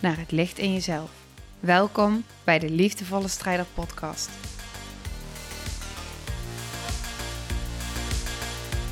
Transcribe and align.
naar 0.00 0.18
het 0.18 0.30
licht 0.30 0.58
in 0.58 0.72
jezelf. 0.72 1.10
Welkom 1.60 2.24
bij 2.44 2.58
de 2.58 2.70
Liefdevolle 2.70 3.28
Strijder 3.28 3.66
Podcast. 3.74 4.30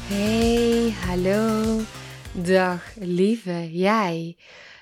Hey, 0.06 0.90
hallo. 1.06 1.80
Dag 2.32 2.94
lieve 2.98 3.72
jij. 3.72 4.36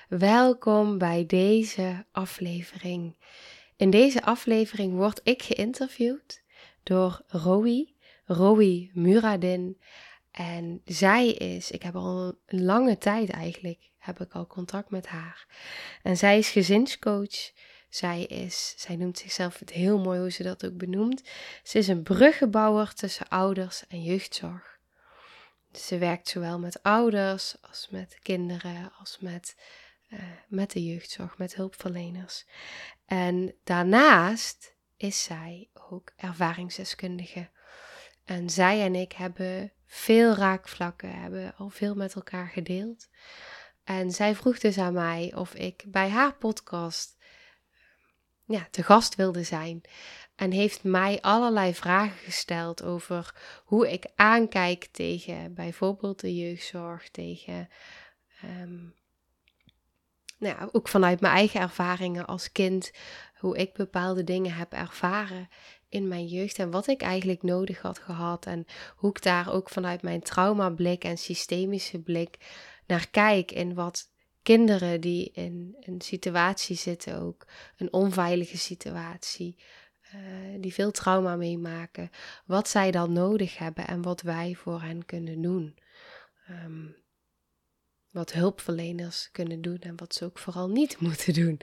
Welkom 0.09 0.97
bij 0.97 1.25
deze 1.25 2.05
aflevering. 2.11 3.15
In 3.75 3.89
deze 3.89 4.23
aflevering 4.23 4.93
word 4.93 5.19
ik 5.23 5.41
geïnterviewd 5.41 6.43
door 6.83 7.21
Rowie, 7.27 7.95
Rowie 8.25 8.91
Muradin. 8.93 9.77
En 10.31 10.81
zij 10.85 11.29
is, 11.29 11.71
ik 11.71 11.83
heb 11.83 11.95
al 11.95 12.33
een 12.45 12.63
lange 12.63 12.97
tijd 12.97 13.29
eigenlijk, 13.29 13.79
heb 14.07 14.21
ik 14.21 14.33
al 14.33 14.47
contact 14.47 14.89
met 14.89 15.07
haar. 15.07 15.45
En 16.03 16.17
zij 16.17 16.37
is 16.37 16.49
gezinscoach. 16.49 17.51
Zij 17.89 18.23
is, 18.23 18.73
zij 18.77 18.95
noemt 18.95 19.17
zichzelf 19.17 19.59
het 19.59 19.69
heel 19.69 19.99
mooi 19.99 20.19
hoe 20.19 20.31
ze 20.31 20.43
dat 20.43 20.65
ook 20.65 20.77
benoemt. 20.77 21.23
Ze 21.63 21.77
is 21.77 21.87
een 21.87 22.03
bruggenbouwer 22.03 22.93
tussen 22.93 23.27
ouders 23.27 23.87
en 23.87 24.03
jeugdzorg. 24.03 24.79
Ze 25.71 25.97
werkt 25.97 26.27
zowel 26.27 26.59
met 26.59 26.83
ouders 26.83 27.55
als 27.61 27.87
met 27.89 28.19
kinderen, 28.21 28.91
als 28.99 29.17
met, 29.19 29.55
uh, 30.09 30.19
met 30.47 30.71
de 30.71 30.85
jeugdzorg, 30.85 31.37
met 31.37 31.55
hulpverleners. 31.55 32.45
En 33.05 33.53
daarnaast 33.63 34.75
is 34.97 35.23
zij 35.23 35.69
ook 35.89 36.11
ervaringsdeskundige. 36.15 37.49
En 38.25 38.49
zij 38.49 38.81
en 38.81 38.95
ik 38.95 39.11
hebben 39.11 39.71
veel 39.85 40.33
raakvlakken, 40.33 41.19
hebben 41.19 41.55
al 41.57 41.69
veel 41.69 41.95
met 41.95 42.15
elkaar 42.15 42.47
gedeeld. 42.47 43.07
En 43.87 44.11
zij 44.11 44.35
vroeg 44.35 44.59
dus 44.59 44.77
aan 44.77 44.93
mij 44.93 45.33
of 45.35 45.53
ik 45.53 45.83
bij 45.87 46.09
haar 46.09 46.35
podcast 46.35 47.17
ja, 48.45 48.67
te 48.71 48.83
gast 48.83 49.15
wilde 49.15 49.43
zijn. 49.43 49.81
En 50.35 50.51
heeft 50.51 50.83
mij 50.83 51.21
allerlei 51.21 51.73
vragen 51.73 52.17
gesteld 52.17 52.83
over 52.83 53.35
hoe 53.65 53.91
ik 53.91 54.05
aankijk 54.15 54.87
tegen 54.91 55.53
bijvoorbeeld 55.53 56.19
de 56.19 56.35
jeugdzorg, 56.35 57.09
tegen 57.09 57.69
um, 58.43 58.93
nou 60.37 60.69
ook 60.71 60.87
vanuit 60.87 61.19
mijn 61.19 61.33
eigen 61.33 61.61
ervaringen 61.61 62.25
als 62.25 62.51
kind, 62.51 62.91
hoe 63.39 63.57
ik 63.57 63.73
bepaalde 63.73 64.23
dingen 64.23 64.53
heb 64.53 64.73
ervaren 64.73 65.49
in 65.89 66.07
mijn 66.07 66.25
jeugd 66.25 66.59
en 66.59 66.71
wat 66.71 66.87
ik 66.87 67.01
eigenlijk 67.01 67.43
nodig 67.43 67.81
had 67.81 67.99
gehad 67.99 68.45
en 68.45 68.65
hoe 68.95 69.09
ik 69.09 69.21
daar 69.21 69.53
ook 69.53 69.69
vanuit 69.69 70.01
mijn 70.01 70.21
traumablik 70.21 71.03
en 71.03 71.17
systemische 71.17 71.99
blik 71.99 72.37
naar 72.87 73.09
kijk 73.09 73.51
in 73.51 73.73
wat 73.73 74.09
kinderen 74.41 75.01
die 75.01 75.31
in 75.33 75.75
een 75.79 76.01
situatie 76.01 76.75
zitten, 76.75 77.19
ook 77.19 77.47
een 77.77 77.93
onveilige 77.93 78.57
situatie, 78.57 79.57
uh, 80.15 80.61
die 80.61 80.73
veel 80.73 80.91
trauma 80.91 81.35
meemaken, 81.35 82.09
wat 82.45 82.69
zij 82.69 82.91
dan 82.91 83.13
nodig 83.13 83.57
hebben 83.57 83.87
en 83.87 84.01
wat 84.01 84.21
wij 84.21 84.55
voor 84.55 84.81
hen 84.81 85.05
kunnen 85.05 85.41
doen. 85.41 85.77
Um, 86.49 86.95
wat 88.11 88.33
hulpverleners 88.33 89.29
kunnen 89.31 89.61
doen 89.61 89.79
en 89.79 89.97
wat 89.97 90.13
ze 90.13 90.25
ook 90.25 90.39
vooral 90.39 90.69
niet 90.69 90.99
moeten 91.07 91.33
doen. 91.33 91.59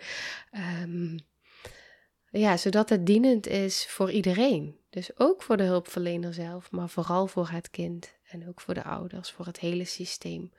Um, 0.83 1.19
ja, 2.31 2.57
zodat 2.57 2.89
het 2.89 3.07
dienend 3.07 3.47
is 3.47 3.87
voor 3.87 4.11
iedereen. 4.11 4.79
Dus 4.91 5.19
ook 5.19 5.43
voor 5.43 5.57
de 5.57 5.63
hulpverlener 5.63 6.35
zelf, 6.35 6.71
maar 6.71 6.89
vooral 6.89 7.27
voor 7.27 7.49
het 7.49 7.71
kind 7.71 8.15
en 8.25 8.49
ook 8.49 8.61
voor 8.61 8.75
de 8.75 8.85
ouders, 8.85 9.31
voor 9.31 9.47
het 9.47 9.59
hele 9.59 9.85
systeem. 9.85 10.53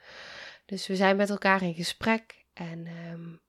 Dus 0.66 0.88
we 0.88 0.96
zijn 0.96 1.16
met 1.16 1.30
elkaar 1.30 1.62
in 1.62 1.74
gesprek 1.74 2.46
en 2.53 2.88
um, 3.12 3.40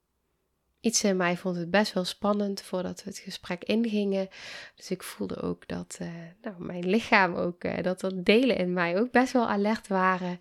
iets 0.80 1.04
in 1.04 1.16
mij 1.16 1.36
vond 1.36 1.56
het 1.56 1.70
best 1.70 1.92
wel 1.92 2.04
spannend 2.04 2.62
voordat 2.62 3.04
we 3.04 3.10
het 3.10 3.18
gesprek 3.18 3.64
ingingen. 3.64 4.28
Dus 4.74 4.90
ik 4.90 5.02
voelde 5.02 5.42
ook 5.42 5.68
dat 5.68 5.98
uh, 6.02 6.08
nou, 6.42 6.64
mijn 6.64 6.88
lichaam 6.88 7.34
ook, 7.34 7.64
uh, 7.64 7.82
dat 7.82 8.02
er 8.02 8.24
delen 8.24 8.56
in 8.56 8.72
mij 8.72 8.98
ook 8.98 9.10
best 9.10 9.32
wel 9.32 9.48
alert 9.48 9.88
waren. 9.88 10.40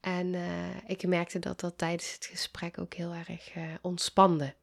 En 0.00 0.32
uh, 0.32 0.76
ik 0.86 1.06
merkte 1.06 1.38
dat 1.38 1.60
dat 1.60 1.78
tijdens 1.78 2.12
het 2.12 2.26
gesprek 2.26 2.78
ook 2.78 2.94
heel 2.94 3.12
erg 3.12 3.52
ontspande. 3.80 4.54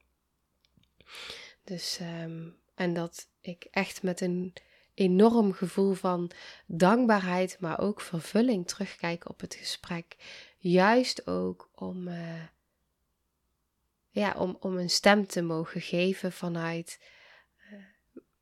Dus, 1.63 1.99
um, 2.23 2.55
en 2.75 2.93
dat 2.93 3.27
ik 3.41 3.67
echt 3.71 4.03
met 4.03 4.21
een 4.21 4.53
enorm 4.93 5.53
gevoel 5.53 5.93
van 5.93 6.31
dankbaarheid, 6.65 7.57
maar 7.59 7.79
ook 7.79 8.01
vervulling 8.01 8.67
terugkijk 8.67 9.29
op 9.29 9.39
het 9.39 9.55
gesprek. 9.55 10.15
Juist 10.63 11.27
ook 11.27 11.69
om, 11.75 12.07
uh, 12.07 12.43
ja, 14.09 14.33
om, 14.33 14.57
om 14.59 14.77
een 14.77 14.89
stem 14.89 15.27
te 15.27 15.41
mogen 15.41 15.81
geven 15.81 16.31
vanuit 16.31 16.99
uh, 17.71 17.79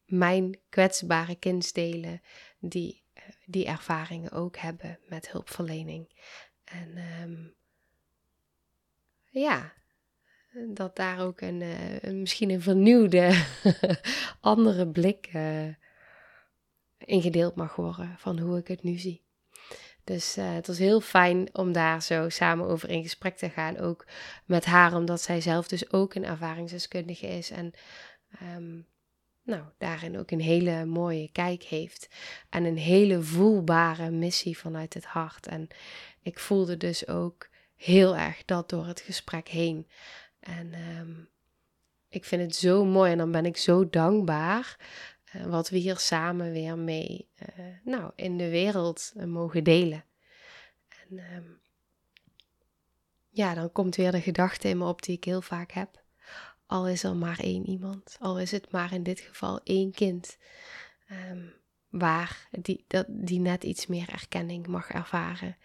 mijn 0.06 0.59
kwetsbare 0.69 1.35
kindsdelen, 1.35 2.22
die 2.59 3.03
uh, 3.18 3.24
die 3.46 3.66
ervaringen 3.66 4.31
ook 4.31 4.58
hebben 4.58 5.00
met 5.08 5.31
hulpverlening. 5.31 6.09
En 6.63 6.97
um, 7.22 7.53
ja, 9.29 9.74
dat 10.68 10.96
daar 10.96 11.19
ook 11.19 11.41
een, 11.41 11.62
een 12.02 12.19
misschien 12.19 12.50
een 12.50 12.62
vernieuwde, 12.62 13.46
andere 14.41 14.88
blik 14.88 15.34
uh, 15.34 15.68
ingedeeld 16.97 17.56
mag 17.56 17.75
worden 17.75 18.16
van 18.18 18.40
hoe 18.40 18.58
ik 18.58 18.68
het 18.68 18.84
nu 18.84 18.97
zie. 18.97 19.28
Dus 20.09 20.38
uh, 20.38 20.53
het 20.53 20.68
was 20.68 20.78
heel 20.78 21.02
fijn 21.02 21.50
om 21.56 21.72
daar 21.72 22.03
zo 22.03 22.30
samen 22.30 22.68
over 22.68 22.90
in 22.90 23.03
gesprek 23.03 23.38
te 23.38 23.50
gaan. 23.50 23.78
Ook 23.78 24.06
met 24.46 24.66
haar, 24.66 24.94
omdat 24.96 25.22
zij 25.22 25.42
zelf 25.42 25.68
dus 25.68 25.92
ook 25.92 26.14
een 26.14 26.25
ervaringsdeskundige 26.25 27.28
is. 27.28 27.50
En 27.50 27.74
um, 28.56 28.88
nou, 29.44 29.64
daarin 29.78 30.20
ook 30.20 30.31
een 30.31 30.42
hele 30.42 30.86
mooie 30.86 31.31
kijk 31.31 31.64
heeft. 31.64 32.09
En 32.50 32.64
een 32.66 32.78
hele 32.78 33.22
voelbare 33.22 34.09
missie 34.09 34.58
vanuit 34.58 34.94
het 34.94 35.06
hart. 35.06 35.47
En 35.47 35.68
ik 36.22 36.40
voelde 36.40 36.78
dus 36.78 37.08
ook 37.08 37.50
heel 37.76 38.18
erg 38.18 38.46
dat 38.46 38.70
door 38.70 38.86
het 38.86 39.00
gesprek 39.00 39.47
heen. 39.47 39.88
En 40.40 40.74
um, 40.97 41.30
ik 42.08 42.26
vind 42.26 42.41
het 42.41 42.56
zo 42.56 42.86
mooi 42.86 43.12
en 43.12 43.18
dan 43.18 43.31
ben 43.31 43.46
ik 43.46 43.58
zo 43.58 43.90
dankbaar 43.90 44.78
wat 45.47 45.69
we 45.69 45.78
hier 45.78 45.97
samen 45.97 46.51
weer 46.51 46.78
mee 46.78 47.29
uh, 47.41 47.66
nou, 47.84 48.12
in 48.16 48.38
de 48.38 48.50
wereld 48.50 49.13
uh, 49.17 49.23
mogen 49.23 49.63
delen. 49.63 50.06
En 50.88 51.19
um, 51.35 51.59
ja, 53.29 53.53
dan 53.53 53.72
komt 53.72 53.95
weer 53.95 54.12
de 54.12 54.22
gedachte 54.22 54.67
in 54.67 54.78
me 54.78 54.85
op 54.85 55.01
die 55.01 55.16
ik 55.16 55.23
heel 55.23 55.41
vaak 55.41 55.72
heb. 55.72 56.03
Al 56.66 56.88
is 56.88 57.03
er 57.03 57.16
maar 57.16 57.40
één 57.40 57.69
iemand, 57.69 58.17
al 58.19 58.40
is 58.40 58.51
het 58.51 58.72
maar 58.72 58.94
in 58.94 59.03
dit 59.03 59.19
geval 59.19 59.59
één 59.63 59.91
kind, 59.91 60.38
um, 61.29 61.53
waar 61.90 62.47
die, 62.51 62.85
dat, 62.88 63.06
die 63.09 63.40
net 63.40 63.63
iets 63.63 63.88
meer 63.88 64.09
erkenning 64.09 64.67
mag 64.67 64.90
ervaren. 64.90 65.57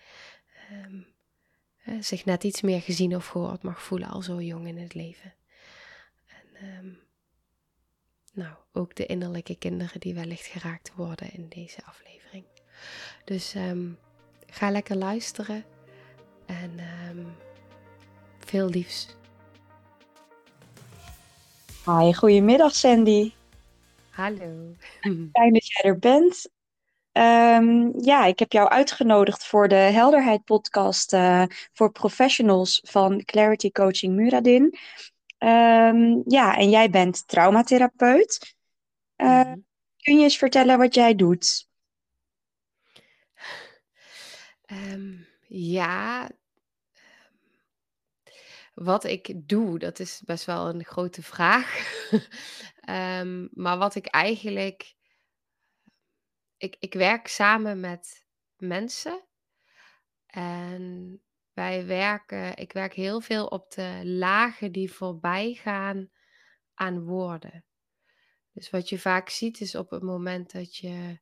Um, 0.72 1.06
zich 2.00 2.25
net 2.25 2.44
iets 2.44 2.60
meer 2.60 2.81
gezien 2.81 3.16
of 3.16 3.26
gehoord 3.26 3.62
mag 3.62 3.82
voelen 3.82 4.08
al 4.08 4.22
zo 4.22 4.40
jong 4.40 4.67
in 4.67 4.78
het 4.78 4.94
leven. 4.94 5.34
En 6.52 6.99
nou, 8.34 8.54
ook 8.72 8.94
de 8.94 9.06
innerlijke 9.06 9.56
kinderen 9.56 10.00
die 10.00 10.14
wellicht 10.14 10.46
geraakt 10.46 10.92
worden 10.96 11.32
in 11.32 11.46
deze 11.48 11.84
aflevering. 11.84 12.44
Dus 13.25 13.54
um, 13.54 13.98
ga 14.46 14.70
lekker 14.70 14.96
luisteren 14.96 15.64
en 16.46 16.81
um, 17.10 17.34
veel 18.38 18.69
liefs. 18.69 19.16
Hi, 21.84 22.12
goedemiddag 22.12 22.75
Sandy. 22.75 23.32
Hallo. 24.10 24.75
Fijn 25.32 25.52
dat 25.52 25.66
jij 25.66 25.90
er 25.90 25.98
bent. 25.98 26.48
Um, 27.12 27.92
ja, 28.00 28.25
ik 28.25 28.38
heb 28.38 28.52
jou 28.52 28.69
uitgenodigd 28.69 29.46
voor 29.46 29.69
de 29.69 29.75
Helderheid 29.75 30.44
podcast 30.44 31.12
uh, 31.12 31.42
voor 31.72 31.92
professionals 31.92 32.81
van 32.84 33.25
Clarity 33.25 33.70
Coaching 33.70 34.14
Muradin. 34.14 34.78
Um, 35.44 36.23
ja, 36.26 36.56
en 36.56 36.70
jij 36.70 36.91
bent 36.91 37.29
traumatherapeut. 37.29 38.56
Uh. 39.17 39.52
Kun 40.02 40.17
je 40.17 40.23
eens 40.23 40.37
vertellen 40.37 40.79
wat 40.79 40.94
jij 40.94 41.14
doet? 41.14 41.69
Um, 44.67 45.26
ja, 45.49 46.29
wat 48.75 49.05
ik 49.05 49.49
doe, 49.49 49.79
dat 49.79 49.99
is 49.99 50.23
best 50.25 50.44
wel 50.44 50.69
een 50.69 50.85
grote 50.85 51.23
vraag. 51.23 51.76
Ehm, 52.81 53.46
maar 53.50 53.79
wat 53.79 53.94
ik 53.94 54.06
eigenlijk. 54.06 54.94
Ik, 56.56 56.76
ik 56.79 56.94
werk 56.94 57.29
samen 57.29 57.81
met 57.81 58.26
mensen. 58.56 59.25
En 60.26 61.23
wij 61.55 61.87
werken, 61.87 62.56
ik 62.56 62.73
werk 62.73 62.95
heel 62.95 63.21
veel 63.21 63.47
op 63.47 63.71
de 63.71 64.01
lagen 64.05 64.73
die 64.73 64.93
voorbij 64.93 65.55
gaan 65.55 66.11
aan 66.75 67.05
woorden. 67.05 67.65
Dus 68.53 68.71
wat 68.71 68.89
je 68.89 68.99
vaak 68.99 69.29
ziet 69.29 69.61
is 69.61 69.75
op 69.75 69.91
het 69.91 70.03
moment 70.03 70.53
dat 70.53 70.77
je 70.77 71.19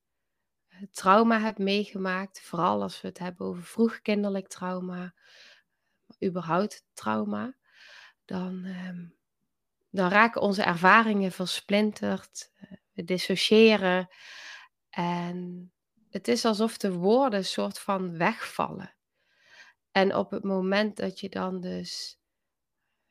trauma 0.90 1.40
hebt 1.40 1.58
meegemaakt, 1.58 2.40
vooral 2.40 2.82
als 2.82 3.00
we 3.00 3.08
het 3.08 3.18
hebben 3.18 3.46
over 3.46 3.62
vroegkinderlijk 3.62 4.48
trauma, 4.48 5.14
überhaupt 6.24 6.84
trauma, 6.92 7.56
dan, 8.24 8.64
ehm, 8.64 9.06
dan 9.90 10.08
raken 10.08 10.40
onze 10.40 10.62
ervaringen 10.62 11.32
versplinterd, 11.32 12.52
eh, 12.54 12.72
we 12.92 13.04
dissociëren 13.04 14.08
en 14.90 15.70
het 16.10 16.28
is 16.28 16.44
alsof 16.44 16.76
de 16.76 16.92
woorden 16.92 17.44
soort 17.44 17.78
van 17.78 18.16
wegvallen. 18.16 18.94
En 19.92 20.14
op 20.14 20.30
het 20.30 20.42
moment 20.44 20.96
dat 20.96 21.20
je 21.20 21.28
dan 21.28 21.60
dus 21.60 22.18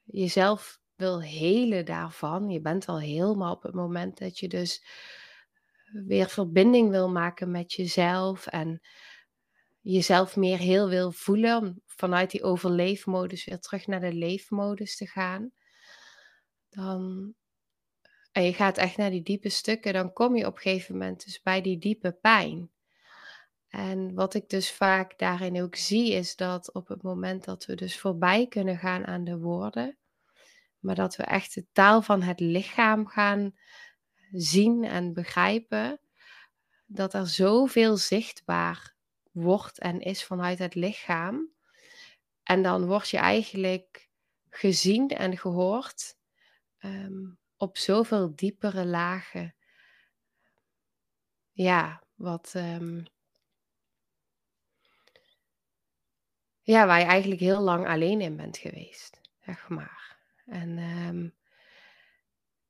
jezelf 0.04 0.80
wil 0.96 1.22
helen 1.22 1.86
daarvan, 1.86 2.50
je 2.50 2.62
bent 2.62 2.86
al 2.86 3.00
helemaal 3.00 3.56
op 3.56 3.64
het 3.64 3.74
moment 3.74 4.18
dat 4.18 4.40
je 4.40 4.48
dus 4.48 4.86
weer 5.92 6.30
verbinding 6.30 6.90
wil 6.90 7.10
maken 7.10 7.52
met 7.52 7.74
jezelf 7.74 8.48
en 8.48 8.82
jezelf 9.82 10.36
meer 10.36 10.58
heel 10.58 10.90
wil 10.90 11.12
voelen, 11.12 11.58
om 11.58 11.82
vanuit 11.86 12.32
die 12.32 12.44
overleefmodus 12.44 13.46
weer 13.46 13.60
terug 13.60 13.88
naar 13.88 14.00
de 14.00 14.14
leefmodus 14.14 14.98
te 14.98 15.08
gaan, 15.08 15.52
dan, 16.70 17.34
en 18.32 18.44
je 18.44 18.54
gaat 18.54 18.78
echt 18.78 18.98
naar 18.98 19.10
die 19.10 19.24
diepe 19.24 19.50
stukken, 19.50 19.94
dan 19.94 20.14
kom 20.14 20.36
je 20.36 20.46
op 20.46 20.56
een 20.56 20.62
gegeven 20.62 20.98
moment 20.98 21.26
dus 21.26 21.42
bij 21.42 21.62
die 21.62 21.78
diepe 21.78 22.12
pijn. 22.12 22.71
En 23.72 24.14
wat 24.14 24.34
ik 24.34 24.50
dus 24.50 24.72
vaak 24.72 25.18
daarin 25.18 25.62
ook 25.62 25.76
zie, 25.76 26.12
is 26.12 26.36
dat 26.36 26.74
op 26.74 26.88
het 26.88 27.02
moment 27.02 27.44
dat 27.44 27.66
we 27.66 27.76
dus 27.76 28.00
voorbij 28.00 28.48
kunnen 28.48 28.78
gaan 28.78 29.06
aan 29.08 29.24
de 29.24 29.38
woorden, 29.38 29.98
maar 30.80 30.96
dat 30.96 31.16
we 31.16 31.24
echt 31.24 31.54
de 31.54 31.66
taal 31.72 32.02
van 32.02 32.22
het 32.22 32.40
lichaam 32.40 33.08
gaan 33.08 33.56
zien 34.32 34.84
en 34.84 35.14
begrijpen, 35.14 36.00
dat 36.86 37.14
er 37.14 37.28
zoveel 37.28 37.98
zichtbaar 37.98 38.96
wordt 39.32 39.80
en 39.80 40.00
is 40.00 40.24
vanuit 40.24 40.60
het 40.60 40.76
lichaam. 40.76 41.52
En 42.44 42.64
dan 42.64 42.86
word 42.86 43.10
je 43.10 43.18
eigenlijk 43.18 44.10
gezien 44.50 45.10
en 45.10 45.38
gehoord 45.38 46.18
um, 46.80 47.40
op 47.58 47.78
zoveel 47.78 48.36
diepere 48.36 48.86
lagen. 48.86 49.56
Ja, 51.52 52.04
wat. 52.16 52.54
Um, 52.56 53.06
ja, 56.62 56.86
waar 56.86 57.00
je 57.00 57.06
eigenlijk 57.06 57.42
heel 57.42 57.62
lang 57.62 57.88
alleen 57.88 58.22
in 58.22 58.36
bent 58.36 58.58
geweest, 58.58 59.22
zeg 59.46 59.70
maar. 59.70 60.18
En 60.46 60.78
um, 60.78 61.34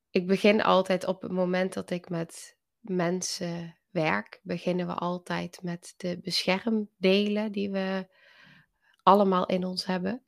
ik 0.10 0.28
begin 0.28 0.64
altijd 0.64 1.06
op 1.06 1.22
het 1.22 1.32
moment 1.32 1.74
dat 1.74 1.90
ik 1.90 2.10
met 2.10 2.58
mensen 2.80 3.76
werk, 3.90 4.40
beginnen 4.44 4.88
we 4.88 4.94
altijd 4.94 5.60
met 5.64 5.94
de 5.98 6.20
beschermdelen 6.22 7.52
die 7.52 7.70
we 7.70 8.08
allemaal 9.04 9.46
in 9.46 9.66
ons 9.66 9.86
hebben. 9.86 10.24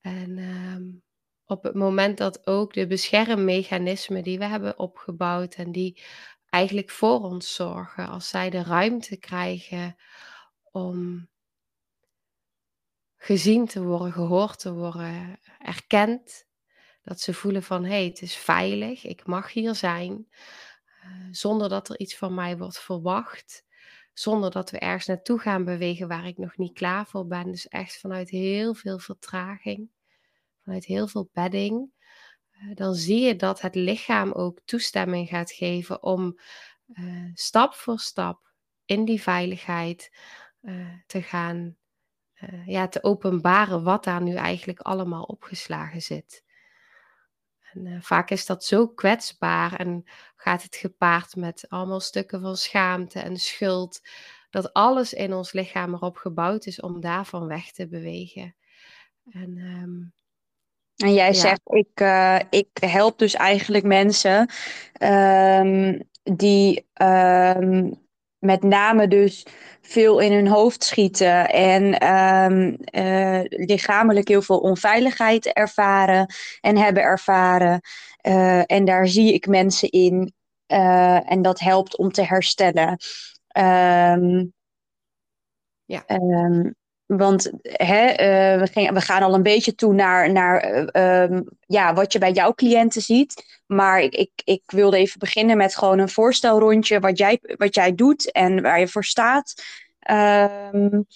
En 0.00 0.38
um, 0.38 1.02
op 1.44 1.62
het 1.62 1.74
moment 1.74 2.18
dat 2.18 2.46
ook 2.46 2.72
de 2.72 2.86
beschermmechanismen 2.86 4.22
die 4.22 4.38
we 4.38 4.44
hebben 4.44 4.78
opgebouwd 4.78 5.54
en 5.54 5.72
die 5.72 6.02
eigenlijk 6.48 6.90
voor 6.90 7.20
ons 7.20 7.54
zorgen, 7.54 8.08
als 8.08 8.28
zij 8.28 8.50
de 8.50 8.62
ruimte 8.62 9.16
krijgen 9.16 9.96
om 10.62 11.28
gezien 13.22 13.66
te 13.66 13.82
worden, 13.82 14.12
gehoord 14.12 14.58
te 14.58 14.72
worden, 14.72 15.38
erkend, 15.58 16.46
dat 17.02 17.20
ze 17.20 17.34
voelen 17.34 17.62
van 17.62 17.84
hé, 17.84 17.90
hey, 17.90 18.04
het 18.04 18.22
is 18.22 18.36
veilig, 18.36 19.04
ik 19.04 19.26
mag 19.26 19.52
hier 19.52 19.74
zijn, 19.74 20.28
uh, 21.04 21.28
zonder 21.30 21.68
dat 21.68 21.88
er 21.88 21.98
iets 21.98 22.16
van 22.16 22.34
mij 22.34 22.58
wordt 22.58 22.78
verwacht, 22.78 23.64
zonder 24.12 24.50
dat 24.50 24.70
we 24.70 24.78
ergens 24.78 25.06
naartoe 25.06 25.38
gaan 25.38 25.64
bewegen 25.64 26.08
waar 26.08 26.26
ik 26.26 26.38
nog 26.38 26.56
niet 26.56 26.72
klaar 26.72 27.06
voor 27.06 27.26
ben. 27.26 27.50
Dus 27.50 27.68
echt 27.68 27.98
vanuit 27.98 28.30
heel 28.30 28.74
veel 28.74 28.98
vertraging, 28.98 29.90
vanuit 30.64 30.84
heel 30.84 31.08
veel 31.08 31.28
bedding. 31.32 31.90
Uh, 32.52 32.74
dan 32.74 32.94
zie 32.94 33.20
je 33.20 33.36
dat 33.36 33.60
het 33.60 33.74
lichaam 33.74 34.32
ook 34.32 34.60
toestemming 34.64 35.28
gaat 35.28 35.52
geven 35.52 36.02
om 36.02 36.38
uh, 36.86 37.30
stap 37.34 37.74
voor 37.74 37.98
stap 37.98 38.52
in 38.84 39.04
die 39.04 39.22
veiligheid 39.22 40.10
te 41.06 41.22
gaan 41.22 41.79
ja, 42.66 42.88
te 42.88 43.02
openbaren 43.02 43.82
wat 43.82 44.04
daar 44.04 44.22
nu 44.22 44.34
eigenlijk 44.34 44.80
allemaal 44.80 45.22
opgeslagen 45.22 46.00
zit. 46.00 46.44
En 47.72 47.86
uh, 47.86 47.96
vaak 48.00 48.30
is 48.30 48.46
dat 48.46 48.64
zo 48.64 48.88
kwetsbaar 48.88 49.74
en 49.74 50.04
gaat 50.36 50.62
het 50.62 50.76
gepaard 50.76 51.36
met 51.36 51.66
allemaal 51.68 52.00
stukken 52.00 52.40
van 52.40 52.56
schaamte 52.56 53.20
en 53.20 53.36
schuld, 53.36 54.00
dat 54.50 54.72
alles 54.72 55.12
in 55.12 55.32
ons 55.32 55.52
lichaam 55.52 55.94
erop 55.94 56.16
gebouwd 56.16 56.66
is 56.66 56.80
om 56.80 57.00
daarvan 57.00 57.46
weg 57.46 57.72
te 57.72 57.88
bewegen. 57.88 58.56
En, 59.30 59.58
um, 59.58 60.12
en 60.96 61.14
jij 61.14 61.26
ja. 61.26 61.32
zegt, 61.32 61.60
ik, 61.64 62.00
uh, 62.00 62.38
ik 62.50 62.68
help 62.80 63.18
dus 63.18 63.34
eigenlijk 63.34 63.84
mensen 63.84 64.50
um, 65.02 66.08
die 66.22 66.88
um, 67.02 68.08
met 68.40 68.62
name 68.62 69.08
dus 69.08 69.46
veel 69.80 70.18
in 70.18 70.32
hun 70.32 70.48
hoofd 70.48 70.84
schieten 70.84 71.50
en 71.50 72.08
um, 72.08 72.76
uh, 72.92 73.40
lichamelijk 73.44 74.28
heel 74.28 74.42
veel 74.42 74.58
onveiligheid 74.58 75.46
ervaren 75.46 76.34
en 76.60 76.76
hebben 76.76 77.02
ervaren. 77.02 77.80
Uh, 78.22 78.62
en 78.70 78.84
daar 78.84 79.08
zie 79.08 79.32
ik 79.34 79.46
mensen 79.46 79.90
in 79.90 80.32
uh, 80.72 81.30
en 81.30 81.42
dat 81.42 81.60
helpt 81.60 81.96
om 81.96 82.12
te 82.12 82.22
herstellen. 82.22 82.98
Um, 83.58 84.52
ja. 85.84 86.04
Um, 86.06 86.74
want 87.16 87.50
hè, 87.62 88.10
uh, 88.10 88.60
we, 88.60 88.66
gaan, 88.72 88.94
we, 88.94 89.00
gaan 89.00 89.22
al 89.22 89.34
een 89.34 89.42
beetje 89.42 89.74
toe 89.74 89.94
naar, 89.94 90.32
naar 90.32 90.88
uh, 90.96 91.22
um, 91.22 91.44
ja, 91.66 91.94
wat 91.94 92.12
je 92.12 92.18
bij 92.18 92.32
jouw 92.32 92.54
cliënten 92.54 93.02
ziet. 93.02 93.60
Maar 93.66 94.00
ik, 94.00 94.14
ik, 94.14 94.30
ik 94.44 94.62
wilde 94.66 94.96
even 94.96 95.18
beginnen 95.18 95.56
met 95.56 95.76
gewoon 95.76 95.98
een 95.98 96.08
voorstelrondje 96.08 97.00
wat 97.00 97.18
jij, 97.18 97.40
wat 97.56 97.74
jij 97.74 97.94
doet 97.94 98.32
en 98.32 98.62
waar 98.62 98.80
je 98.80 98.88
voor 98.88 99.04
staat. 99.04 99.62
Um, 100.10 101.06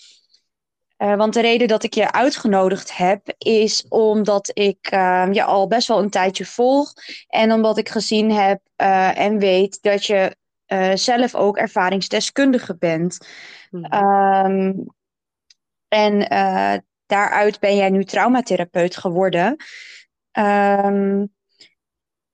uh, 0.98 1.16
want 1.16 1.34
de 1.34 1.40
reden 1.40 1.68
dat 1.68 1.82
ik 1.82 1.94
je 1.94 2.12
uitgenodigd 2.12 2.96
heb, 2.96 3.34
is 3.38 3.86
omdat 3.88 4.50
ik 4.52 4.90
uh, 4.92 5.28
je 5.32 5.44
al 5.44 5.66
best 5.66 5.88
wel 5.88 5.98
een 5.98 6.10
tijdje 6.10 6.44
volg. 6.44 6.92
En 7.28 7.52
omdat 7.52 7.78
ik 7.78 7.88
gezien 7.88 8.30
heb 8.30 8.60
uh, 8.76 9.18
en 9.18 9.38
weet 9.38 9.82
dat 9.82 10.06
je 10.06 10.36
zelf 10.94 11.34
ook 11.34 11.56
ervaringsdeskundige 11.56 12.76
bent. 12.76 13.26
Mm 13.70 13.84
-hmm. 13.84 14.92
En 15.94 16.32
uh, 16.32 16.74
daaruit 17.06 17.60
ben 17.60 17.76
jij 17.76 17.90
nu 17.90 18.04
traumatherapeut 18.04 18.96
geworden. 18.96 19.56
Um, 20.38 21.34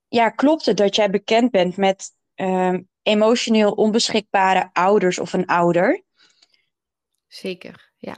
ja, 0.07 0.29
klopt 0.29 0.65
het 0.65 0.77
dat 0.77 0.95
jij 0.95 1.09
bekend 1.09 1.51
bent 1.51 1.77
met 1.77 2.11
um, 2.35 2.89
emotioneel 3.01 3.71
onbeschikbare 3.71 4.69
ouders 4.73 5.19
of 5.19 5.33
een 5.33 5.45
ouder? 5.45 6.03
Zeker, 7.27 7.91
ja. 7.97 8.17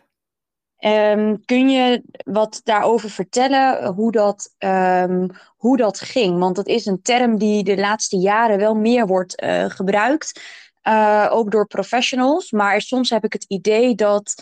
Um, 1.12 1.46
kun 1.46 1.70
je 1.70 2.04
wat 2.26 2.62
daarover 2.64 3.10
vertellen, 3.10 3.94
hoe 3.94 4.12
dat, 4.12 4.56
um, 4.58 5.30
hoe 5.56 5.78
dat 5.78 6.00
ging? 6.00 6.40
Want 6.40 6.56
dat 6.56 6.68
is 6.68 6.86
een 6.86 7.02
term 7.02 7.38
die 7.38 7.64
de 7.64 7.78
laatste 7.78 8.18
jaren 8.18 8.58
wel 8.58 8.76
meer 8.76 9.08
wordt 9.08 9.42
uh, 9.42 9.66
gebruikt, 9.70 10.42
uh, 10.84 11.28
ook 11.30 11.52
door 11.52 11.68
professionals. 11.68 12.52
Maar 12.52 12.82
soms 12.82 13.10
heb 13.10 13.24
ik 13.24 13.34
het 13.34 13.44
idee 13.44 13.96
dat 13.96 14.36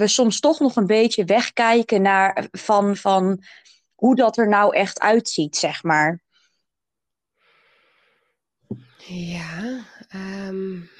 we 0.00 0.08
soms 0.08 0.40
toch 0.40 0.60
nog 0.60 0.76
een 0.76 0.86
beetje 0.86 1.24
wegkijken 1.24 2.02
naar 2.02 2.46
van, 2.50 2.96
van 2.96 3.42
hoe 3.94 4.16
dat 4.16 4.38
er 4.38 4.48
nou 4.48 4.74
echt 4.74 5.00
uitziet, 5.00 5.56
zeg 5.56 5.82
maar. 5.82 6.22
Ja, 9.06 9.84
um... 10.48 10.90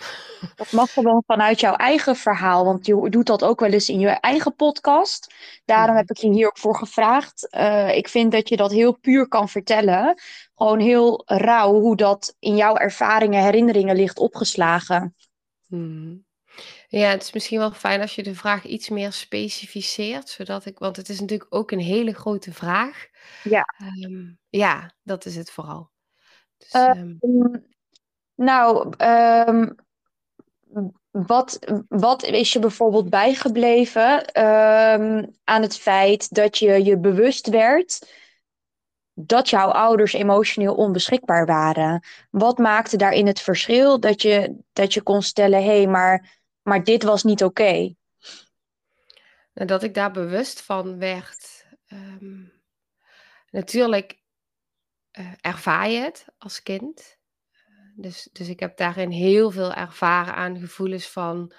dat 0.57 0.73
mag 0.73 0.92
gewoon 0.92 1.23
vanuit 1.26 1.61
jouw 1.61 1.75
eigen 1.75 2.16
verhaal, 2.16 2.64
want 2.64 2.87
je 2.87 3.09
doet 3.11 3.26
dat 3.26 3.45
ook 3.45 3.61
wel 3.61 3.71
eens 3.71 3.88
in 3.88 3.99
je 3.99 4.09
eigen 4.09 4.54
podcast. 4.54 5.35
Daarom 5.64 5.97
heb 5.97 6.11
ik 6.11 6.16
je 6.16 6.30
hier 6.30 6.47
ook 6.47 6.59
voor 6.59 6.76
gevraagd. 6.76 7.49
Uh, 7.50 7.97
ik 7.97 8.09
vind 8.09 8.33
dat 8.33 8.49
je 8.49 8.57
dat 8.57 8.71
heel 8.71 8.92
puur 8.92 9.28
kan 9.28 9.49
vertellen. 9.49 10.21
Gewoon 10.54 10.78
heel 10.78 11.23
rauw 11.26 11.73
hoe 11.73 11.97
dat 11.97 12.37
in 12.38 12.57
jouw 12.57 12.76
ervaringen, 12.76 13.42
herinneringen 13.42 13.97
ligt 13.97 14.19
opgeslagen. 14.19 15.14
Hmm. 15.66 16.28
Ja, 16.90 17.09
het 17.09 17.23
is 17.23 17.32
misschien 17.32 17.59
wel 17.59 17.73
fijn 17.73 18.00
als 18.00 18.14
je 18.14 18.23
de 18.23 18.35
vraag 18.35 18.64
iets 18.64 18.88
meer 18.88 19.12
specificeert, 19.12 20.28
zodat 20.28 20.64
ik, 20.64 20.78
want 20.78 20.97
het 20.97 21.09
is 21.09 21.20
natuurlijk 21.20 21.54
ook 21.54 21.70
een 21.70 21.80
hele 21.80 22.12
grote 22.12 22.52
vraag. 22.52 23.06
Ja. 23.42 23.64
Ehm, 23.78 24.32
ja, 24.49 24.94
dat 25.02 25.25
is 25.25 25.37
het 25.37 25.50
vooral. 25.50 25.90
Dus, 26.56 26.73
Uh, 26.73 26.88
ehm, 26.88 27.56
nou, 28.35 28.92
ehm, 28.97 29.70
wat, 31.11 31.59
wat 31.88 32.23
is 32.23 32.52
je 32.52 32.59
bijvoorbeeld 32.59 33.11
bijgebleven 33.11 34.35
aan 35.44 35.62
het 35.62 35.78
feit 35.78 36.35
dat 36.35 36.59
je 36.59 36.85
je 36.85 36.99
bewust 36.99 37.49
werd 37.49 38.18
dat 39.14 39.49
jouw 39.49 39.68
ouders 39.68 40.12
emotioneel 40.12 40.75
onbeschikbaar 40.75 41.47
waren? 41.47 42.04
Wat 42.30 42.59
maakte 42.59 42.97
daarin 42.97 43.26
het 43.26 43.40
verschil 43.40 44.00
dat 44.00 44.23
je, 44.23 44.56
dat 44.73 44.94
je 44.94 45.02
kon 45.02 45.23
stellen: 45.23 45.62
hé, 45.62 45.76
hey, 45.76 45.87
maar, 45.87 46.39
maar 46.70 46.84
dit 46.84 47.02
was 47.02 47.22
niet 47.22 47.44
oké? 47.44 47.94
En 49.52 49.66
dat 49.66 49.82
ik 49.82 49.94
daar 49.94 50.10
bewust 50.10 50.60
van 50.60 50.98
werd. 50.98 51.66
Ehm, 51.86 52.44
natuurlijk 53.50 54.22
uh, 55.18 55.32
ervaar 55.40 55.88
je 55.88 55.98
het 55.98 56.26
als 56.38 56.62
kind. 56.62 57.18
Dus, 57.94 58.28
dus 58.32 58.48
ik 58.48 58.60
heb 58.60 58.76
daarin 58.76 59.10
heel 59.10 59.50
veel 59.50 59.74
ervaren 59.74 60.34
aan 60.34 60.58
gevoelens 60.58 61.08
van 61.08 61.52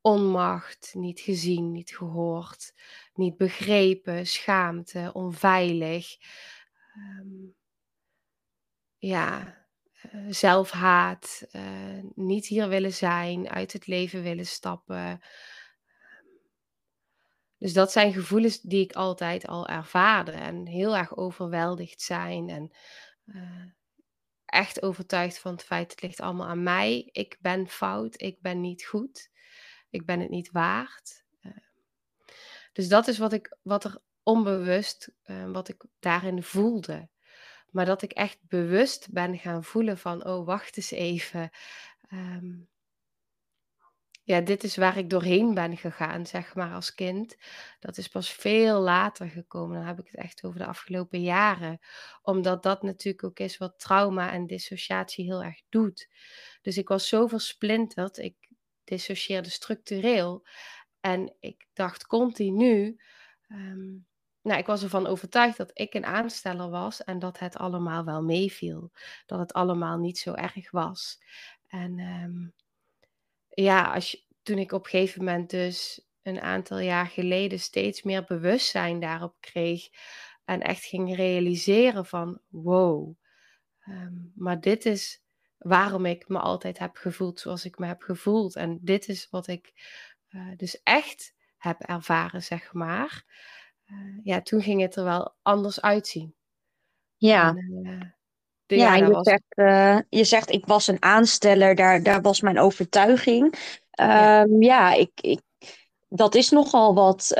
onmacht, 0.00 0.94
niet 0.94 1.20
gezien, 1.20 1.72
niet 1.72 1.96
gehoord, 1.96 2.72
niet 3.14 3.36
begrepen, 3.36 4.26
schaamte, 4.26 5.10
onveilig. 5.12 6.16
Um, 6.96 7.54
ja, 8.98 9.56
zelfhaat, 10.28 11.46
uh, 11.52 12.00
niet 12.14 12.46
hier 12.46 12.68
willen 12.68 12.92
zijn, 12.92 13.48
uit 13.48 13.72
het 13.72 13.86
leven 13.86 14.22
willen 14.22 14.46
stappen. 14.46 15.20
Dus 17.58 17.72
dat 17.72 17.92
zijn 17.92 18.12
gevoelens 18.12 18.60
die 18.60 18.84
ik 18.84 18.92
altijd 18.92 19.46
al 19.46 19.66
ervaarde 19.68 20.32
en 20.32 20.66
heel 20.66 20.96
erg 20.96 21.16
overweldigd 21.16 22.00
zijn 22.00 22.48
en 22.48 22.76
uh, 23.24 23.64
echt 24.44 24.82
overtuigd 24.82 25.38
van 25.38 25.52
het 25.52 25.64
feit 25.64 25.90
het 25.90 26.02
ligt 26.02 26.20
allemaal 26.20 26.48
aan 26.48 26.62
mij. 26.62 27.08
Ik 27.12 27.36
ben 27.40 27.68
fout, 27.68 28.22
ik 28.22 28.40
ben 28.40 28.60
niet 28.60 28.84
goed, 28.84 29.30
ik 29.90 30.04
ben 30.04 30.20
het 30.20 30.30
niet 30.30 30.50
waard. 30.50 31.24
Dus 32.72 32.88
dat 32.88 33.08
is 33.08 33.18
wat, 33.18 33.32
ik, 33.32 33.56
wat 33.62 33.84
er 33.84 33.98
onbewust, 34.22 35.12
wat 35.46 35.68
ik 35.68 35.84
daarin 35.98 36.42
voelde. 36.42 37.08
Maar 37.76 37.86
dat 37.86 38.02
ik 38.02 38.12
echt 38.12 38.38
bewust 38.48 39.12
ben 39.12 39.38
gaan 39.38 39.64
voelen 39.64 39.98
van, 39.98 40.26
oh 40.26 40.46
wacht 40.46 40.76
eens 40.76 40.90
even. 40.90 41.50
Um, 42.12 42.68
ja, 44.22 44.40
dit 44.40 44.64
is 44.64 44.76
waar 44.76 44.96
ik 44.98 45.10
doorheen 45.10 45.54
ben 45.54 45.76
gegaan, 45.76 46.26
zeg 46.26 46.54
maar, 46.54 46.72
als 46.72 46.94
kind. 46.94 47.36
Dat 47.80 47.96
is 47.96 48.08
pas 48.08 48.32
veel 48.32 48.80
later 48.80 49.28
gekomen. 49.28 49.76
Dan 49.76 49.86
heb 49.86 49.98
ik 49.98 50.06
het 50.06 50.16
echt 50.16 50.44
over 50.44 50.58
de 50.58 50.66
afgelopen 50.66 51.22
jaren. 51.22 51.78
Omdat 52.22 52.62
dat 52.62 52.82
natuurlijk 52.82 53.24
ook 53.24 53.38
is 53.38 53.58
wat 53.58 53.78
trauma 53.78 54.32
en 54.32 54.46
dissociatie 54.46 55.24
heel 55.24 55.42
erg 55.42 55.62
doet. 55.68 56.08
Dus 56.62 56.76
ik 56.76 56.88
was 56.88 57.08
zo 57.08 57.26
versplinterd. 57.26 58.18
Ik 58.18 58.36
dissocieerde 58.84 59.50
structureel. 59.50 60.46
En 61.00 61.36
ik 61.40 61.66
dacht 61.72 62.06
continu. 62.06 63.00
Um, 63.48 64.06
nou, 64.46 64.58
ik 64.58 64.66
was 64.66 64.82
ervan 64.82 65.06
overtuigd 65.06 65.56
dat 65.56 65.70
ik 65.72 65.94
een 65.94 66.04
aansteller 66.06 66.70
was 66.70 67.04
en 67.04 67.18
dat 67.18 67.38
het 67.38 67.56
allemaal 67.56 68.04
wel 68.04 68.22
meeviel. 68.22 68.90
Dat 69.26 69.38
het 69.38 69.52
allemaal 69.52 69.98
niet 69.98 70.18
zo 70.18 70.32
erg 70.32 70.70
was. 70.70 71.22
En 71.66 71.98
um, 71.98 72.54
ja, 73.48 73.92
als 73.94 74.28
toen 74.42 74.58
ik 74.58 74.72
op 74.72 74.84
een 74.84 74.90
gegeven 74.90 75.24
moment 75.24 75.50
dus 75.50 76.06
een 76.22 76.40
aantal 76.40 76.78
jaar 76.78 77.06
geleden 77.06 77.58
steeds 77.58 78.02
meer 78.02 78.24
bewustzijn 78.24 79.00
daarop 79.00 79.36
kreeg 79.40 79.88
en 80.44 80.60
echt 80.60 80.84
ging 80.84 81.16
realiseren 81.16 82.06
van 82.06 82.40
wow, 82.48 83.14
um, 83.88 84.32
maar 84.34 84.60
dit 84.60 84.86
is 84.86 85.22
waarom 85.58 86.06
ik 86.06 86.28
me 86.28 86.38
altijd 86.38 86.78
heb 86.78 86.96
gevoeld 86.96 87.40
zoals 87.40 87.64
ik 87.64 87.78
me 87.78 87.86
heb 87.86 88.02
gevoeld 88.02 88.56
en 88.56 88.78
dit 88.82 89.08
is 89.08 89.28
wat 89.30 89.46
ik 89.46 89.72
uh, 90.30 90.56
dus 90.56 90.82
echt 90.82 91.34
heb 91.56 91.80
ervaren, 91.80 92.42
zeg 92.42 92.72
maar. 92.72 93.24
Uh, 93.90 94.18
ja, 94.22 94.42
toen 94.42 94.62
ging 94.62 94.80
het 94.80 94.96
er 94.96 95.04
wel 95.04 95.34
anders 95.42 95.80
uitzien. 95.80 96.34
Ja. 97.16 97.48
En, 97.48 97.80
uh, 97.82 98.00
de, 98.66 98.76
ja, 98.76 98.94
ja 98.94 99.06
je, 99.06 99.12
was... 99.12 99.28
zegt, 99.28 99.44
uh, 99.54 99.98
je 100.08 100.24
zegt, 100.24 100.50
ik 100.50 100.66
was 100.66 100.86
een 100.86 101.02
aansteller, 101.02 101.74
daar, 101.74 102.02
daar 102.02 102.20
was 102.20 102.40
mijn 102.40 102.58
overtuiging. 102.58 103.54
Ja, 103.90 104.42
um, 104.42 104.62
ja 104.62 104.92
ik, 104.92 105.10
ik, 105.14 105.40
dat 106.08 106.34
is 106.34 106.50
nogal 106.50 106.94
wat. 106.94 107.30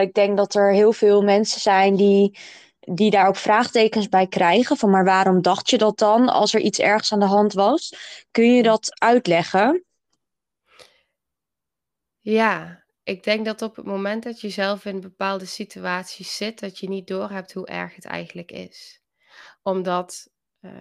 Ik 0.00 0.14
denk 0.14 0.36
dat 0.36 0.54
er 0.54 0.72
heel 0.72 0.92
veel 0.92 1.22
mensen 1.22 1.60
zijn 1.60 1.96
die, 1.96 2.38
die 2.80 3.10
daar 3.10 3.28
ook 3.28 3.36
vraagtekens 3.36 4.08
bij 4.08 4.26
krijgen. 4.26 4.76
Van 4.76 4.90
maar 4.90 5.04
waarom 5.04 5.42
dacht 5.42 5.70
je 5.70 5.78
dat 5.78 5.98
dan 5.98 6.28
als 6.28 6.54
er 6.54 6.60
iets 6.60 6.78
ergs 6.78 7.12
aan 7.12 7.20
de 7.20 7.26
hand 7.26 7.52
was? 7.52 7.94
Kun 8.30 8.54
je 8.54 8.62
dat 8.62 9.00
uitleggen? 9.00 9.84
Ja, 12.20 12.84
ik 13.06 13.22
denk 13.22 13.44
dat 13.44 13.62
op 13.62 13.76
het 13.76 13.84
moment 13.84 14.22
dat 14.22 14.40
je 14.40 14.48
zelf 14.50 14.84
in 14.84 15.00
bepaalde 15.00 15.44
situaties 15.44 16.36
zit, 16.36 16.60
dat 16.60 16.78
je 16.78 16.88
niet 16.88 17.06
doorhebt 17.06 17.52
hoe 17.52 17.66
erg 17.66 17.94
het 17.94 18.04
eigenlijk 18.04 18.50
is. 18.50 19.02
Omdat 19.62 20.32
uh, 20.60 20.72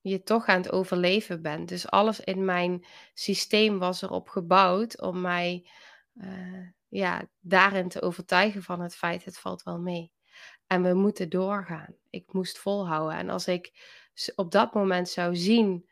je 0.00 0.22
toch 0.22 0.46
aan 0.46 0.60
het 0.60 0.72
overleven 0.72 1.42
bent. 1.42 1.68
Dus 1.68 1.90
alles 1.90 2.20
in 2.20 2.44
mijn 2.44 2.86
systeem 3.14 3.78
was 3.78 4.02
erop 4.02 4.28
gebouwd 4.28 5.00
om 5.00 5.20
mij 5.20 5.68
uh, 6.14 6.68
ja, 6.88 7.28
daarin 7.40 7.88
te 7.88 8.02
overtuigen 8.02 8.62
van 8.62 8.80
het 8.80 8.96
feit, 8.96 9.24
het 9.24 9.38
valt 9.38 9.62
wel 9.62 9.78
mee. 9.78 10.12
En 10.66 10.82
we 10.82 10.94
moeten 10.94 11.28
doorgaan. 11.28 11.96
Ik 12.10 12.32
moest 12.32 12.58
volhouden. 12.58 13.18
En 13.18 13.30
als 13.30 13.46
ik 13.46 13.72
op 14.34 14.52
dat 14.52 14.74
moment 14.74 15.08
zou 15.08 15.36
zien 15.36 15.88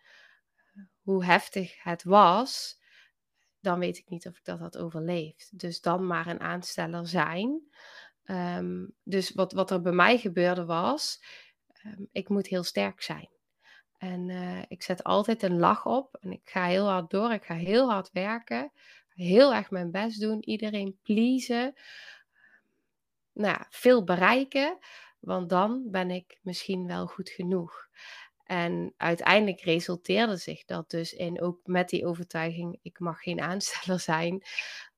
eh, 0.75 0.82
hoe 1.02 1.25
heftig 1.25 1.82
het 1.82 2.02
was, 2.02 2.77
dan 3.61 3.79
weet 3.79 3.99
ik 3.99 4.09
niet 4.09 4.27
of 4.27 4.37
ik 4.37 4.45
dat 4.45 4.59
had 4.59 4.79
overleefd. 4.79 5.59
Dus 5.59 5.81
dan 5.81 6.07
maar 6.07 6.27
een 6.27 6.41
aansteller 6.41 7.07
zijn. 7.07 7.62
Um, 8.25 8.95
dus 9.03 9.35
wat, 9.35 9.53
wat 9.53 9.71
er 9.71 9.81
bij 9.81 9.93
mij 9.93 10.19
gebeurde 10.19 10.65
was, 10.65 11.23
um, 11.85 12.09
ik 12.12 12.29
moet 12.29 12.47
heel 12.47 12.62
sterk 12.62 13.03
zijn. 13.03 13.29
En 13.99 14.29
uh, 14.29 14.62
ik 14.69 14.83
zet 14.83 15.05
altijd 15.05 15.43
een 15.43 15.59
lach 15.59 15.87
op 15.87 16.17
en 16.21 16.33
ik 16.33 16.41
ga 16.45 16.65
heel 16.65 16.88
hard 16.88 17.11
door. 17.11 17.33
Ik 17.33 17.45
ga 17.45 17.55
heel 17.55 17.91
hard 17.91 18.11
werken. 18.12 18.73
Heel 19.09 19.55
erg 19.55 19.71
mijn 19.71 19.91
best 19.91 20.21
doen. 20.21 20.45
Iedereen 20.45 20.99
pleasen. 21.03 21.75
Nou 23.33 23.53
ja, 23.59 23.67
veel 23.71 24.05
bereiken. 24.05 24.79
Want 25.19 25.49
dan 25.49 25.91
ben 25.91 26.11
ik 26.11 26.38
misschien 26.43 26.87
wel 26.87 27.07
goed 27.07 27.31
genoeg. 27.31 27.88
En 28.49 28.95
uiteindelijk 28.97 29.61
resulteerde 29.61 30.37
zich 30.37 30.64
dat 30.64 30.90
dus 30.90 31.12
in 31.12 31.40
ook 31.40 31.61
met 31.64 31.88
die 31.88 32.07
overtuiging: 32.07 32.78
ik 32.83 32.99
mag 32.99 33.23
geen 33.23 33.40
aansteller 33.40 34.00
zijn. 34.00 34.43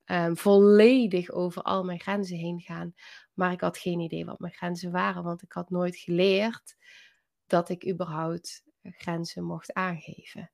Um, 0.04 0.37
volledig 0.37 1.30
over 1.30 1.62
al 1.62 1.85
mijn 1.85 2.00
grenzen 2.00 2.37
heen 2.37 2.61
gaan. 2.61 2.95
Maar 3.35 3.52
ik 3.52 3.61
had 3.61 3.78
geen 3.78 4.00
idee 4.00 4.25
wat 4.25 4.38
mijn 4.38 4.52
grenzen 4.52 4.90
waren, 4.90 5.23
want 5.23 5.42
ik 5.42 5.52
had 5.52 5.71
nooit 5.71 5.97
geleerd 5.97 6.76
dat 7.47 7.69
ik 7.69 7.88
überhaupt 7.88 8.62
grenzen 8.83 9.45
mocht 9.45 9.73
aangeven. 9.73 10.50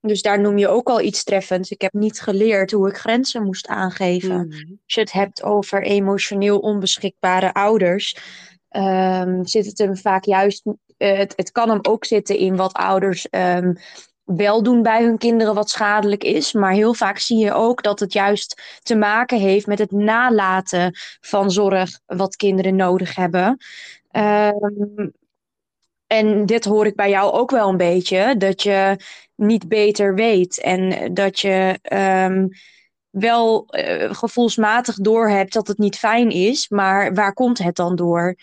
Dus 0.00 0.22
daar 0.22 0.40
noem 0.40 0.58
je 0.58 0.68
ook 0.68 0.88
al 0.88 1.00
iets 1.00 1.24
treffends. 1.24 1.70
Ik 1.70 1.80
heb 1.80 1.92
niet 1.92 2.20
geleerd 2.20 2.70
hoe 2.70 2.88
ik 2.88 2.96
grenzen 2.96 3.42
moest 3.42 3.66
aangeven. 3.66 4.46
Mm. 4.46 4.52
Als 4.52 4.94
je 4.94 5.00
het 5.00 5.12
hebt 5.12 5.42
over 5.42 5.82
emotioneel 5.82 6.58
onbeschikbare 6.58 7.52
ouders, 7.54 8.16
um, 8.70 9.46
zit 9.46 9.66
het 9.66 9.78
hem 9.78 9.96
vaak 9.96 10.24
juist. 10.24 10.62
Uh, 10.98 11.16
het, 11.16 11.32
het 11.36 11.50
kan 11.50 11.68
hem 11.68 11.78
ook 11.82 12.04
zitten 12.04 12.36
in 12.36 12.56
wat 12.56 12.72
ouders 12.72 13.26
um, 13.30 13.76
wel 14.24 14.62
doen 14.62 14.82
bij 14.82 15.02
hun 15.02 15.18
kinderen 15.18 15.54
wat 15.54 15.70
schadelijk 15.70 16.24
is. 16.24 16.52
Maar 16.52 16.72
heel 16.72 16.94
vaak 16.94 17.18
zie 17.18 17.38
je 17.38 17.52
ook 17.52 17.82
dat 17.82 18.00
het 18.00 18.12
juist 18.12 18.80
te 18.82 18.96
maken 18.96 19.38
heeft 19.38 19.66
met 19.66 19.78
het 19.78 19.90
nalaten 19.90 20.92
van 21.20 21.50
zorg 21.50 22.00
wat 22.06 22.36
kinderen 22.36 22.76
nodig 22.76 23.14
hebben. 23.14 23.58
Um, 24.10 25.12
en 26.06 26.46
dit 26.46 26.64
hoor 26.64 26.86
ik 26.86 26.94
bij 26.94 27.10
jou 27.10 27.32
ook 27.32 27.50
wel 27.50 27.68
een 27.68 27.76
beetje, 27.76 28.36
dat 28.36 28.62
je 28.62 28.96
niet 29.34 29.68
beter 29.68 30.14
weet 30.14 30.60
en 30.60 31.14
dat 31.14 31.40
je 31.40 31.78
um, 31.92 32.48
wel 33.10 33.66
uh, 33.70 34.14
gevoelsmatig 34.14 34.96
doorhebt 34.96 35.52
dat 35.52 35.68
het 35.68 35.78
niet 35.78 35.98
fijn 35.98 36.30
is, 36.30 36.68
maar 36.68 37.14
waar 37.14 37.32
komt 37.32 37.58
het 37.58 37.76
dan 37.76 37.96
door? 37.96 38.36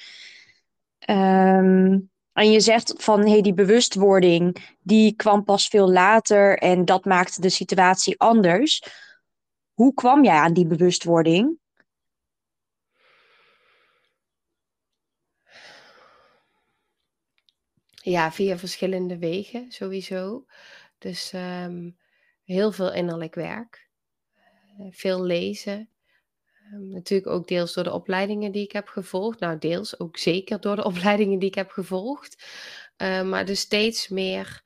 Um, 1.09 2.10
en 2.33 2.51
je 2.51 2.59
zegt 2.59 2.93
van 2.97 3.27
hey, 3.27 3.41
die 3.41 3.53
bewustwording, 3.53 4.75
die 4.81 5.15
kwam 5.15 5.43
pas 5.43 5.67
veel 5.67 5.91
later 5.91 6.57
en 6.57 6.85
dat 6.85 7.05
maakte 7.05 7.41
de 7.41 7.49
situatie 7.49 8.19
anders. 8.19 8.83
Hoe 9.73 9.93
kwam 9.93 10.23
jij 10.23 10.37
aan 10.37 10.53
die 10.53 10.67
bewustwording? 10.67 11.59
Ja, 18.03 18.31
via 18.31 18.57
verschillende 18.57 19.17
wegen 19.17 19.71
sowieso. 19.71 20.45
Dus 20.97 21.33
um, 21.33 21.97
heel 22.43 22.71
veel 22.71 22.93
innerlijk 22.93 23.35
werk. 23.35 23.89
veel 24.89 25.23
lezen. 25.23 25.89
Ehm, 26.71 26.87
natuurlijk 26.87 27.29
ook 27.29 27.47
deels 27.47 27.73
door 27.73 27.83
de 27.83 27.93
opleidingen 27.93 28.51
die 28.51 28.63
ik 28.63 28.71
heb 28.71 28.87
gevolgd. 28.87 29.39
Nou, 29.39 29.57
deels 29.57 29.99
ook 29.99 30.17
zeker 30.17 30.59
door 30.59 30.75
de 30.75 30.83
opleidingen 30.91 31.39
die 31.39 31.49
ik 31.49 31.55
heb 31.55 31.71
gevolgd. 31.71 32.43
Uh, 32.97 33.23
maar 33.23 33.45
dus 33.45 33.59
steeds 33.59 34.07
meer 34.07 34.61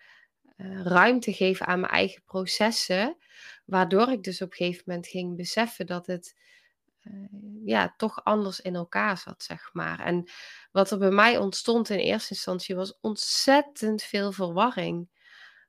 uh, 0.58 0.82
ruimte 0.82 1.34
geven 1.34 1.66
aan 1.66 1.80
mijn 1.80 1.92
eigen 1.92 2.24
processen. 2.24 3.18
Waardoor 3.66 4.12
ik 4.12 4.24
dus 4.24 4.42
op 4.42 4.52
een 4.52 4.58
gegeven 4.58 4.84
moment 4.86 5.08
ging 5.08 5.36
beseffen 5.36 5.86
dat 5.86 6.08
het 6.08 6.36
ja, 7.66 7.94
toch 7.98 8.24
anders 8.24 8.60
in 8.60 8.76
elkaar 8.76 9.18
zat, 9.18 9.44
zeg 9.44 9.70
maar. 9.74 10.00
En 10.00 10.30
wat 10.72 10.92
er 10.92 10.98
bij 10.98 11.12
mij 11.12 11.38
ontstond 11.38 11.90
in 11.90 11.98
eerste 11.98 12.34
instantie 12.34 12.76
was 12.76 12.98
ontzettend 13.02 14.04
veel 14.04 14.32
verwarring. 14.32 15.10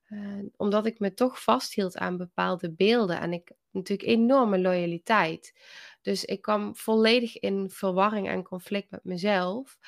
Uh, 0.08 0.44
omdat 0.56 0.86
ik 0.86 0.98
me 0.98 1.14
toch 1.14 1.42
vasthield 1.42 1.96
aan 1.96 2.16
bepaalde 2.16 2.72
beelden 2.72 3.20
en 3.20 3.32
ik 3.32 3.52
natuurlijk 3.70 4.08
enorme 4.08 4.58
loyaliteit. 4.58 5.54
Dus 6.06 6.24
ik 6.24 6.42
kwam 6.42 6.76
volledig 6.76 7.38
in 7.38 7.70
verwarring 7.70 8.28
en 8.28 8.42
conflict 8.42 8.90
met 8.90 9.04
mezelf. 9.04 9.78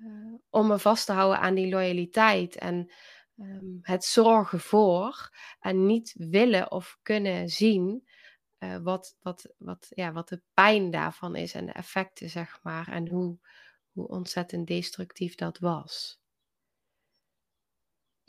Uh, 0.00 0.34
om 0.50 0.66
me 0.66 0.78
vast 0.78 1.06
te 1.06 1.12
houden 1.12 1.40
aan 1.40 1.54
die 1.54 1.68
loyaliteit 1.68 2.56
en 2.56 2.92
um, 3.36 3.78
het 3.82 4.04
zorgen 4.04 4.60
voor. 4.60 5.30
En 5.60 5.86
niet 5.86 6.14
willen 6.18 6.70
of 6.70 6.98
kunnen 7.02 7.48
zien 7.48 8.08
uh, 8.58 8.76
wat, 8.76 9.16
wat, 9.20 9.54
wat, 9.56 9.86
ja, 9.90 10.12
wat 10.12 10.28
de 10.28 10.42
pijn 10.54 10.90
daarvan 10.90 11.36
is 11.36 11.54
en 11.54 11.66
de 11.66 11.72
effecten, 11.72 12.30
zeg 12.30 12.58
maar. 12.62 12.88
En 12.88 13.08
hoe, 13.08 13.38
hoe 13.92 14.08
ontzettend 14.08 14.66
destructief 14.66 15.34
dat 15.34 15.58
was. 15.58 16.19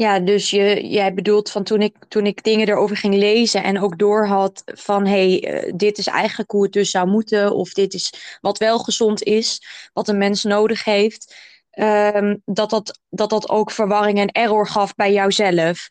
Ja, 0.01 0.19
dus 0.19 0.49
je, 0.49 0.87
jij 0.87 1.13
bedoelt 1.13 1.51
van 1.51 1.63
toen 1.63 1.81
ik, 1.81 1.95
toen 2.07 2.25
ik 2.25 2.43
dingen 2.43 2.67
erover 2.67 2.97
ging 2.97 3.15
lezen 3.15 3.63
en 3.63 3.79
ook 3.79 3.97
doorhad 3.97 4.63
van 4.65 5.05
hé, 5.05 5.37
hey, 5.39 5.63
uh, 5.65 5.73
dit 5.75 5.97
is 5.97 6.07
eigenlijk 6.07 6.51
hoe 6.51 6.63
het 6.63 6.73
dus 6.73 6.89
zou 6.89 7.07
moeten, 7.07 7.55
of 7.55 7.73
dit 7.73 7.93
is 7.93 8.37
wat 8.41 8.57
wel 8.57 8.79
gezond 8.79 9.23
is, 9.23 9.65
wat 9.93 10.07
een 10.07 10.17
mens 10.17 10.43
nodig 10.43 10.83
heeft. 10.83 11.35
Um, 11.79 12.41
dat, 12.45 12.69
dat, 12.69 12.99
dat 13.09 13.29
dat 13.29 13.49
ook 13.49 13.71
verwarring 13.71 14.19
en 14.19 14.31
error 14.31 14.67
gaf 14.67 14.95
bij 14.95 15.13
jouzelf. 15.13 15.87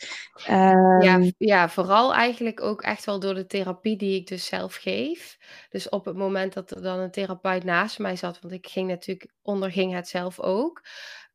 Um... 0.51 1.03
Ja, 1.03 1.21
ja, 1.39 1.69
vooral 1.69 2.15
eigenlijk 2.15 2.63
ook 2.63 2.83
echt 2.83 3.05
wel 3.05 3.21
door 3.21 3.35
de 3.35 3.47
therapie 3.47 3.97
die 3.97 4.21
ik 4.21 4.27
dus 4.27 4.47
zelf 4.47 4.75
geef. 4.75 5.37
Dus 5.71 5.89
op 5.89 6.05
het 6.05 6.17
moment 6.17 6.53
dat 6.53 6.71
er 6.71 6.83
dan 6.83 6.99
een 6.99 7.11
therapeut 7.11 7.65
naast 7.65 7.99
mij 7.99 8.17
zat, 8.17 8.39
want 8.41 8.55
ik 8.55 8.67
ging 8.67 8.89
natuurlijk, 8.89 9.31
onderging 9.43 9.95
het 9.95 10.09
zelf 10.09 10.41
ook. 10.41 10.83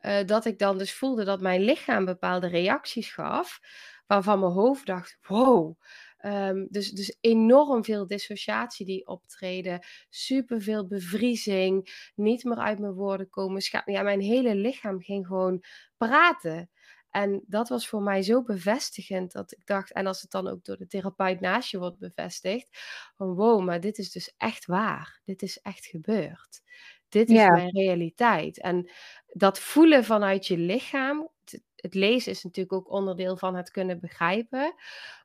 Uh, 0.06 0.24
dat 0.26 0.46
ik 0.46 0.60
dan 0.60 0.78
dus 0.78 0.94
voelde 0.94 1.24
dat 1.24 1.42
mijn 1.42 1.62
lichaam 1.62 2.06
bepaalde 2.06 2.48
reacties 2.48 3.14
gaf, 3.14 3.60
waarvan 4.08 4.40
mijn 4.40 4.52
hoofd 4.52 4.86
dacht: 4.86 5.18
wow. 5.22 5.80
Um, 6.26 6.68
dus, 6.70 6.92
dus 6.92 7.18
enorm 7.22 7.84
veel 7.84 8.08
dissociatie 8.08 8.86
die 8.86 9.08
optreden, 9.08 9.86
superveel 10.10 10.88
bevriezing, 10.88 12.10
niet 12.16 12.44
meer 12.44 12.58
uit 12.58 12.80
mijn 12.80 12.94
woorden 12.94 13.30
komen. 13.30 13.62
Ja, 13.86 14.02
mijn 14.02 14.22
hele 14.22 14.56
lichaam 14.56 15.02
ging 15.02 15.28
gewoon 15.28 15.64
praten. 15.98 16.70
En 17.10 17.44
dat 17.48 17.70
was 17.70 17.88
voor 17.88 18.02
mij 18.02 18.22
zo 18.22 18.44
bevestigend 18.44 19.32
dat 19.32 19.52
ik 19.52 19.66
dacht, 19.66 19.92
en 19.92 20.08
als 20.08 20.22
het 20.22 20.32
dan 20.32 20.48
ook 20.48 20.64
door 20.64 20.78
de 20.78 20.88
therapeut 20.88 21.40
naast 21.40 21.70
je 21.72 21.80
wordt 21.80 22.00
bevestigd, 22.00 22.68
van 23.16 23.34
wow, 23.34 23.64
maar 23.64 23.80
dit 23.80 23.98
is 23.98 24.12
dus 24.12 24.34
echt 24.38 24.66
waar. 24.66 25.22
Dit 25.24 25.42
is 25.42 25.60
echt 25.62 25.86
gebeurd. 25.86 26.62
Dit 27.10 27.30
is 27.30 27.36
ja. 27.36 27.52
mijn 27.52 27.72
realiteit. 27.72 28.62
En 28.62 28.92
dat 29.38 29.60
voelen 29.60 30.04
vanuit 30.04 30.48
je 30.48 30.58
lichaam, 30.58 31.30
het, 31.76 31.94
lezen 31.94 32.32
is 32.32 32.44
natuurlijk 32.44 32.76
ook 32.76 32.92
onderdeel 32.92 33.38
van 33.38 33.56
het 33.56 33.72
kunnen 33.72 34.00
begrijpen, 34.00 34.74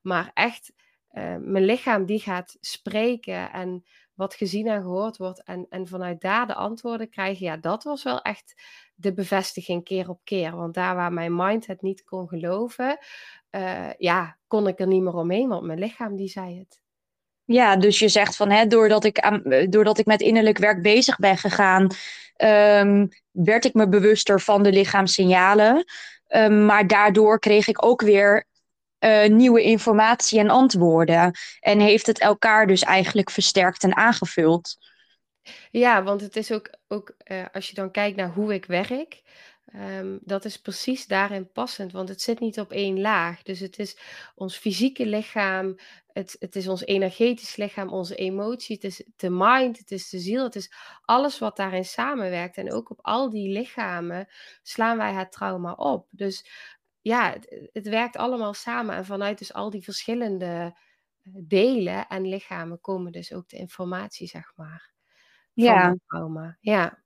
maar 0.02 0.30
echt 0.34 0.72
uh, 1.12 1.36
mijn 1.36 1.64
lichaam 1.64 2.04
die 2.04 2.20
gaat 2.20 2.56
spreken 2.60 3.52
en 3.52 3.84
wat 4.14 4.34
gezien 4.34 4.66
en 4.66 4.82
gehoord 4.82 5.16
wordt 5.16 5.42
en, 5.42 5.66
en 5.68 5.86
vanuit 5.86 6.20
daar 6.20 6.46
de 6.46 6.54
antwoorden 6.54 7.08
krijgen, 7.08 7.46
ja, 7.46 7.56
dat 7.56 7.84
was 7.84 8.02
wel 8.02 8.22
echt 8.22 8.62
de 8.94 9.12
bevestiging 9.14 9.84
keer 9.84 10.08
op 10.08 10.20
keer. 10.24 10.56
Want 10.56 10.74
daar 10.74 10.96
waar 10.96 11.12
mijn 11.12 11.36
mind 11.36 11.66
het 11.66 11.82
niet 11.82 12.04
kon 12.04 12.28
geloven, 12.28 12.98
uh, 13.50 13.92
ja, 13.98 14.38
kon 14.46 14.68
ik 14.68 14.80
er 14.80 14.86
niet 14.86 15.02
meer 15.02 15.14
omheen, 15.14 15.48
want 15.48 15.62
mijn 15.62 15.78
lichaam 15.78 16.16
die 16.16 16.28
zei 16.28 16.58
het. 16.58 16.82
Ja, 17.52 17.76
dus 17.76 17.98
je 17.98 18.08
zegt 18.08 18.36
van, 18.36 18.50
hè, 18.50 18.66
doordat, 18.66 19.04
ik 19.04 19.18
aan, 19.18 19.42
doordat 19.68 19.98
ik 19.98 20.06
met 20.06 20.20
innerlijk 20.20 20.58
werk 20.58 20.82
bezig 20.82 21.16
ben 21.16 21.36
gegaan, 21.36 21.82
um, 22.82 23.08
werd 23.30 23.64
ik 23.64 23.74
me 23.74 23.88
bewuster 23.88 24.40
van 24.40 24.62
de 24.62 24.72
lichaamssignalen. 24.72 25.84
Um, 26.28 26.64
maar 26.64 26.86
daardoor 26.86 27.38
kreeg 27.38 27.68
ik 27.68 27.84
ook 27.84 28.00
weer 28.00 28.44
uh, 29.04 29.26
nieuwe 29.26 29.62
informatie 29.62 30.38
en 30.38 30.48
antwoorden. 30.48 31.32
En 31.60 31.80
heeft 31.80 32.06
het 32.06 32.18
elkaar 32.18 32.66
dus 32.66 32.82
eigenlijk 32.82 33.30
versterkt 33.30 33.82
en 33.82 33.96
aangevuld. 33.96 34.76
Ja, 35.70 36.02
want 36.02 36.20
het 36.20 36.36
is 36.36 36.52
ook, 36.52 36.70
ook 36.88 37.14
uh, 37.24 37.44
als 37.52 37.68
je 37.68 37.74
dan 37.74 37.90
kijkt 37.90 38.16
naar 38.16 38.30
hoe 38.30 38.54
ik 38.54 38.64
werk, 38.64 39.22
um, 39.74 40.18
dat 40.22 40.44
is 40.44 40.56
precies 40.56 41.06
daarin 41.06 41.50
passend, 41.52 41.92
want 41.92 42.08
het 42.08 42.22
zit 42.22 42.40
niet 42.40 42.60
op 42.60 42.72
één 42.72 43.00
laag. 43.00 43.42
Dus 43.42 43.60
het 43.60 43.78
is 43.78 43.96
ons 44.34 44.56
fysieke 44.56 45.06
lichaam, 45.06 45.76
het, 46.12 46.36
het 46.38 46.56
is 46.56 46.68
ons 46.68 46.84
energetisch 46.84 47.56
lichaam, 47.56 47.88
onze 47.88 48.14
emotie, 48.14 48.74
het 48.74 48.84
is 48.84 49.04
de 49.16 49.30
mind, 49.30 49.78
het 49.78 49.90
is 49.90 50.08
de 50.08 50.18
ziel, 50.18 50.44
het 50.44 50.56
is 50.56 50.72
alles 51.04 51.38
wat 51.38 51.56
daarin 51.56 51.84
samenwerkt. 51.84 52.56
En 52.56 52.72
ook 52.72 52.90
op 52.90 52.98
al 53.02 53.30
die 53.30 53.48
lichamen 53.48 54.28
slaan 54.62 54.96
wij 54.96 55.12
het 55.12 55.32
trauma 55.32 55.72
op. 55.72 56.06
Dus 56.10 56.46
ja, 57.00 57.32
het, 57.32 57.68
het, 57.72 57.88
werkt 57.88 58.16
allemaal 58.16 58.54
samen. 58.54 58.96
En 58.96 59.04
vanuit 59.04 59.38
dus 59.38 59.52
al 59.52 59.70
die 59.70 59.82
verschillende 59.82 60.74
eh, 61.22 61.32
delen 61.32 62.06
en 62.06 62.28
lichamen 62.28 62.80
komen 62.80 63.12
dus 63.12 63.32
ook 63.32 63.48
de 63.48 63.56
informatie, 63.56 64.26
zeg 64.26 64.52
maar. 64.56 64.92
Van 65.54 65.64
ja. 65.64 65.96
trauma. 66.06 66.56
Ja. 66.60 67.02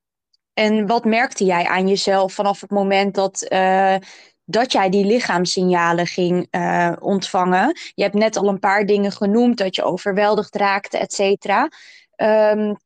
En 0.52 0.86
wat 0.86 1.04
merkte 1.04 1.44
jij 1.44 1.66
aan 1.66 1.88
jezelf 1.88 2.32
vanaf 2.32 2.60
het 2.60 2.70
moment 2.70 3.14
dat, 3.14 3.46
uh, 3.52 3.96
dat 4.44 4.72
jij 4.72 4.88
die 4.88 5.04
lichaamssignalen 5.04 6.06
ging 6.06 6.46
uh, 6.50 6.92
ontvangen? 6.98 7.78
Je 7.94 8.02
hebt 8.02 8.14
net 8.14 8.36
al 8.36 8.48
een 8.48 8.58
paar 8.58 8.86
dingen 8.86 9.12
genoemd, 9.12 9.58
dat 9.58 9.74
je 9.74 9.82
overweldigd 9.82 10.56
raakte, 10.56 10.98
et 10.98 11.12
cetera. 11.12 11.68
Um, 12.16 12.76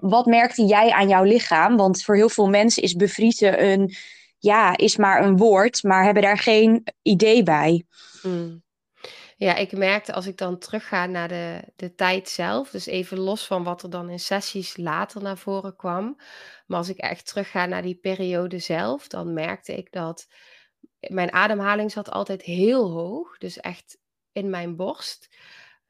wat 0.00 0.26
merkte 0.26 0.64
jij 0.64 0.90
aan 0.90 1.08
jouw 1.08 1.24
lichaam? 1.24 1.76
Want 1.76 2.02
voor 2.02 2.16
heel 2.16 2.28
veel 2.28 2.48
mensen 2.48 2.82
is 2.82 2.94
bevriezen 2.94 3.64
een 3.64 3.94
ja, 4.38 4.76
is 4.76 4.96
maar 4.96 5.24
een 5.24 5.36
woord, 5.36 5.82
maar 5.82 6.04
hebben 6.04 6.22
daar 6.22 6.38
geen 6.38 6.84
idee 7.02 7.42
bij. 7.42 7.84
Mm. 8.22 8.62
Ja, 9.36 9.54
ik 9.54 9.72
merkte 9.72 10.12
als 10.12 10.26
ik 10.26 10.36
dan 10.36 10.58
terugga 10.58 11.06
naar 11.06 11.28
de, 11.28 11.72
de 11.76 11.94
tijd 11.94 12.28
zelf, 12.28 12.70
dus 12.70 12.86
even 12.86 13.18
los 13.18 13.46
van 13.46 13.64
wat 13.64 13.82
er 13.82 13.90
dan 13.90 14.10
in 14.10 14.20
sessies 14.20 14.76
later 14.76 15.22
naar 15.22 15.38
voren 15.38 15.76
kwam, 15.76 16.16
maar 16.66 16.78
als 16.78 16.88
ik 16.88 16.96
echt 16.96 17.26
terugga 17.26 17.66
naar 17.66 17.82
die 17.82 17.98
periode 18.02 18.58
zelf, 18.58 19.06
dan 19.08 19.32
merkte 19.32 19.76
ik 19.76 19.92
dat 19.92 20.26
mijn 21.00 21.32
ademhaling 21.32 21.90
zat 21.92 22.10
altijd 22.10 22.42
heel 22.42 22.90
hoog, 22.90 23.38
dus 23.38 23.60
echt 23.60 23.98
in 24.32 24.50
mijn 24.50 24.76
borst. 24.76 25.36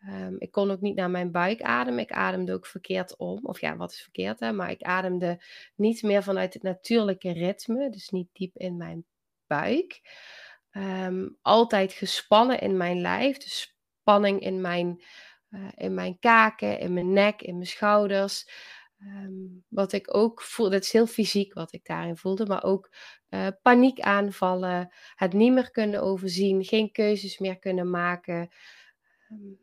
Um, 0.08 0.36
ik 0.38 0.50
kon 0.50 0.70
ook 0.70 0.80
niet 0.80 0.96
naar 0.96 1.10
mijn 1.10 1.30
buik 1.30 1.62
ademen. 1.62 2.00
Ik 2.00 2.12
ademde 2.12 2.52
ook 2.52 2.66
verkeerd 2.66 3.16
om. 3.16 3.38
Of 3.42 3.60
ja, 3.60 3.76
wat 3.76 3.92
is 3.92 4.02
verkeerd 4.02 4.40
hè? 4.40 4.52
Maar 4.52 4.70
ik 4.70 4.82
ademde 4.82 5.42
niet 5.74 6.02
meer 6.02 6.22
vanuit 6.22 6.54
het 6.54 6.62
natuurlijke 6.62 7.32
ritme. 7.32 7.90
Dus 7.90 8.08
niet 8.08 8.28
diep 8.32 8.56
in 8.56 8.76
mijn 8.76 9.04
buik. 9.46 10.00
Um, 10.70 11.38
altijd 11.42 11.92
gespannen 11.92 12.60
in 12.60 12.76
mijn 12.76 13.00
lijf. 13.00 13.38
Dus 13.38 13.76
spanning 14.00 14.40
in 14.40 14.60
mijn, 14.60 15.02
uh, 15.50 15.68
in 15.74 15.94
mijn 15.94 16.18
kaken, 16.18 16.78
in 16.78 16.92
mijn 16.92 17.12
nek, 17.12 17.42
in 17.42 17.54
mijn 17.54 17.66
schouders. 17.66 18.48
Um, 18.98 19.64
wat 19.68 19.92
ik 19.92 20.14
ook 20.16 20.42
voel, 20.42 20.70
dat 20.70 20.82
is 20.82 20.92
heel 20.92 21.06
fysiek 21.06 21.54
wat 21.54 21.72
ik 21.72 21.84
daarin 21.84 22.16
voelde, 22.16 22.46
maar 22.46 22.64
ook 22.64 22.90
uh, 23.34 23.46
paniekaanvallen, 23.62 24.92
het 25.14 25.32
niet 25.32 25.52
meer 25.52 25.70
kunnen 25.70 26.02
overzien, 26.02 26.64
geen 26.64 26.92
keuzes 26.92 27.38
meer 27.38 27.58
kunnen 27.58 27.90
maken. 27.90 28.50
Um, 29.30 29.60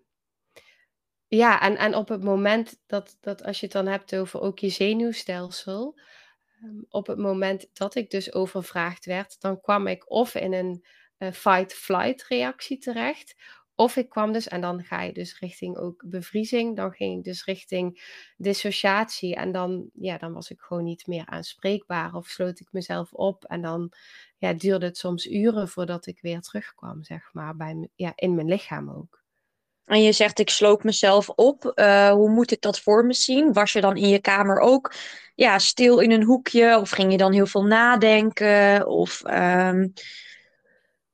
ja, 1.28 1.62
en, 1.62 1.78
en 1.78 1.96
op 1.96 2.08
het 2.08 2.24
moment 2.24 2.82
dat, 2.86 3.18
dat 3.20 3.44
als 3.44 3.60
je 3.60 3.66
het 3.66 3.76
dan 3.76 3.88
hebt 3.88 4.16
over 4.16 4.42
ook 4.42 4.60
je 4.60 4.70
zenuwstelsel, 4.70 6.00
um, 6.64 6.86
op 6.90 7.08
het 7.08 7.18
moment 7.18 7.70
dat 7.74 7.96
ik 7.96 8.10
dus 8.10 8.34
overvraagd 8.34 9.06
werd, 9.06 9.42
dan 9.42 9.62
kwam 9.62 9.88
ik 9.88 10.12
of 10.12 10.36
in 10.36 10.54
een 10.54 10.86
uh, 11.18 11.32
fight-flight 11.32 12.24
reactie 12.24 12.78
terecht, 12.78 13.36
of 13.80 13.96
ik 13.96 14.10
kwam 14.10 14.32
dus, 14.32 14.48
en 14.48 14.62
dan 14.62 14.84
ga 14.84 15.02
je 15.02 15.14
dus 15.14 15.40
richting 15.40 15.78
ook 15.78 16.04
bevriezing, 16.06 16.76
dan 16.76 16.92
ging 16.92 17.18
ik 17.18 17.24
dus 17.24 17.46
richting 17.46 18.02
dissociatie 18.38 19.36
en 19.36 19.52
dan, 19.52 19.90
ja, 19.94 20.18
dan 20.18 20.34
was 20.34 20.50
ik 20.50 20.60
gewoon 20.60 20.84
niet 20.84 21.08
meer 21.08 21.26
aanspreekbaar 21.26 22.14
of 22.14 22.28
sloot 22.28 22.60
ik 22.60 22.68
mezelf 22.72 23.14
op 23.14 23.46
en 23.46 23.62
dan 23.62 23.92
ja, 24.38 24.54
duurde 24.54 24.86
het 24.86 24.98
soms 24.98 25.26
uren 25.26 25.68
voordat 25.68 26.06
ik 26.06 26.22
weer 26.22 26.42
terugkwam, 26.42 27.04
zeg 27.04 27.30
maar, 27.32 27.56
bij, 27.56 27.88
ja, 27.96 28.12
in 28.16 28.36
mijn 28.36 28.48
lichaam 28.48 28.90
ook. 28.90 29.24
En 29.86 30.02
je 30.02 30.12
zegt, 30.12 30.40
ik 30.40 30.50
sloop 30.50 30.84
mezelf 30.84 31.30
op. 31.30 31.72
Uh, 31.76 32.12
hoe 32.12 32.30
moet 32.30 32.52
ik 32.52 32.62
dat 32.62 32.80
voor 32.80 33.06
me 33.06 33.14
zien? 33.14 33.54
Was 33.54 33.74
je 33.74 33.82
dan 33.82 33.98
in 33.98 34.10
je 34.10 34.20
kamer 34.20 34.60
ook 34.60 34.94
ja, 35.36 35.60
stil 35.60 36.00
in 36.00 36.12
een 36.12 36.24
hoekje? 36.24 36.78
Of 36.80 36.90
ging 36.90 37.12
je 37.12 37.18
dan 37.18 37.34
heel 37.34 37.46
veel 37.46 37.66
nadenken? 37.66 38.88
Of, 38.88 39.22
um... 39.26 39.94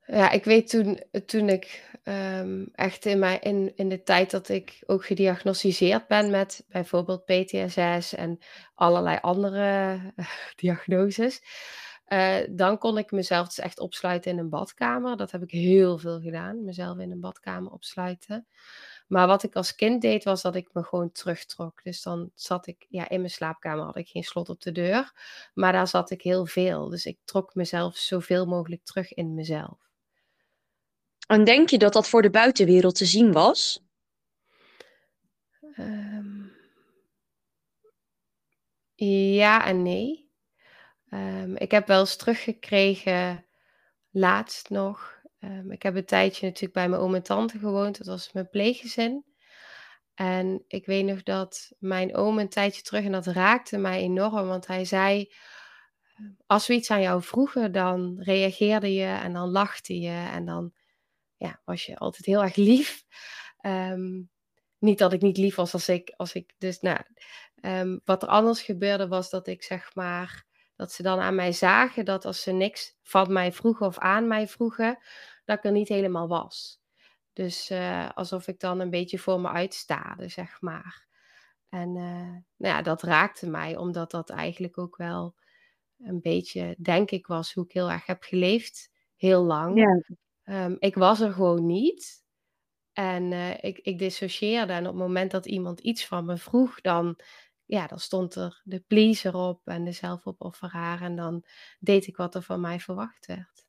Ja, 0.08 0.32
ik 0.32 0.44
weet 0.44 0.70
toen, 0.70 1.04
toen 1.26 1.50
ik 1.50 1.94
ehm, 2.06 2.66
echt 2.72 3.06
in, 3.06 3.42
in, 3.42 3.72
in 3.76 3.90
de 3.90 4.04
tijd 4.04 4.32
dat 4.32 4.50
ik 4.50 4.84
ook 4.86 5.06
gediagnosticeerd 5.06 6.08
ben 6.08 6.32
met 6.32 6.66
bijvoorbeeld 6.68 7.26
PTSS 7.26 8.14
en 8.14 8.40
allerlei 8.76 9.18
andere 9.22 10.00
diagnoses. 10.56 11.42
Uh, 12.08 12.38
dan 12.50 12.78
kon 12.78 12.98
ik 12.98 13.12
mezelf 13.12 13.48
dus 13.48 13.60
echt 13.60 13.80
opsluiten 13.80 14.32
in 14.32 14.38
een 14.38 14.50
badkamer. 14.50 15.18
Dat 15.18 15.32
heb 15.32 15.44
ik 15.44 15.52
heel 15.52 15.98
veel 15.98 16.22
gedaan, 16.22 16.64
mezelf 16.64 16.98
in 16.98 17.12
een 17.12 17.20
badkamer 17.20 17.72
opsluiten. 17.72 18.48
Maar 19.08 19.28
wat 19.28 19.44
ik 19.44 19.56
als 19.56 19.76
kind 19.76 20.02
deed, 20.02 20.24
was 20.24 20.42
dat 20.42 20.56
ik 20.56 20.70
me 20.74 20.84
gewoon 20.84 21.12
terugtrok. 21.12 21.84
Dus 21.84 22.02
dan 22.02 22.32
zat 22.36 22.68
ik, 22.68 22.86
ja, 22.90 23.10
in 23.10 23.20
mijn 23.20 23.32
slaapkamer 23.32 23.86
had 23.86 23.98
ik 23.98 24.08
geen 24.08 24.24
slot 24.24 24.50
op 24.50 24.62
de 24.62 24.72
deur. 24.72 25.12
Maar 25.54 25.72
daar 25.72 25.88
zat 25.88 26.10
ik 26.12 26.22
heel 26.22 26.46
veel. 26.46 26.90
Dus 26.90 27.06
ik 27.06 27.20
trok 27.24 27.56
mezelf 27.56 27.98
zoveel 27.98 28.46
mogelijk 28.46 28.84
terug 28.84 29.14
in 29.14 29.34
mezelf. 29.34 29.78
En 31.28 31.44
denk 31.44 31.70
je 31.70 31.78
dat 31.78 31.94
dat 31.94 32.10
voor 32.10 32.22
de 32.22 32.30
buitenwereld 32.30 32.96
te 32.96 33.06
zien 33.06 33.32
was? 33.32 33.84
Um, 35.78 36.52
ja 38.96 39.66
en 39.66 39.82
nee. 39.82 40.30
Um, 41.10 41.56
ik 41.56 41.72
heb 41.72 41.88
wel 41.88 42.00
eens 42.00 42.16
teruggekregen, 42.16 43.46
laatst 44.10 44.70
nog. 44.70 45.22
Um, 45.40 45.72
ik 45.72 45.84
heb 45.84 45.96
een 45.96 46.06
tijdje 46.06 46.46
natuurlijk 46.46 46.74
bij 46.74 46.90
mijn 46.90 47.02
oom 47.02 47.16
en 47.16 47.24
tante 47.24 47.60
gewoond. 47.60 47.98
Dat 47.98 48.08
was 48.08 48.32
mijn 48.32 48.50
pleeggezin. 48.50 49.26
En 50.14 50.64
ik 50.68 50.86
weet 50.86 51.06
nog 51.06 51.24
dat 51.24 51.72
mijn 51.80 52.16
oom 52.16 52.40
een 52.40 52.50
tijdje 52.50 52.82
terug, 52.82 53.06
en 53.06 53.12
dat 53.12 53.26
raakte 53.26 53.78
mij 53.78 54.00
enorm, 54.00 54.48
want 54.48 54.68
hij 54.68 54.86
zei: 54.86 55.34
Als 56.46 56.68
we 56.68 56.74
iets 56.74 56.92
aan 56.92 57.02
jou 57.02 57.22
vroegen, 57.22 57.72
dan 57.72 58.22
reageerde 58.22 58.94
je 58.94 59.06
en 59.06 59.34
dan 59.34 59.50
lachte 59.50 60.00
je 60.00 60.30
en 60.32 60.46
dan 60.46 60.74
ja, 61.38 61.62
was 61.66 61.86
je 61.86 61.98
altijd 61.98 62.26
heel 62.26 62.44
erg 62.44 62.56
lief. 62.56 63.04
Um, 63.66 64.30
niet 64.78 64.98
dat 64.98 65.14
ik 65.14 65.22
niet 65.22 65.38
lief 65.38 65.56
was 65.56 65.74
als 65.74 65.90
ik, 65.90 66.14
als 66.16 66.34
ik 66.34 66.54
dus, 66.58 66.80
nou, 66.80 67.00
um, 67.62 68.02
wat 68.04 68.24
er 68.24 68.30
anders 68.30 68.62
gebeurde 68.62 69.08
was 69.08 69.30
dat 69.30 69.48
ik 69.48 69.64
zeg 69.64 69.96
maar, 69.96 70.46
dat 70.76 70.92
ze 70.92 71.04
dan 71.04 71.20
aan 71.20 71.36
mij 71.36 71.52
zagen 71.52 72.06
dat 72.06 72.26
als 72.26 72.42
ze 72.42 72.52
niks 72.52 72.98
van 73.02 73.34
mij 73.34 73.52
vroegen 73.52 73.86
of 73.86 73.98
aan 73.98 74.28
mij 74.28 74.48
vroegen, 74.48 74.98
dat 75.46 75.58
ik 75.58 75.64
er 75.64 75.72
niet 75.72 75.88
helemaal 75.88 76.28
was. 76.28 76.82
Dus 77.34 77.72
uh, 77.72 78.10
alsof 78.14 78.48
ik 78.48 78.60
dan 78.60 78.80
een 78.80 78.90
beetje 78.90 79.20
voor 79.20 79.40
me 79.40 79.50
uitstade, 79.50 80.30
zeg 80.30 80.62
maar. 80.62 81.08
En 81.70 81.96
uh, 81.96 82.38
nou 82.58 82.76
ja, 82.76 82.82
dat 82.82 83.02
raakte 83.02 83.50
mij, 83.50 83.78
omdat 83.78 84.12
dat 84.12 84.30
eigenlijk 84.30 84.78
ook 84.78 84.98
wel 84.98 85.36
een 85.98 86.22
beetje, 86.22 86.76
denk 86.78 87.12
ik, 87.12 87.28
was 87.28 87.54
hoe 87.54 87.64
ik 87.64 87.72
heel 87.72 87.92
erg 87.92 88.06
heb 88.06 88.24
geleefd, 88.24 88.92
heel 89.16 89.44
lang. 89.44 89.78
Ja. 89.80 90.16
Um, 90.46 90.76
ik 90.80 90.96
was 90.96 91.20
er 91.20 91.34
gewoon 91.34 91.66
niet. 91.66 92.24
En 92.94 93.32
uh, 93.32 93.64
ik, 93.64 93.78
ik 93.78 94.00
dissocieerde. 94.00 94.74
En 94.74 94.88
op 94.88 94.94
het 94.94 95.02
moment 95.02 95.32
dat 95.32 95.46
iemand 95.46 95.80
iets 95.80 96.06
van 96.06 96.26
me 96.26 96.38
vroeg, 96.38 96.82
dan, 96.82 97.20
ja, 97.66 97.88
dan 97.88 98.00
stond 98.00 98.36
er 98.36 98.62
de 98.64 98.84
pleaser 98.88 99.36
op 99.36 99.62
en 99.64 99.84
de 99.84 99.92
zelfopofferaar. 99.92 101.02
En 101.02 101.16
dan 101.16 101.44
deed 101.80 102.08
ik 102.08 102.18
wat 102.18 102.36
er 102.36 102.42
van 102.42 102.62
mij 102.62 102.80
verwacht 102.80 103.26
werd. 103.26 103.66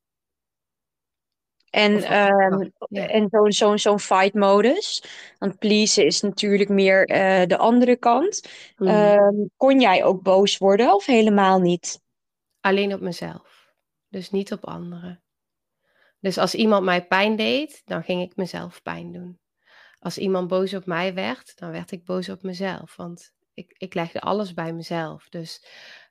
En, 1.71 1.93
um, 1.93 2.73
ja. 2.89 3.07
en 3.07 3.29
zo'n 3.31 3.53
zo, 3.53 3.77
zo 3.77 3.99
fight-modus. 3.99 5.05
Want 5.39 5.59
pleasen 5.59 6.05
is 6.05 6.21
natuurlijk 6.21 6.71
meer 6.71 7.11
uh, 7.11 7.47
de 7.47 7.57
andere 7.57 7.97
kant. 7.97 8.49
Mm. 8.77 8.89
Um, 8.89 9.51
kon 9.57 9.81
jij 9.81 10.05
ook 10.05 10.23
boos 10.23 10.59
worden 10.59 10.95
of 10.95 11.07
helemaal 11.07 11.59
niet? 11.59 12.03
Alleen 12.61 12.95
op 12.95 13.01
mezelf. 13.01 13.75
Dus 14.09 14.31
niet 14.31 14.53
op 14.53 14.67
anderen. 14.67 15.26
Dus 16.20 16.38
als 16.38 16.55
iemand 16.55 16.85
mij 16.85 17.07
pijn 17.07 17.37
deed, 17.37 17.83
dan 17.85 18.02
ging 18.02 18.22
ik 18.22 18.37
mezelf 18.37 18.83
pijn 18.83 19.12
doen. 19.12 19.38
Als 19.98 20.18
iemand 20.18 20.48
boos 20.48 20.74
op 20.74 20.87
mij 20.87 21.14
werd, 21.14 21.52
dan 21.57 21.70
werd 21.70 21.90
ik 21.90 22.05
boos 22.05 22.29
op 22.29 22.42
mezelf. 22.42 22.96
Want 22.96 23.35
ik, 23.55 23.74
ik 23.79 23.94
legde 23.94 24.20
alles 24.20 24.55
bij 24.55 24.72
mezelf. 24.72 25.29
Dus 25.29 25.66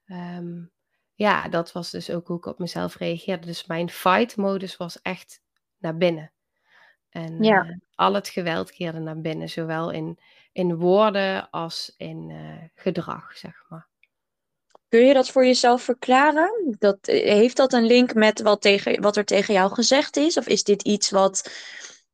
um, 0.05 0.71
ja, 1.13 1.47
dat 1.47 1.71
was 1.71 1.91
dus 1.91 2.09
ook 2.09 2.27
hoe 2.27 2.37
ik 2.37 2.45
op 2.45 2.59
mezelf 2.59 2.97
reageerde. 2.97 3.45
Dus 3.45 3.65
mijn 3.65 3.89
fight-modus 3.89 4.77
was 4.77 5.01
echt 5.01 5.41
naar 5.77 5.97
binnen. 5.97 6.33
En 7.09 7.43
ja. 7.43 7.63
uh, 7.63 7.75
al 7.95 8.13
het 8.13 8.29
geweld 8.29 8.71
keerde 8.71 8.99
naar 8.99 9.21
binnen, 9.21 9.49
zowel 9.49 9.91
in, 9.91 10.19
in 10.51 10.75
woorden 10.75 11.49
als 11.49 11.93
in 11.97 12.29
uh, 12.29 12.63
gedrag, 12.73 13.37
zeg 13.37 13.63
maar. 13.69 13.89
Kun 14.89 15.05
je 15.05 15.13
dat 15.13 15.29
voor 15.29 15.45
jezelf 15.45 15.81
verklaren? 15.81 16.75
Dat, 16.79 16.97
eh, 17.01 17.33
heeft 17.33 17.57
dat 17.57 17.73
een 17.73 17.85
link 17.85 18.13
met 18.13 18.41
wat, 18.41 18.61
tegen, 18.61 19.01
wat 19.01 19.17
er 19.17 19.25
tegen 19.25 19.53
jou 19.53 19.73
gezegd 19.73 20.17
is? 20.17 20.37
Of 20.37 20.47
is 20.47 20.63
dit 20.63 20.81
iets 20.81 21.09
wat, 21.09 21.51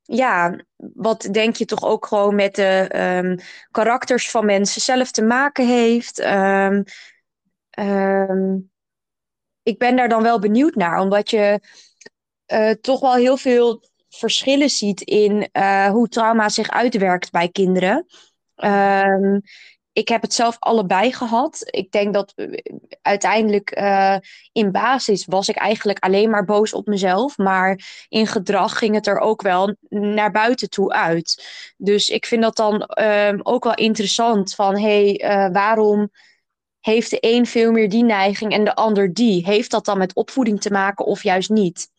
ja, 0.01 0.59
wat 0.93 1.27
denk 1.31 1.55
je 1.55 1.65
toch 1.65 1.83
ook 1.83 2.05
gewoon 2.05 2.35
met 2.35 2.55
de 2.55 2.91
um, 3.23 3.37
karakters 3.71 4.29
van 4.29 4.45
mensen 4.45 4.81
zelf 4.81 5.11
te 5.11 5.23
maken 5.23 5.67
heeft? 5.67 6.19
Um, 6.19 6.83
um, 7.79 8.71
ik 9.63 9.77
ben 9.77 9.95
daar 9.95 10.09
dan 10.09 10.23
wel 10.23 10.39
benieuwd 10.39 10.75
naar, 10.75 10.99
omdat 10.99 11.29
je 11.29 11.59
uh, 12.53 12.71
toch 12.71 12.99
wel 12.99 13.15
heel 13.15 13.37
veel 13.37 13.89
verschillen 14.09 14.69
ziet 14.69 15.01
in 15.01 15.49
uh, 15.53 15.87
hoe 15.87 16.07
trauma 16.07 16.49
zich 16.49 16.69
uitwerkt 16.69 17.31
bij 17.31 17.49
kinderen. 17.49 18.05
Um, 18.55 19.41
ik 19.93 20.07
heb 20.07 20.21
het 20.21 20.33
zelf 20.33 20.55
allebei 20.59 21.13
gehad. 21.13 21.61
Ik 21.65 21.91
denk 21.91 22.13
dat 22.13 22.33
eh, 22.35 22.57
uiteindelijk 23.01 23.79
uh, 23.79 24.17
in 24.51 24.71
basis 24.71 25.25
was 25.25 25.49
ik 25.49 25.55
eigenlijk 25.55 25.99
alleen 25.99 26.29
maar 26.29 26.45
boos 26.45 26.73
op 26.73 26.87
mezelf. 26.87 27.37
Maar 27.37 28.05
in 28.09 28.27
gedrag 28.27 28.77
ging 28.77 28.95
het 28.95 29.07
er 29.07 29.19
ook 29.19 29.41
wel 29.41 29.75
naar 29.89 30.31
buiten 30.31 30.69
toe 30.69 30.91
uit. 30.91 31.45
Dus 31.77 32.09
ik 32.09 32.25
vind 32.25 32.41
dat 32.41 32.55
dan 32.55 32.89
uh, 33.01 33.33
ook 33.43 33.63
wel 33.63 33.75
interessant 33.75 34.55
van 34.55 34.77
hé, 34.77 35.15
hey, 35.15 35.47
uh, 35.47 35.53
waarom 35.53 36.11
heeft 36.79 37.09
de 37.09 37.17
een 37.19 37.45
veel 37.45 37.71
meer 37.71 37.89
die 37.89 38.03
neiging 38.03 38.53
en 38.53 38.63
de 38.63 38.75
ander 38.75 39.13
die? 39.13 39.45
Heeft 39.45 39.71
dat 39.71 39.85
dan 39.85 39.97
met 39.97 40.15
opvoeding 40.15 40.61
te 40.61 40.71
maken 40.71 41.05
of 41.05 41.23
juist 41.23 41.49
niet? 41.49 41.89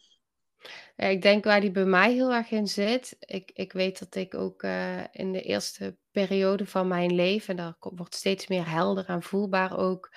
Ik 1.11 1.23
denk 1.23 1.45
waar 1.45 1.61
die 1.61 1.71
bij 1.71 1.85
mij 1.85 2.12
heel 2.12 2.33
erg 2.33 2.51
in 2.51 2.67
zit. 2.67 3.17
Ik, 3.19 3.51
ik 3.55 3.73
weet 3.73 3.99
dat 3.99 4.15
ik 4.15 4.35
ook 4.35 4.62
uh, 4.62 5.05
in 5.12 5.33
de 5.33 5.43
eerste 5.43 5.97
periode 6.11 6.67
van 6.67 6.88
mijn 6.88 7.15
leven, 7.15 7.57
dat 7.57 7.77
wordt 7.79 8.15
steeds 8.15 8.47
meer 8.47 8.69
helder 8.69 9.07
en 9.07 9.23
voelbaar 9.23 9.79
ook. 9.79 10.15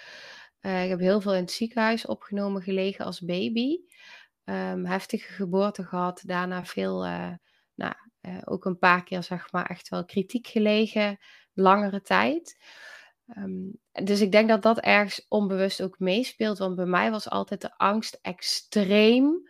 Uh, 0.62 0.84
ik 0.84 0.90
heb 0.90 1.00
heel 1.00 1.22
veel 1.22 1.34
in 1.34 1.42
het 1.42 1.52
ziekenhuis 1.52 2.06
opgenomen 2.06 2.62
gelegen 2.62 3.06
als 3.06 3.20
baby. 3.20 3.78
Um, 4.44 4.86
heftige 4.86 5.34
geboorte 5.34 5.84
gehad, 5.84 6.22
daarna 6.26 6.66
veel, 6.66 7.06
uh, 7.06 7.34
nou, 7.76 7.94
ook 8.44 8.66
een 8.66 8.78
paar 8.78 9.04
keer 9.04 9.24
zeg 9.24 9.52
maar 9.52 9.66
echt 9.66 9.90
wel 9.90 10.06
kritiek 10.06 10.48
gelegen, 10.48 11.18
langere 11.54 12.02
tijd. 12.02 12.64
Um, 13.38 13.80
dus 13.92 14.22
ik 14.22 14.32
denk 14.32 14.50
dat 14.50 14.62
dat 14.62 14.80
ergens 14.80 15.26
onbewust 15.28 15.82
ook 15.82 16.00
meespeelt, 16.00 16.58
want 16.58 16.76
bij 16.76 16.86
mij 16.86 17.12
was 17.12 17.30
altijd 17.30 17.62
de 17.62 17.78
angst 17.78 18.20
extreem 18.22 19.50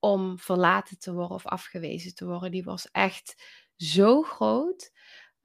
om 0.00 0.38
verlaten 0.38 0.98
te 0.98 1.12
worden 1.12 1.36
of 1.36 1.46
afgewezen 1.46 2.14
te 2.14 2.26
worden. 2.26 2.50
Die 2.50 2.64
was 2.64 2.90
echt 2.90 3.44
zo 3.76 4.22
groot. 4.22 4.92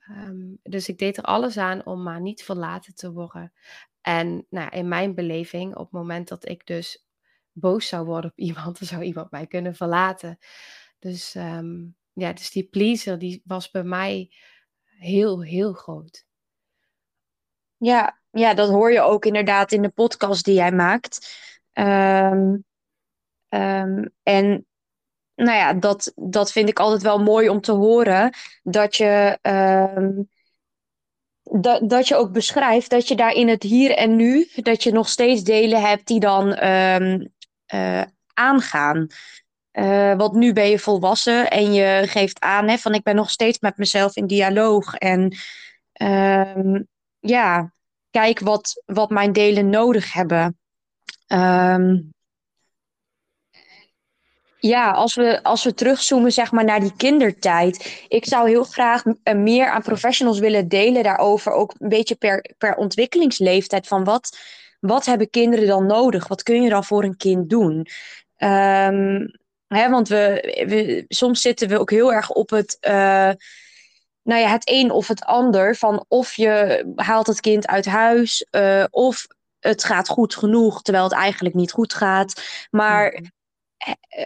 Um, 0.09 0.59
dus 0.63 0.87
ik 0.87 0.97
deed 0.97 1.17
er 1.17 1.23
alles 1.23 1.57
aan 1.57 1.85
om 1.85 2.03
maar 2.03 2.21
niet 2.21 2.43
verlaten 2.43 2.95
te 2.95 3.11
worden. 3.11 3.53
En 4.01 4.45
nou, 4.49 4.69
in 4.69 4.87
mijn 4.87 5.15
beleving, 5.15 5.75
op 5.75 5.83
het 5.83 5.91
moment 5.91 6.27
dat 6.27 6.49
ik 6.49 6.67
dus 6.67 7.05
boos 7.51 7.87
zou 7.87 8.05
worden 8.05 8.31
op 8.31 8.37
iemand, 8.47 8.79
dan 8.79 8.87
zou 8.87 9.03
iemand 9.03 9.31
mij 9.31 9.47
kunnen 9.47 9.75
verlaten. 9.75 10.37
Dus 10.99 11.35
um, 11.35 11.95
ja, 12.13 12.33
dus 12.33 12.51
die 12.51 12.67
pleaser, 12.67 13.19
die 13.19 13.41
was 13.45 13.71
bij 13.71 13.83
mij 13.83 14.31
heel, 14.83 15.43
heel 15.43 15.73
groot. 15.73 16.25
Ja, 17.77 18.21
ja, 18.31 18.53
dat 18.53 18.69
hoor 18.69 18.91
je 18.91 19.01
ook 19.01 19.25
inderdaad 19.25 19.71
in 19.71 19.81
de 19.81 19.89
podcast 19.89 20.45
die 20.45 20.53
jij 20.53 20.71
maakt. 20.71 21.37
Um, 21.73 22.65
Um, 23.53 24.09
en 24.23 24.65
nou 25.35 25.57
ja, 25.57 25.73
dat, 25.73 26.11
dat 26.15 26.51
vind 26.51 26.69
ik 26.69 26.79
altijd 26.79 27.01
wel 27.01 27.19
mooi 27.19 27.49
om 27.49 27.61
te 27.61 27.71
horen. 27.71 28.33
Dat 28.63 28.95
je, 28.95 29.39
um, 29.97 30.29
dat, 31.41 31.89
dat 31.89 32.07
je 32.07 32.15
ook 32.15 32.31
beschrijft 32.31 32.89
dat 32.89 33.07
je 33.07 33.15
daar 33.15 33.33
in 33.33 33.47
het 33.47 33.63
hier 33.63 33.91
en 33.91 34.15
nu, 34.15 34.49
dat 34.55 34.83
je 34.83 34.91
nog 34.91 35.09
steeds 35.09 35.43
delen 35.43 35.81
hebt 35.81 36.07
die 36.07 36.19
dan 36.19 36.67
um, 36.67 37.33
uh, 37.73 38.03
aangaan. 38.33 39.07
Uh, 39.71 40.15
want 40.15 40.33
nu 40.33 40.53
ben 40.53 40.69
je 40.69 40.79
volwassen 40.79 41.49
en 41.49 41.73
je 41.73 42.03
geeft 42.05 42.39
aan 42.39 42.67
hè, 42.67 42.77
van 42.77 42.93
ik 42.93 43.03
ben 43.03 43.15
nog 43.15 43.29
steeds 43.29 43.59
met 43.59 43.77
mezelf 43.77 44.15
in 44.15 44.27
dialoog. 44.27 44.95
En 44.95 45.35
ja, 47.19 47.71
kijk 48.11 48.39
wat, 48.39 48.83
wat 48.85 49.09
mijn 49.09 49.33
delen 49.33 49.69
nodig 49.69 50.13
hebben. 50.13 50.57
Um, 51.27 52.13
ja, 54.67 54.91
als 54.91 55.15
we, 55.15 55.43
als 55.43 55.63
we 55.63 55.73
terugzoomen 55.73 56.31
zeg 56.31 56.51
maar, 56.51 56.63
naar 56.63 56.79
die 56.79 56.95
kindertijd. 56.97 58.05
Ik 58.07 58.25
zou 58.25 58.49
heel 58.49 58.63
graag 58.63 59.03
uh, 59.05 59.35
meer 59.35 59.69
aan 59.69 59.81
professionals 59.81 60.39
willen 60.39 60.67
delen 60.67 61.03
daarover. 61.03 61.51
Ook 61.51 61.73
een 61.77 61.89
beetje 61.89 62.15
per, 62.15 62.53
per 62.57 62.75
ontwikkelingsleeftijd. 62.75 63.87
Van 63.87 64.03
wat, 64.03 64.37
wat 64.79 65.05
hebben 65.05 65.29
kinderen 65.29 65.67
dan 65.67 65.85
nodig? 65.85 66.27
Wat 66.27 66.43
kun 66.43 66.61
je 66.61 66.69
dan 66.69 66.83
voor 66.83 67.03
een 67.03 67.17
kind 67.17 67.49
doen? 67.49 67.87
Um, 68.37 69.41
Hè, 69.67 69.89
want 69.89 70.07
we, 70.07 70.53
we, 70.67 71.05
soms 71.07 71.41
zitten 71.41 71.67
we 71.67 71.79
ook 71.79 71.91
heel 71.91 72.13
erg 72.13 72.29
op 72.29 72.49
het, 72.49 72.77
uh, 72.81 73.31
nou 74.23 74.41
ja, 74.41 74.47
het 74.47 74.69
een 74.69 74.91
of 74.91 75.07
het 75.07 75.23
ander. 75.23 75.75
Van 75.75 76.05
of 76.07 76.33
je 76.33 76.83
haalt 76.95 77.27
het 77.27 77.39
kind 77.39 77.67
uit 77.67 77.85
huis, 77.85 78.47
uh, 78.51 78.83
of 78.89 79.27
het 79.59 79.83
gaat 79.83 80.09
goed 80.09 80.35
genoeg, 80.35 80.81
terwijl 80.81 81.03
het 81.03 81.13
eigenlijk 81.13 81.55
niet 81.55 81.71
goed 81.71 81.93
gaat. 81.93 82.41
Maar 82.71 83.09
mm-hmm. 83.09 83.31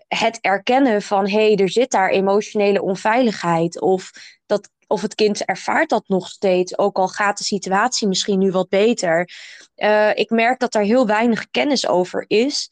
Het 0.07 0.37
erkennen 0.41 1.01
van 1.01 1.29
hé, 1.29 1.45
hey, 1.45 1.55
er 1.55 1.69
zit 1.69 1.91
daar 1.91 2.09
emotionele 2.09 2.81
onveiligheid. 2.81 3.81
Of, 3.81 4.11
dat, 4.45 4.69
of 4.87 5.01
het 5.01 5.15
kind 5.15 5.45
ervaart 5.45 5.89
dat 5.89 6.07
nog 6.07 6.27
steeds, 6.27 6.77
ook 6.77 6.97
al 6.97 7.07
gaat 7.07 7.37
de 7.37 7.43
situatie 7.43 8.07
misschien 8.07 8.39
nu 8.39 8.51
wat 8.51 8.69
beter. 8.69 9.29
Uh, 9.75 10.15
ik 10.15 10.29
merk 10.29 10.59
dat 10.59 10.75
er 10.75 10.83
heel 10.83 11.07
weinig 11.07 11.49
kennis 11.49 11.87
over 11.87 12.25
is. 12.27 12.71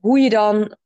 Hoe 0.00 0.18
je 0.18 0.30
dan 0.30 0.76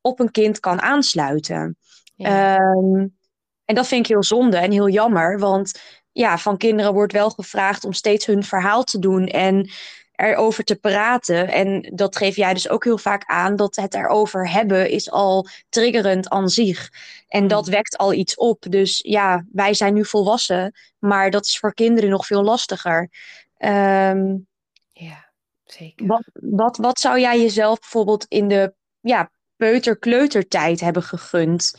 op 0.00 0.20
een 0.20 0.30
kind 0.30 0.60
kan 0.60 0.80
aansluiten. 0.82 1.76
Um, 2.16 3.16
en 3.64 3.74
dat 3.74 3.86
vind 3.86 4.00
ik 4.00 4.10
heel 4.10 4.24
zonde 4.24 4.56
en 4.56 4.70
heel 4.70 4.88
jammer, 4.88 5.38
want 5.38 5.80
ja, 6.12 6.38
van 6.38 6.56
kinderen 6.56 6.92
wordt 6.92 7.12
wel 7.12 7.30
gevraagd 7.30 7.84
om 7.84 7.92
steeds 7.92 8.26
hun 8.26 8.42
verhaal 8.42 8.84
te 8.84 8.98
doen 8.98 9.26
en 9.26 9.70
erover 10.18 10.64
te 10.64 10.76
praten. 10.76 11.48
En 11.48 11.92
dat 11.94 12.16
geef 12.16 12.36
jij 12.36 12.54
dus 12.54 12.68
ook 12.68 12.84
heel 12.84 12.98
vaak 12.98 13.24
aan, 13.26 13.56
dat 13.56 13.76
het 13.76 13.94
erover 13.94 14.50
hebben 14.50 14.90
is 14.90 15.10
al 15.10 15.46
triggerend 15.68 16.28
aan 16.28 16.48
zich. 16.48 16.90
En 17.28 17.48
dat 17.48 17.64
hmm. 17.64 17.74
wekt 17.74 17.96
al 17.96 18.12
iets 18.12 18.34
op. 18.34 18.66
Dus 18.68 18.98
ja, 19.02 19.44
wij 19.52 19.74
zijn 19.74 19.94
nu 19.94 20.04
volwassen, 20.04 20.74
maar 20.98 21.30
dat 21.30 21.44
is 21.44 21.58
voor 21.58 21.74
kinderen 21.74 22.10
nog 22.10 22.26
veel 22.26 22.42
lastiger. 22.42 23.10
Um, 23.58 24.46
ja, 24.92 25.32
zeker. 25.64 26.06
Wat, 26.06 26.30
wat, 26.32 26.76
wat 26.76 27.00
zou 27.00 27.20
jij 27.20 27.40
jezelf 27.40 27.78
bijvoorbeeld 27.78 28.24
in 28.28 28.48
de 28.48 28.74
ja, 29.00 29.30
peuter-kleutertijd 29.56 30.80
hebben 30.80 31.02
gegund? 31.02 31.78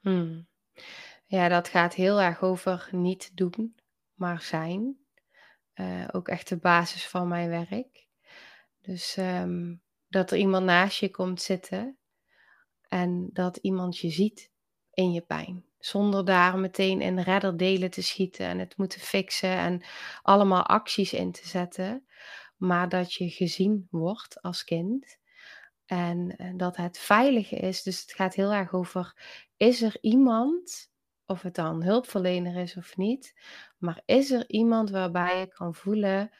Hmm. 0.00 0.46
Ja, 1.26 1.48
dat 1.48 1.68
gaat 1.68 1.94
heel 1.94 2.20
erg 2.20 2.42
over 2.42 2.88
niet 2.90 3.30
doen, 3.34 3.74
maar 4.14 4.42
zijn. 4.42 5.05
Uh, 5.80 6.08
ook 6.12 6.28
echt 6.28 6.48
de 6.48 6.56
basis 6.56 7.06
van 7.06 7.28
mijn 7.28 7.48
werk. 7.48 8.06
Dus 8.80 9.16
um, 9.16 9.82
dat 10.08 10.30
er 10.30 10.38
iemand 10.38 10.64
naast 10.64 10.98
je 10.98 11.10
komt 11.10 11.42
zitten 11.42 11.98
en 12.88 13.30
dat 13.32 13.56
iemand 13.56 13.98
je 13.98 14.10
ziet 14.10 14.50
in 14.92 15.12
je 15.12 15.20
pijn. 15.20 15.64
Zonder 15.78 16.24
daar 16.24 16.58
meteen 16.58 17.00
in 17.00 17.18
redderdelen 17.18 17.90
te 17.90 18.02
schieten 18.02 18.46
en 18.46 18.58
het 18.58 18.76
moeten 18.76 19.00
fixen 19.00 19.56
en 19.56 19.82
allemaal 20.22 20.66
acties 20.66 21.12
in 21.12 21.32
te 21.32 21.48
zetten. 21.48 22.06
Maar 22.56 22.88
dat 22.88 23.12
je 23.12 23.28
gezien 23.30 23.88
wordt 23.90 24.42
als 24.42 24.64
kind. 24.64 25.18
En 25.86 26.36
eh, 26.36 26.52
dat 26.56 26.76
het 26.76 26.98
veilig 26.98 27.52
is. 27.52 27.82
Dus 27.82 28.00
het 28.00 28.12
gaat 28.12 28.34
heel 28.34 28.52
erg 28.52 28.72
over: 28.72 29.14
is 29.56 29.82
er 29.82 29.96
iemand, 30.00 30.90
of 31.26 31.42
het 31.42 31.54
dan 31.54 31.82
hulpverlener 31.82 32.56
is 32.56 32.76
of 32.76 32.96
niet, 32.96 33.34
maar 33.78 34.02
is 34.04 34.30
er 34.30 34.44
iemand 34.50 34.90
waarbij 34.90 35.38
je 35.38 35.46
kan 35.46 35.74
voelen: 35.74 36.30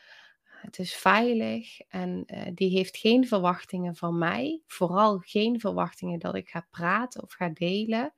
het 0.44 0.78
is 0.78 0.94
veilig 0.94 1.80
en 1.80 2.24
uh, 2.26 2.42
die 2.54 2.70
heeft 2.70 2.96
geen 2.96 3.28
verwachtingen 3.28 3.96
van 3.96 4.18
mij. 4.18 4.62
Vooral 4.66 5.18
geen 5.18 5.60
verwachtingen 5.60 6.18
dat 6.18 6.34
ik 6.34 6.48
ga 6.48 6.66
praten 6.70 7.22
of 7.22 7.32
ga 7.32 7.48
delen, 7.48 8.14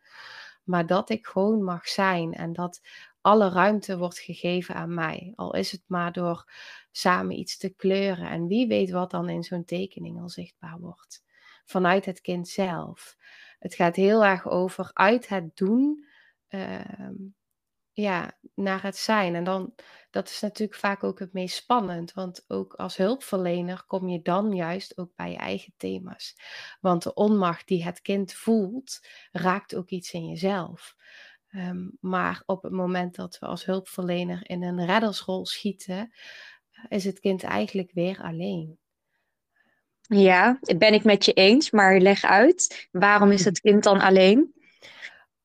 maar 0.64 0.86
dat 0.86 1.10
ik 1.10 1.26
gewoon 1.26 1.62
mag 1.62 1.88
zijn 1.88 2.32
en 2.32 2.52
dat 2.52 2.80
alle 3.20 3.48
ruimte 3.48 3.98
wordt 3.98 4.18
gegeven 4.18 4.74
aan 4.74 4.94
mij. 4.94 5.32
Al 5.36 5.54
is 5.54 5.72
het 5.72 5.82
maar 5.86 6.12
door 6.12 6.50
samen 6.90 7.38
iets 7.38 7.56
te 7.56 7.68
kleuren. 7.68 8.28
En 8.28 8.46
wie 8.46 8.66
weet 8.66 8.90
wat 8.90 9.10
dan 9.10 9.28
in 9.28 9.42
zo'n 9.42 9.64
tekening 9.64 10.20
al 10.20 10.28
zichtbaar 10.28 10.78
wordt. 10.80 11.24
Vanuit 11.64 12.04
het 12.04 12.20
kind 12.20 12.48
zelf. 12.48 13.16
Het 13.58 13.74
gaat 13.74 13.96
heel 13.96 14.24
erg 14.24 14.48
over 14.48 14.90
uit 14.92 15.28
het 15.28 15.56
doen. 15.56 16.06
Uh, 16.48 16.80
ja, 17.92 18.38
naar 18.54 18.82
het 18.82 18.96
zijn. 18.96 19.34
En 19.34 19.44
dan, 19.44 19.74
dat 20.10 20.28
is 20.28 20.40
natuurlijk 20.40 20.78
vaak 20.78 21.04
ook 21.04 21.18
het 21.18 21.32
meest 21.32 21.56
spannend. 21.56 22.12
Want 22.12 22.44
ook 22.48 22.74
als 22.74 22.96
hulpverlener 22.96 23.84
kom 23.86 24.08
je 24.08 24.22
dan 24.22 24.54
juist 24.54 24.98
ook 24.98 25.10
bij 25.16 25.30
je 25.30 25.36
eigen 25.36 25.72
thema's. 25.76 26.36
Want 26.80 27.02
de 27.02 27.14
onmacht 27.14 27.66
die 27.66 27.84
het 27.84 28.00
kind 28.00 28.32
voelt, 28.32 29.00
raakt 29.32 29.74
ook 29.74 29.88
iets 29.88 30.12
in 30.12 30.26
jezelf. 30.26 30.96
Um, 31.50 31.96
maar 32.00 32.42
op 32.46 32.62
het 32.62 32.72
moment 32.72 33.14
dat 33.14 33.38
we 33.38 33.46
als 33.46 33.64
hulpverlener 33.64 34.40
in 34.42 34.62
een 34.62 34.86
reddersrol 34.86 35.46
schieten, 35.46 36.12
is 36.88 37.04
het 37.04 37.20
kind 37.20 37.42
eigenlijk 37.42 37.90
weer 37.92 38.22
alleen. 38.22 38.78
Ja, 40.00 40.58
ben 40.76 40.94
ik 40.94 41.04
met 41.04 41.24
je 41.24 41.32
eens, 41.32 41.70
maar 41.70 42.00
leg 42.00 42.24
uit. 42.24 42.88
Waarom 42.90 43.30
is 43.30 43.44
het 43.44 43.60
kind 43.60 43.82
dan 43.82 44.00
alleen? 44.00 44.54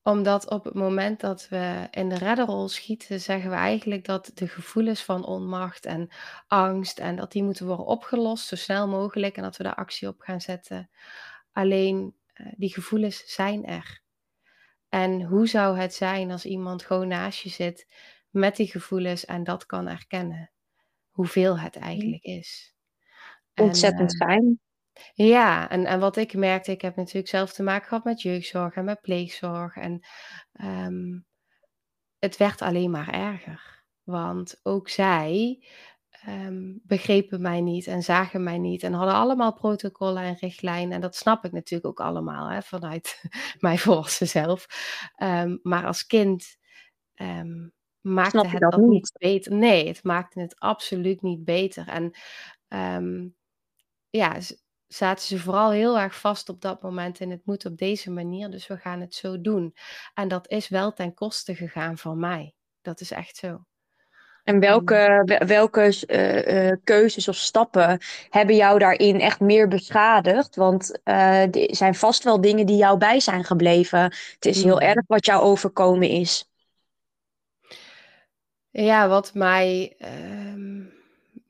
Omdat 0.04 0.50
op 0.50 0.64
het 0.64 0.74
moment 0.74 1.20
dat 1.20 1.48
we 1.48 1.88
in 1.90 2.08
de 2.08 2.18
redderrol 2.18 2.68
schieten, 2.68 3.20
zeggen 3.20 3.50
we 3.50 3.56
eigenlijk 3.56 4.04
dat 4.04 4.30
de 4.34 4.48
gevoelens 4.48 5.02
van 5.02 5.26
onmacht 5.26 5.86
en 5.86 6.08
angst 6.46 6.98
en 6.98 7.16
dat 7.16 7.32
die 7.32 7.42
moeten 7.42 7.66
worden 7.66 7.86
opgelost 7.86 8.46
zo 8.46 8.56
snel 8.56 8.88
mogelijk 8.88 9.36
en 9.36 9.42
dat 9.42 9.56
we 9.56 9.62
daar 9.62 9.74
actie 9.74 10.08
op 10.08 10.20
gaan 10.20 10.40
zetten. 10.40 10.90
Alleen 11.52 12.14
uh, 12.34 12.46
die 12.56 12.72
gevoelens 12.72 13.22
zijn 13.26 13.66
er. 13.66 14.02
En 14.88 15.22
hoe 15.22 15.46
zou 15.46 15.78
het 15.78 15.94
zijn 15.94 16.30
als 16.30 16.44
iemand 16.44 16.82
gewoon 16.82 17.08
naast 17.08 17.40
je 17.40 17.48
zit 17.48 17.92
met 18.30 18.56
die 18.56 18.66
gevoelens 18.66 19.24
en 19.24 19.44
dat 19.44 19.66
kan 19.66 19.88
erkennen? 19.88 20.50
Hoeveel 21.10 21.58
het 21.58 21.76
eigenlijk 21.76 22.22
is. 22.22 22.74
Ontzettend 23.54 24.20
en, 24.20 24.28
uh, 24.28 24.34
fijn. 24.34 24.60
Ja, 25.14 25.70
en, 25.70 25.86
en 25.86 26.00
wat 26.00 26.16
ik 26.16 26.34
merkte, 26.34 26.70
ik 26.70 26.80
heb 26.82 26.96
natuurlijk 26.96 27.28
zelf 27.28 27.52
te 27.52 27.62
maken 27.62 27.88
gehad 27.88 28.04
met 28.04 28.22
jeugdzorg 28.22 28.74
en 28.74 28.84
met 28.84 29.00
pleegzorg. 29.00 29.76
En 29.76 30.06
um, 30.62 31.26
het 32.18 32.36
werd 32.36 32.62
alleen 32.62 32.90
maar 32.90 33.08
erger. 33.08 33.82
Want 34.02 34.60
ook 34.62 34.88
zij 34.88 35.64
um, 36.28 36.80
begrepen 36.82 37.40
mij 37.40 37.60
niet 37.60 37.86
en 37.86 38.02
zagen 38.02 38.42
mij 38.42 38.58
niet. 38.58 38.82
En 38.82 38.92
hadden 38.92 39.14
allemaal 39.14 39.54
protocollen 39.54 40.22
en 40.22 40.36
richtlijnen. 40.36 40.92
En 40.92 41.00
dat 41.00 41.16
snap 41.16 41.44
ik 41.44 41.52
natuurlijk 41.52 41.86
ook 41.86 42.06
allemaal 42.06 42.50
hè, 42.50 42.62
vanuit 42.62 43.22
mijn 43.58 43.78
volwassen 43.78 44.28
zelf. 44.28 44.66
Um, 45.22 45.60
maar 45.62 45.86
als 45.86 46.06
kind 46.06 46.56
maakte 48.00 48.48
het 48.48 48.60
dat, 48.60 48.76
niet? 48.76 48.88
niet 48.88 49.12
beter. 49.18 49.54
Nee, 49.54 49.88
het 49.88 50.04
maakte 50.04 50.40
het 50.40 50.58
absoluut 50.58 51.22
niet 51.22 51.44
beter. 51.44 51.88
En 51.88 52.12
ja, 54.10 54.36
zaten 54.94 55.26
ze 55.26 55.38
vooral 55.38 55.70
heel 55.70 55.98
erg 55.98 56.20
vast 56.20 56.48
op 56.48 56.60
dat 56.60 56.82
moment 56.82 57.20
in 57.20 57.30
het 57.30 57.40
moet 57.44 57.66
op 57.66 57.76
deze 57.76 58.10
manier, 58.10 58.50
dus 58.50 58.66
we 58.66 58.76
gaan 58.76 59.00
het 59.00 59.14
zo 59.14 59.40
doen. 59.40 59.74
En 60.14 60.28
dat 60.28 60.50
is 60.50 60.68
wel 60.68 60.92
ten 60.92 61.14
koste 61.14 61.54
gegaan 61.54 61.98
van 61.98 62.18
mij. 62.18 62.54
Dat 62.82 63.00
is 63.00 63.10
echt 63.10 63.36
zo. 63.36 63.64
En 64.44 64.60
welke, 64.60 65.38
welke 65.46 66.04
uh, 66.06 66.66
uh, 66.66 66.76
keuzes 66.84 67.28
of 67.28 67.36
stappen 67.36 67.98
hebben 68.30 68.56
jou 68.56 68.78
daarin 68.78 69.20
echt 69.20 69.40
meer 69.40 69.68
beschadigd? 69.68 70.56
Want 70.56 71.00
uh, 71.04 71.42
er 71.42 71.76
zijn 71.76 71.94
vast 71.94 72.24
wel 72.24 72.40
dingen 72.40 72.66
die 72.66 72.76
jou 72.76 72.98
bij 72.98 73.20
zijn 73.20 73.44
gebleven. 73.44 74.02
Het 74.34 74.46
is 74.46 74.62
heel 74.62 74.76
mm. 74.76 74.82
erg 74.82 75.02
wat 75.06 75.26
jou 75.26 75.42
overkomen 75.42 76.08
is. 76.08 76.50
Ja, 78.70 79.08
wat 79.08 79.34
mij 79.34 79.94
ehm, 79.98 80.82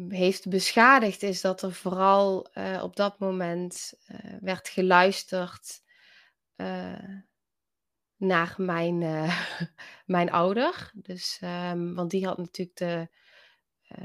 heeft 0.08 0.48
beschadigd, 0.48 1.22
is 1.22 1.40
dat 1.40 1.62
er 1.62 1.72
vooral 1.72 2.48
uh, 2.54 2.80
op 2.82 2.96
dat 2.96 3.18
moment 3.18 3.94
uh, 4.08 4.18
werd 4.40 4.68
geluisterd 4.68 5.82
uh, 6.56 7.08
naar 8.16 8.54
mijn, 8.56 8.98
mijn 10.06 10.30
ouder. 10.30 10.90
Dus, 10.94 11.40
um, 11.44 11.94
want 11.94 12.10
die 12.10 12.26
had 12.26 12.38
natuurlijk 12.38 12.76
de, 12.78 13.08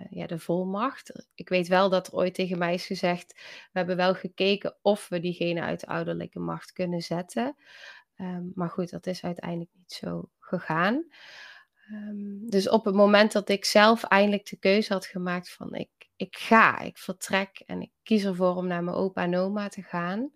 ja, 0.10 0.28
de 0.28 0.40
volmacht. 0.40 1.28
Ik 1.36 1.50
weet 1.50 1.68
wel 1.68 1.90
dat 1.90 2.08
er 2.08 2.14
ooit 2.14 2.34
tegen 2.34 2.58
mij 2.58 2.74
is 2.74 2.86
gezegd: 2.86 3.34
we 3.72 3.80
hebben 3.80 3.96
wel 3.96 4.16
gekeken 4.16 4.78
of 4.82 5.08
we 5.08 5.20
diegene 5.20 5.62
uit 5.62 5.80
de 5.80 5.88
ouderlijke 5.88 6.40
macht 6.40 6.72
kunnen 6.72 7.02
zetten. 7.02 7.56
Um, 8.22 8.52
maar 8.56 8.70
goed, 8.70 8.90
dat 8.90 9.08
is 9.08 9.24
uiteindelijk 9.24 9.72
niet 9.74 9.92
zo 9.92 10.30
gegaan. 10.40 11.06
Um, 11.92 12.50
dus 12.50 12.70
op 12.70 12.86
het 12.86 12.96
moment 12.96 13.32
dat 13.32 13.50
ik 13.50 13.66
zelf 13.66 14.04
eindelijk 14.04 14.50
de 14.50 14.58
keuze 14.58 14.94
had 14.94 15.06
gemaakt 15.06 15.52
van 15.52 15.74
ik, 15.74 15.90
ik 16.16 16.38
ga, 16.38 16.80
ik 16.80 16.98
vertrek 16.98 17.62
en 17.66 17.82
ik 17.82 17.92
kies 18.04 18.24
ervoor 18.24 18.56
om 18.56 18.68
naar 18.68 18.84
mijn 18.84 18.98
opa 18.98 19.24
en 19.24 19.36
oma 19.36 19.68
te 19.68 19.84
gaan. 19.84 20.32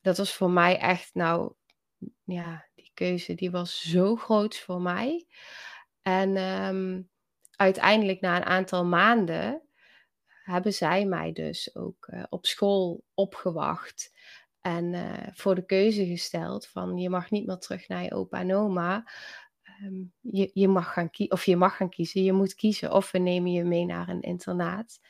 Dat 0.00 0.16
was 0.16 0.34
voor 0.34 0.50
mij 0.50 0.78
echt, 0.78 1.14
nou 1.14 1.54
ja, 2.24 2.66
die 2.74 2.90
keuze 2.94 3.34
die 3.34 3.50
was 3.50 3.80
zo 3.80 4.16
groot 4.16 4.58
voor 4.58 4.80
mij. 4.80 5.26
En 6.02 6.36
um, 6.36 7.10
uiteindelijk 7.56 8.20
na 8.20 8.36
een 8.36 8.44
aantal 8.44 8.84
maanden 8.84 9.62
hebben 10.42 10.72
zij 10.72 11.06
mij 11.06 11.32
dus 11.32 11.74
ook 11.74 12.08
uh, 12.10 12.22
op 12.28 12.46
school 12.46 13.04
opgewacht. 13.14 14.12
En 14.60 14.92
uh, 14.92 15.12
voor 15.32 15.54
de 15.54 15.64
keuze 15.64 16.06
gesteld 16.06 16.66
van 16.66 16.96
je 16.96 17.10
mag 17.10 17.30
niet 17.30 17.46
meer 17.46 17.58
terug 17.58 17.88
naar 17.88 18.02
je 18.02 18.14
opa 18.14 18.40
en 18.40 18.54
oma. 18.54 19.10
Um, 19.84 20.12
je, 20.20 20.50
je, 20.52 20.68
mag 20.68 20.92
gaan 20.92 21.10
of 21.28 21.44
je 21.44 21.56
mag 21.56 21.76
gaan 21.76 21.88
kiezen. 21.88 22.22
Je 22.22 22.32
moet 22.32 22.54
kiezen 22.54 22.92
of 22.92 23.10
we 23.10 23.18
nemen 23.18 23.52
je 23.52 23.64
mee 23.64 23.84
naar 23.84 24.08
een 24.08 24.20
internaat. 24.20 25.00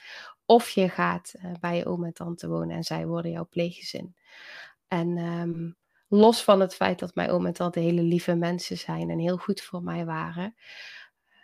Of 0.47 0.71
je 0.71 0.89
gaat 0.89 1.35
uh, 1.37 1.53
bij 1.61 1.77
je 1.77 1.87
oom 1.87 2.05
en 2.05 2.13
tante 2.13 2.49
wonen 2.49 2.77
en 2.77 2.85
zij 2.85 3.07
worden 3.07 3.31
jouw 3.31 3.47
pleeggezin. 3.49 4.17
En 4.89 5.19
um, 5.19 5.77
los 6.09 6.43
van 6.43 6.61
het 6.61 6.75
feit 6.75 6.99
dat 6.99 7.15
mijn 7.15 7.31
oom 7.31 7.47
en 7.47 7.53
tante 7.53 7.81
hele 7.81 8.03
lieve 8.03 8.35
mensen 8.35 8.79
zijn 8.79 9.11
en 9.11 9.19
heel 9.19 9.37
goed 9.37 9.61
voor 9.61 9.83
mij 9.83 10.05
waren, 10.05 10.55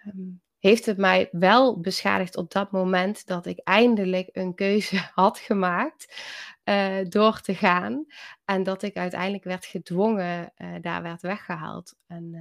ehm, 0.05 0.29
heeft 0.59 0.87
het 0.87 0.97
mij 0.97 1.29
wel 1.33 1.81
beschadigd 1.81 2.37
op 2.37 2.51
dat 2.51 2.71
moment 2.71 3.27
dat 3.27 3.47
ik 3.47 3.61
eindelijk 3.64 4.29
een 4.33 4.55
keuze 4.55 4.97
had 5.14 5.38
gemaakt 5.38 6.23
uh, 6.64 6.97
door 7.09 7.40
te 7.40 7.55
gaan. 7.55 8.07
En 8.45 8.62
dat 8.62 8.83
ik 8.83 8.97
uiteindelijk 8.97 9.45
werd 9.45 9.64
gedwongen, 9.64 10.53
uh, 10.57 10.75
daar 10.81 11.03
werd 11.03 11.23
weggehaald. 11.23 11.97
En 12.07 12.35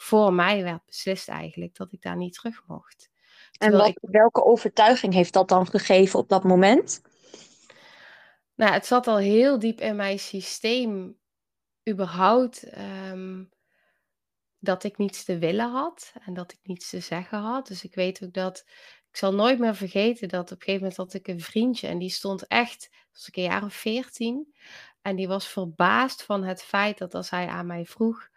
voor 0.00 0.32
mij 0.32 0.62
werd 0.62 0.84
beslist 0.84 1.28
eigenlijk 1.28 1.76
dat 1.76 1.92
ik 1.92 2.02
daar 2.02 2.16
niet 2.16 2.34
terug 2.34 2.62
mocht. 2.66 3.10
En 3.58 3.72
wat, 3.72 3.88
ik... 3.88 3.98
welke 4.00 4.44
overtuiging 4.44 5.12
heeft 5.12 5.32
dat 5.32 5.48
dan 5.48 5.66
gegeven 5.66 6.18
op 6.18 6.28
dat 6.28 6.44
moment? 6.44 7.02
Nou, 8.54 8.72
het 8.72 8.86
zat 8.86 9.06
al 9.06 9.16
heel 9.16 9.58
diep 9.58 9.80
in 9.80 9.96
mijn 9.96 10.18
systeem, 10.18 11.18
überhaupt, 11.88 12.78
um, 12.78 13.50
dat 14.58 14.84
ik 14.84 14.98
niets 14.98 15.24
te 15.24 15.38
willen 15.38 15.70
had 15.70 16.12
en 16.24 16.34
dat 16.34 16.52
ik 16.52 16.58
niets 16.62 16.90
te 16.90 17.00
zeggen 17.00 17.38
had. 17.38 17.66
Dus 17.66 17.84
ik 17.84 17.94
weet 17.94 18.22
ook 18.24 18.32
dat, 18.32 18.64
ik 19.10 19.16
zal 19.16 19.34
nooit 19.34 19.58
meer 19.58 19.74
vergeten 19.74 20.28
dat 20.28 20.42
op 20.42 20.50
een 20.50 20.56
gegeven 20.56 20.80
moment 20.80 20.96
had 20.96 21.14
ik 21.14 21.28
een 21.28 21.40
vriendje 21.40 21.86
en 21.86 21.98
die 21.98 22.10
stond 22.10 22.46
echt, 22.46 22.90
was 23.12 23.28
ik 23.28 23.36
een 23.36 23.42
jaar 23.42 23.64
of 23.64 23.74
veertien, 23.74 24.54
en 25.02 25.16
die 25.16 25.28
was 25.28 25.48
verbaasd 25.48 26.22
van 26.22 26.44
het 26.44 26.62
feit 26.62 26.98
dat 26.98 27.14
als 27.14 27.30
hij 27.30 27.46
aan 27.46 27.66
mij 27.66 27.84
vroeg 27.84 28.28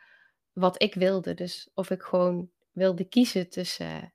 wat 0.54 0.82
ik 0.82 0.94
wilde, 0.94 1.34
dus 1.34 1.70
of 1.74 1.90
ik 1.90 2.02
gewoon 2.02 2.50
wilde 2.72 3.04
kiezen 3.04 3.50
tussen 3.50 4.14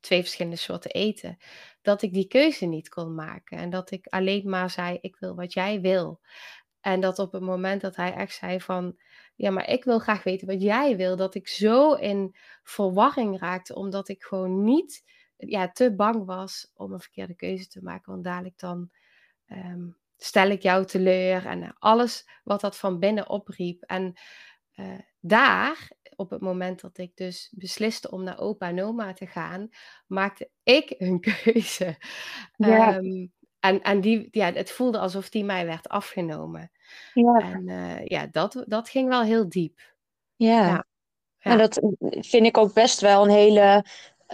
twee 0.00 0.20
verschillende 0.20 0.56
soorten 0.56 0.90
eten, 0.90 1.36
dat 1.82 2.02
ik 2.02 2.12
die 2.12 2.26
keuze 2.26 2.66
niet 2.66 2.88
kon 2.88 3.14
maken. 3.14 3.58
En 3.58 3.70
dat 3.70 3.90
ik 3.90 4.06
alleen 4.06 4.50
maar 4.50 4.70
zei, 4.70 4.98
ik 5.00 5.16
wil 5.16 5.34
wat 5.34 5.52
jij 5.52 5.80
wil. 5.80 6.20
En 6.80 7.00
dat 7.00 7.18
op 7.18 7.32
het 7.32 7.42
moment 7.42 7.80
dat 7.80 7.96
hij 7.96 8.14
echt 8.14 8.34
zei 8.34 8.60
van, 8.60 8.96
ja, 9.34 9.50
maar 9.50 9.68
ik 9.68 9.84
wil 9.84 9.98
graag 9.98 10.22
weten 10.22 10.46
wat 10.46 10.62
jij 10.62 10.96
wil, 10.96 11.16
dat 11.16 11.34
ik 11.34 11.48
zo 11.48 11.92
in 11.92 12.36
verwarring 12.62 13.38
raakte, 13.40 13.74
omdat 13.74 14.08
ik 14.08 14.22
gewoon 14.22 14.64
niet, 14.64 15.04
ja, 15.36 15.70
te 15.70 15.94
bang 15.94 16.24
was 16.24 16.70
om 16.74 16.92
een 16.92 17.00
verkeerde 17.00 17.34
keuze 17.34 17.68
te 17.68 17.82
maken. 17.82 18.12
Want 18.12 18.24
dadelijk 18.24 18.58
dan 18.58 18.90
um, 19.48 19.96
stel 20.16 20.50
ik 20.50 20.62
jou 20.62 20.84
teleur 20.84 21.46
en 21.46 21.76
alles 21.78 22.28
wat 22.44 22.60
dat 22.60 22.76
van 22.76 22.98
binnen 22.98 23.28
opriep. 23.28 23.82
En 23.82 24.14
uh, 24.76 24.98
daar 25.20 25.90
op 26.16 26.30
het 26.30 26.40
moment 26.40 26.80
dat 26.80 26.98
ik 26.98 27.16
dus 27.16 27.52
besliste 27.56 28.10
om 28.10 28.22
naar 28.22 28.38
opa 28.38 28.68
en 28.68 28.82
oma 28.82 29.12
te 29.12 29.26
gaan, 29.26 29.68
maakte 30.06 30.50
ik 30.62 30.94
een 30.98 31.20
keuze. 31.20 31.96
Ja. 32.56 32.96
Um, 32.96 33.32
en 33.60 33.82
en 33.82 34.00
die, 34.00 34.28
ja, 34.30 34.52
het 34.52 34.70
voelde 34.70 34.98
alsof 34.98 35.28
die 35.28 35.44
mij 35.44 35.66
werd 35.66 35.88
afgenomen. 35.88 36.70
Ja. 37.14 37.38
En 37.38 37.68
uh, 37.68 38.04
ja, 38.04 38.26
dat, 38.26 38.64
dat 38.66 38.88
ging 38.88 39.08
wel 39.08 39.22
heel 39.22 39.48
diep. 39.48 39.94
Ja. 40.36 40.66
ja. 40.66 40.86
En 41.38 41.58
dat 41.58 41.80
vind 42.10 42.46
ik 42.46 42.58
ook 42.58 42.72
best 42.72 43.00
wel 43.00 43.24
een 43.24 43.30
hele 43.30 43.84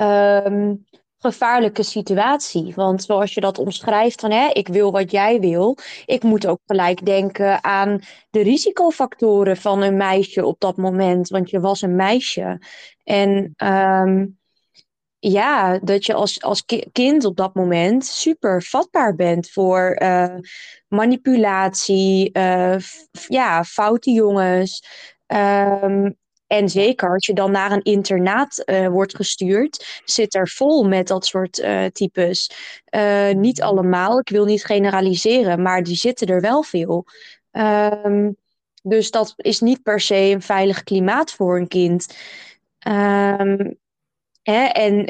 um, 0.00 0.86
gevaarlijke 1.22 1.82
situatie. 1.82 2.72
Want 2.74 3.02
zoals 3.02 3.34
je 3.34 3.40
dat 3.40 3.58
omschrijft 3.58 4.20
van 4.20 4.30
hè, 4.30 4.48
ik 4.48 4.68
wil 4.68 4.92
wat 4.92 5.10
jij 5.10 5.40
wil. 5.40 5.78
Ik 6.04 6.22
moet 6.22 6.46
ook 6.46 6.60
gelijk 6.66 7.04
denken 7.06 7.64
aan 7.64 8.00
de 8.30 8.42
risicofactoren 8.42 9.56
van 9.56 9.82
een 9.82 9.96
meisje 9.96 10.44
op 10.44 10.60
dat 10.60 10.76
moment. 10.76 11.28
Want 11.28 11.50
je 11.50 11.60
was 11.60 11.82
een 11.82 11.96
meisje. 11.96 12.60
En 13.04 13.54
um, 13.56 14.38
ja, 15.18 15.78
dat 15.78 16.06
je 16.06 16.14
als, 16.14 16.42
als 16.42 16.64
kind 16.92 17.24
op 17.24 17.36
dat 17.36 17.54
moment 17.54 18.06
super 18.06 18.62
vatbaar 18.62 19.14
bent 19.14 19.50
voor 19.50 20.00
uh, 20.02 20.34
manipulatie, 20.88 22.30
uh, 22.32 22.76
ja, 23.28 23.64
foute 23.64 24.10
jongens. 24.10 24.84
Um, 25.26 26.20
en 26.52 26.68
zeker 26.68 27.12
als 27.12 27.26
je 27.26 27.32
dan 27.32 27.50
naar 27.50 27.72
een 27.72 27.82
internaat 27.82 28.62
uh, 28.64 28.88
wordt 28.88 29.16
gestuurd, 29.16 30.00
zit 30.04 30.34
er 30.34 30.48
vol 30.48 30.84
met 30.84 31.08
dat 31.08 31.26
soort 31.26 31.58
uh, 31.58 31.84
types. 31.84 32.50
Uh, 32.90 33.30
niet 33.30 33.62
allemaal, 33.62 34.18
ik 34.18 34.28
wil 34.28 34.44
niet 34.44 34.64
generaliseren, 34.64 35.62
maar 35.62 35.82
die 35.82 35.96
zitten 35.96 36.26
er 36.26 36.40
wel 36.40 36.62
veel. 36.62 37.06
Um, 37.50 38.36
dus 38.82 39.10
dat 39.10 39.34
is 39.36 39.60
niet 39.60 39.82
per 39.82 40.00
se 40.00 40.14
een 40.14 40.42
veilig 40.42 40.82
klimaat 40.82 41.32
voor 41.32 41.56
een 41.56 41.68
kind. 41.68 42.16
Um, 42.88 43.78
hè, 44.42 44.64
en 44.64 45.04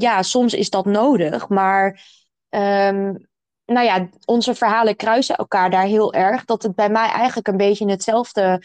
ja, 0.00 0.22
soms 0.22 0.54
is 0.54 0.70
dat 0.70 0.84
nodig, 0.84 1.48
maar 1.48 2.00
um, 2.48 3.26
nou 3.64 3.86
ja, 3.86 4.08
onze 4.24 4.54
verhalen 4.54 4.96
kruisen 4.96 5.36
elkaar 5.36 5.70
daar 5.70 5.86
heel 5.86 6.12
erg. 6.12 6.44
Dat 6.44 6.62
het 6.62 6.74
bij 6.74 6.90
mij 6.90 7.08
eigenlijk 7.08 7.48
een 7.48 7.56
beetje 7.56 7.90
hetzelfde 7.90 8.62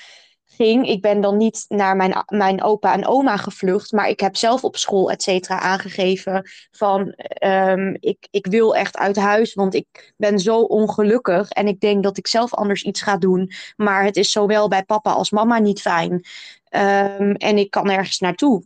Ik 0.57 1.01
ben 1.01 1.21
dan 1.21 1.37
niet 1.37 1.65
naar 1.67 1.95
mijn, 1.95 2.23
mijn 2.25 2.63
opa 2.63 2.93
en 2.93 3.07
oma 3.07 3.37
gevlucht, 3.37 3.91
maar 3.91 4.09
ik 4.09 4.19
heb 4.19 4.35
zelf 4.35 4.63
op 4.63 4.77
school, 4.77 5.11
et 5.11 5.45
aangegeven 5.47 6.49
van 6.71 7.15
um, 7.45 7.97
ik, 7.99 8.27
ik 8.31 8.45
wil 8.47 8.75
echt 8.75 8.97
uit 8.97 9.15
huis, 9.15 9.53
want 9.53 9.73
ik 9.73 10.13
ben 10.17 10.39
zo 10.39 10.59
ongelukkig 10.59 11.49
en 11.49 11.67
ik 11.67 11.79
denk 11.79 12.03
dat 12.03 12.17
ik 12.17 12.27
zelf 12.27 12.53
anders 12.53 12.83
iets 12.83 13.01
ga 13.01 13.17
doen, 13.17 13.51
maar 13.75 14.03
het 14.03 14.15
is 14.15 14.31
zowel 14.31 14.67
bij 14.67 14.83
papa 14.83 15.11
als 15.11 15.31
mama 15.31 15.59
niet 15.59 15.81
fijn. 15.81 16.11
Um, 16.11 17.31
en 17.31 17.57
ik 17.57 17.71
kan 17.71 17.89
ergens 17.89 18.19
naartoe. 18.19 18.63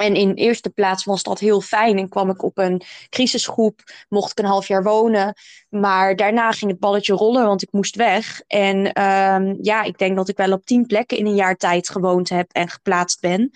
En 0.00 0.14
in 0.14 0.34
eerste 0.34 0.70
plaats 0.70 1.04
was 1.04 1.22
dat 1.22 1.38
heel 1.38 1.60
fijn 1.60 1.98
en 1.98 2.08
kwam 2.08 2.30
ik 2.30 2.42
op 2.42 2.58
een 2.58 2.82
crisisgroep, 3.08 3.80
mocht 4.08 4.30
ik 4.30 4.38
een 4.38 4.50
half 4.50 4.68
jaar 4.68 4.82
wonen. 4.82 5.34
Maar 5.68 6.16
daarna 6.16 6.52
ging 6.52 6.70
het 6.70 6.80
balletje 6.80 7.14
rollen, 7.14 7.46
want 7.46 7.62
ik 7.62 7.72
moest 7.72 7.96
weg. 7.96 8.42
En 8.46 9.02
um, 9.02 9.58
ja, 9.62 9.82
ik 9.82 9.98
denk 9.98 10.16
dat 10.16 10.28
ik 10.28 10.36
wel 10.36 10.52
op 10.52 10.64
tien 10.64 10.86
plekken 10.86 11.18
in 11.18 11.26
een 11.26 11.34
jaar 11.34 11.56
tijd 11.56 11.88
gewoond 11.88 12.28
heb 12.28 12.52
en 12.52 12.68
geplaatst 12.68 13.20
ben. 13.20 13.50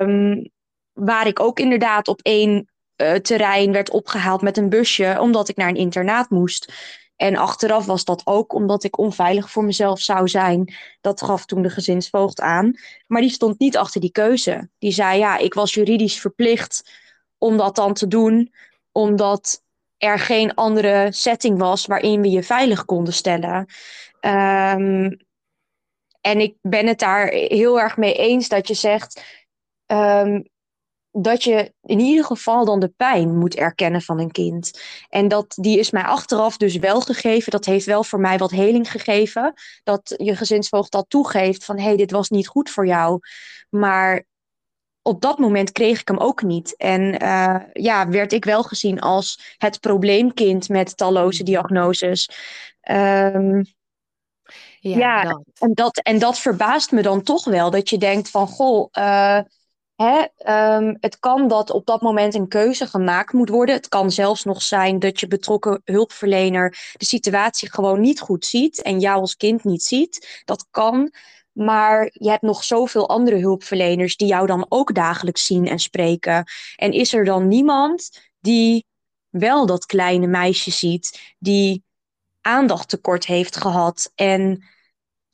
Um, 0.00 0.50
waar 0.92 1.26
ik 1.26 1.40
ook 1.40 1.58
inderdaad 1.58 2.08
op 2.08 2.20
één 2.22 2.70
uh, 2.96 3.12
terrein 3.12 3.72
werd 3.72 3.90
opgehaald 3.90 4.42
met 4.42 4.56
een 4.56 4.68
busje, 4.68 5.16
omdat 5.20 5.48
ik 5.48 5.56
naar 5.56 5.68
een 5.68 5.76
internaat 5.76 6.30
moest. 6.30 6.72
En 7.16 7.36
achteraf 7.36 7.86
was 7.86 8.04
dat 8.04 8.22
ook 8.24 8.52
omdat 8.52 8.84
ik 8.84 8.98
onveilig 8.98 9.50
voor 9.50 9.64
mezelf 9.64 10.00
zou 10.00 10.28
zijn. 10.28 10.74
Dat 11.00 11.22
gaf 11.22 11.46
toen 11.46 11.62
de 11.62 11.70
gezinsvoogd 11.70 12.40
aan. 12.40 12.74
Maar 13.06 13.20
die 13.20 13.30
stond 13.30 13.58
niet 13.58 13.76
achter 13.76 14.00
die 14.00 14.12
keuze. 14.12 14.68
Die 14.78 14.92
zei 14.92 15.18
ja, 15.18 15.36
ik 15.36 15.54
was 15.54 15.74
juridisch 15.74 16.20
verplicht 16.20 16.90
om 17.38 17.56
dat 17.56 17.76
dan 17.76 17.94
te 17.94 18.08
doen, 18.08 18.52
omdat 18.92 19.62
er 19.96 20.18
geen 20.18 20.54
andere 20.54 21.06
setting 21.10 21.58
was 21.58 21.86
waarin 21.86 22.20
we 22.20 22.30
je 22.30 22.42
veilig 22.42 22.84
konden 22.84 23.14
stellen. 23.14 23.66
Um, 24.20 25.16
en 26.20 26.40
ik 26.40 26.56
ben 26.60 26.86
het 26.86 26.98
daar 26.98 27.26
heel 27.28 27.80
erg 27.80 27.96
mee 27.96 28.14
eens 28.14 28.48
dat 28.48 28.68
je 28.68 28.74
zegt. 28.74 29.22
Um, 29.86 30.48
dat 31.16 31.42
je 31.42 31.72
in 31.82 31.98
ieder 31.98 32.24
geval 32.24 32.64
dan 32.64 32.80
de 32.80 32.92
pijn 32.96 33.38
moet 33.38 33.54
erkennen 33.54 34.02
van 34.02 34.20
een 34.20 34.30
kind. 34.30 34.80
En 35.08 35.28
dat, 35.28 35.54
die 35.60 35.78
is 35.78 35.90
mij 35.90 36.02
achteraf 36.02 36.56
dus 36.56 36.76
wel 36.76 37.00
gegeven. 37.00 37.52
Dat 37.52 37.64
heeft 37.64 37.86
wel 37.86 38.04
voor 38.04 38.20
mij 38.20 38.38
wat 38.38 38.50
heling 38.50 38.90
gegeven. 38.90 39.52
Dat 39.82 40.14
je 40.16 40.36
gezinsvoogd 40.36 40.92
dat 40.92 41.04
toegeeft 41.08 41.64
van 41.64 41.76
hé, 41.78 41.84
hey, 41.84 41.96
dit 41.96 42.10
was 42.10 42.28
niet 42.28 42.48
goed 42.48 42.70
voor 42.70 42.86
jou. 42.86 43.20
Maar 43.70 44.24
op 45.02 45.20
dat 45.20 45.38
moment 45.38 45.72
kreeg 45.72 46.00
ik 46.00 46.08
hem 46.08 46.18
ook 46.18 46.42
niet. 46.42 46.76
En 46.76 47.22
uh, 47.22 47.56
ja, 47.72 48.08
werd 48.08 48.32
ik 48.32 48.44
wel 48.44 48.62
gezien 48.62 49.00
als 49.00 49.54
het 49.58 49.80
probleemkind 49.80 50.68
met 50.68 50.96
talloze 50.96 51.42
diagnoses. 51.42 52.30
Um, 52.90 53.64
ja, 54.80 54.96
ja 54.98 55.22
dat. 55.22 55.42
En, 55.58 55.74
dat, 55.74 55.98
en 55.98 56.18
dat 56.18 56.38
verbaast 56.38 56.92
me 56.92 57.02
dan 57.02 57.22
toch 57.22 57.44
wel. 57.44 57.70
Dat 57.70 57.90
je 57.90 57.98
denkt 57.98 58.30
van 58.30 58.46
goh. 58.46 58.88
Uh, 58.92 59.40
Hè, 59.96 60.24
um, 60.76 60.96
het 61.00 61.18
kan 61.18 61.48
dat 61.48 61.70
op 61.70 61.86
dat 61.86 62.00
moment 62.00 62.34
een 62.34 62.48
keuze 62.48 62.86
gemaakt 62.86 63.32
moet 63.32 63.48
worden. 63.48 63.74
Het 63.74 63.88
kan 63.88 64.10
zelfs 64.10 64.44
nog 64.44 64.62
zijn 64.62 64.98
dat 64.98 65.20
je 65.20 65.26
betrokken 65.26 65.80
hulpverlener 65.84 66.92
de 66.96 67.04
situatie 67.04 67.70
gewoon 67.70 68.00
niet 68.00 68.20
goed 68.20 68.44
ziet 68.44 68.82
en 68.82 69.00
jou 69.00 69.20
als 69.20 69.36
kind 69.36 69.64
niet 69.64 69.82
ziet. 69.82 70.42
Dat 70.44 70.66
kan. 70.70 71.12
Maar 71.52 72.10
je 72.12 72.30
hebt 72.30 72.42
nog 72.42 72.64
zoveel 72.64 73.08
andere 73.08 73.38
hulpverleners 73.38 74.16
die 74.16 74.28
jou 74.28 74.46
dan 74.46 74.66
ook 74.68 74.94
dagelijks 74.94 75.46
zien 75.46 75.68
en 75.68 75.78
spreken. 75.78 76.44
En 76.76 76.92
is 76.92 77.14
er 77.14 77.24
dan 77.24 77.48
niemand 77.48 78.10
die 78.40 78.86
wel 79.28 79.66
dat 79.66 79.86
kleine 79.86 80.26
meisje 80.26 80.70
ziet, 80.70 81.34
die 81.38 81.84
aandacht 82.40 82.88
tekort 82.88 83.26
heeft 83.26 83.56
gehad 83.56 84.12
en 84.14 84.64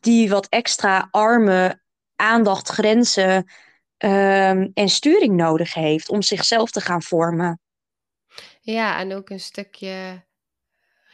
die 0.00 0.30
wat 0.30 0.46
extra 0.48 1.08
armen, 1.10 1.82
aandacht, 2.16 2.68
grenzen 2.68 3.46
um, 4.04 4.70
en 4.74 4.88
sturing 4.88 5.36
nodig 5.36 5.74
heeft 5.74 6.08
om 6.08 6.22
zichzelf 6.22 6.70
te 6.70 6.80
gaan 6.80 7.02
vormen. 7.02 7.60
Ja, 8.60 8.98
en 8.98 9.14
ook 9.14 9.30
een 9.30 9.40
stukje 9.40 10.24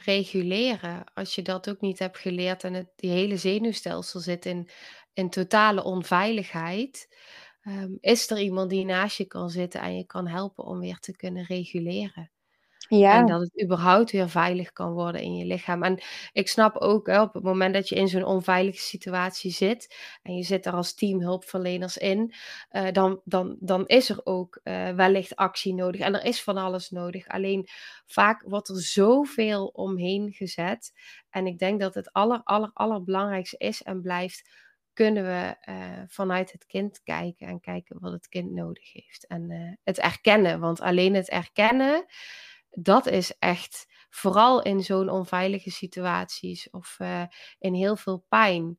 reguleren. 0.04 1.04
Als 1.14 1.34
je 1.34 1.42
dat 1.42 1.68
ook 1.70 1.80
niet 1.80 1.98
hebt 1.98 2.18
geleerd 2.18 2.64
en 2.64 2.74
het 2.74 2.92
hele 2.96 3.36
zenuwstelsel 3.36 4.20
zit 4.20 4.46
in, 4.46 4.68
in 5.12 5.30
totale 5.30 5.84
onveiligheid, 5.84 7.16
um, 7.62 7.98
is 8.00 8.30
er 8.30 8.38
iemand 8.38 8.70
die 8.70 8.84
naast 8.84 9.16
je 9.16 9.24
kan 9.24 9.50
zitten 9.50 9.80
en 9.80 9.96
je 9.96 10.06
kan 10.06 10.26
helpen 10.26 10.64
om 10.64 10.78
weer 10.78 10.98
te 10.98 11.16
kunnen 11.16 11.44
reguleren. 11.44 12.30
En 12.88 12.98
Ja. 12.98 13.24
dat 13.26 13.40
het 13.40 13.62
überhaupt 13.62 14.10
weer 14.10 14.28
veilig 14.28 14.72
kan 14.72 14.92
worden 14.92 15.20
in 15.22 15.34
je 15.36 15.44
lichaam. 15.44 15.82
En 15.82 16.02
ik 16.32 16.48
snap 16.48 16.76
ook, 16.76 17.06
hè, 17.06 17.20
op 17.20 17.34
het 17.34 17.42
moment 17.42 17.74
dat 17.74 17.88
je 17.88 17.94
in 17.94 18.08
zo'n 18.08 18.24
onveilige 18.24 18.80
situatie 18.80 19.50
zit 19.50 19.94
en 20.22 20.34
je 20.36 20.42
zit 20.42 20.64
daar 20.64 20.74
als 20.74 20.94
teamhulpverleners 20.94 21.96
in, 21.96 22.34
uh, 22.70 22.90
dan, 22.92 23.20
dan, 23.24 23.56
dan 23.60 23.86
is 23.86 24.08
er 24.10 24.20
ook 24.24 24.60
uh, 24.64 24.90
wellicht 24.90 25.36
actie 25.36 25.74
nodig. 25.74 26.00
En 26.00 26.14
er 26.14 26.24
is 26.24 26.42
van 26.42 26.56
alles 26.56 26.90
nodig. 26.90 27.28
Alleen 27.28 27.68
vaak 28.06 28.42
wordt 28.46 28.68
er 28.68 28.80
zoveel 28.82 29.66
omheen 29.66 30.32
gezet. 30.32 30.92
En 31.30 31.46
ik 31.46 31.58
denk 31.58 31.80
dat 31.80 31.94
het 31.94 32.12
aller, 32.12 32.40
aller, 32.44 32.70
allerbelangrijkste 32.72 33.56
is 33.58 33.82
en 33.82 34.00
blijft 34.02 34.64
kunnen 34.92 35.24
we 35.24 35.56
uh, 35.72 36.02
vanuit 36.06 36.52
het 36.52 36.66
kind 36.66 37.02
kijken 37.02 37.46
en 37.46 37.60
kijken 37.60 38.00
wat 38.00 38.12
het 38.12 38.28
kind 38.28 38.50
nodig 38.52 38.92
heeft. 38.92 39.26
En 39.26 39.78
het 39.84 39.98
erkennen, 39.98 40.60
want 40.60 40.80
alleen 40.80 41.14
het 41.14 41.28
erkennen, 41.28 42.04
dat 42.78 43.06
is 43.06 43.34
echt 43.38 43.86
vooral 44.10 44.62
in 44.62 44.82
zo'n 44.82 45.08
onveilige 45.08 45.70
situaties 45.70 46.70
of 46.70 46.96
uh, 47.02 47.22
in 47.58 47.74
heel 47.74 47.96
veel 47.96 48.24
pijn. 48.28 48.78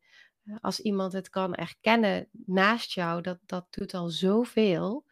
Als 0.61 0.79
iemand 0.79 1.13
het 1.13 1.29
kan 1.29 1.55
erkennen 1.55 2.27
naast 2.45 2.93
jou, 2.93 3.21
dat, 3.21 3.37
dat 3.45 3.65
doet 3.69 3.93
al 3.93 4.09
zoveel. 4.09 5.05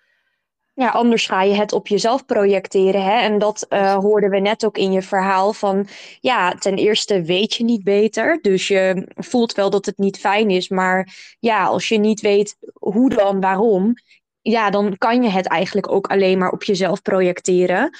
Ja, 0.73 0.89
anders 0.89 1.25
ga 1.25 1.41
je 1.41 1.53
het 1.53 1.73
op 1.73 1.87
jezelf 1.87 2.25
projecteren. 2.25 3.03
Hè? 3.03 3.19
En 3.19 3.39
dat 3.39 3.65
uh, 3.69 3.95
hoorden 3.95 4.29
we 4.29 4.39
net 4.39 4.65
ook 4.65 4.77
in 4.77 4.91
je 4.91 5.01
verhaal 5.01 5.53
van, 5.53 5.87
ja, 6.19 6.51
ten 6.51 6.75
eerste 6.75 7.21
weet 7.21 7.53
je 7.53 7.63
niet 7.63 7.83
beter. 7.83 8.41
Dus 8.41 8.67
je 8.67 9.07
voelt 9.15 9.53
wel 9.53 9.69
dat 9.69 9.85
het 9.85 9.97
niet 9.97 10.19
fijn 10.19 10.49
is. 10.49 10.69
Maar 10.69 11.15
ja, 11.39 11.65
als 11.65 11.87
je 11.87 11.97
niet 11.97 12.21
weet 12.21 12.57
hoe 12.73 13.09
dan, 13.09 13.39
waarom, 13.39 13.93
ja, 14.49 14.69
dan 14.69 14.97
kan 14.97 15.23
je 15.23 15.29
het 15.29 15.47
eigenlijk 15.47 15.91
ook 15.91 16.07
alleen 16.07 16.37
maar 16.37 16.51
op 16.51 16.63
jezelf 16.63 17.01
projecteren. 17.01 17.97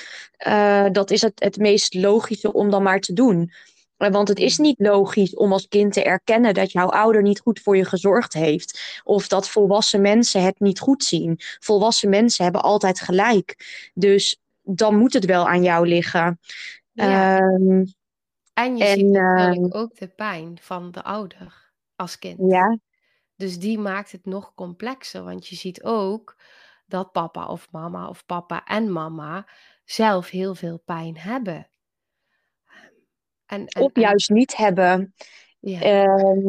Uh, 0.48 0.86
dat 0.91 1.12
is 1.12 1.22
het, 1.22 1.34
het 1.36 1.58
meest 1.58 1.93
logische 1.93 2.54
om 2.54 2.70
dan 2.70 2.84
maar 2.84 3.00
te 3.00 3.14
doen. 3.14 3.52
Want 3.98 4.28
het 4.28 4.39
is 4.39 4.58
niet 4.58 4.80
logisch 4.80 5.36
om 5.36 5.52
als 5.52 5.68
kind 5.68 5.93
te 5.93 6.04
erkennen 6.04 6.54
dat 6.54 6.72
jouw 6.72 6.88
ouder 6.88 7.22
niet 7.22 7.39
goed 7.39 7.60
voor 7.60 7.78
je 7.78 7.86
gezorgd 7.86 8.34
heeft. 8.34 9.02
Of 9.04 9.28
dat 9.28 9.50
volwassen 9.50 10.02
mensen 10.02 10.43
het 10.43 10.60
niet 10.60 10.80
goed 10.80 11.04
zien. 11.04 11.39
Volwassen 11.60 12.10
mensen 12.10 12.43
hebben 12.43 12.62
altijd 12.62 13.00
gelijk. 13.00 13.56
Dus 13.93 14.39
dan 14.62 14.98
moet 14.98 15.14
het 15.14 15.26
wel 15.26 15.48
aan 15.48 15.64
jou 15.64 15.88
liggen. 15.88 16.39
Ja. 16.91 17.41
Um, 17.41 17.93
en 18.54 18.78
je 18.78 18.84
en, 18.84 18.98
ziet 18.98 19.10
natuurlijk 19.10 19.76
uh, 19.76 19.82
ook 19.82 19.96
de 19.98 20.08
pijn 20.08 20.58
van 20.62 20.91
de 20.91 21.04
ouder 21.04 21.72
als 21.96 22.20
kind. 22.20 22.39
Ja, 22.48 22.78
dus 23.36 23.60
die 23.60 23.80
maakt 23.80 24.12
het 24.12 24.26
nog 24.26 24.54
complexer, 24.54 25.24
want 25.24 25.48
je 25.48 25.56
ziet 25.56 25.84
ook 25.84 26.36
dat 26.86 27.12
papa 27.12 27.48
of 27.48 27.68
mama 27.72 28.08
of 28.08 28.26
papa 28.26 28.64
en 28.66 28.92
mama 28.92 29.48
zelf 29.84 30.30
heel 30.30 30.56
veel 30.56 30.82
pijn 30.86 31.18
hebben. 31.18 31.70
En, 33.46 33.66
en, 33.66 33.82
of 33.82 33.92
juist 33.94 34.30
en... 34.30 34.36
niet 34.36 34.56
hebben. 34.56 35.14
Ja. 35.60 36.06
Uh, 36.06 36.46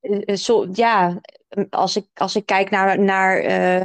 hè, 0.00 0.36
zo, 0.36 0.68
ja, 0.72 1.20
als 1.70 1.96
ik, 1.96 2.06
als 2.14 2.36
ik 2.36 2.46
kijk 2.46 2.70
naar, 2.70 2.98
naar 2.98 3.44
uh, 3.44 3.84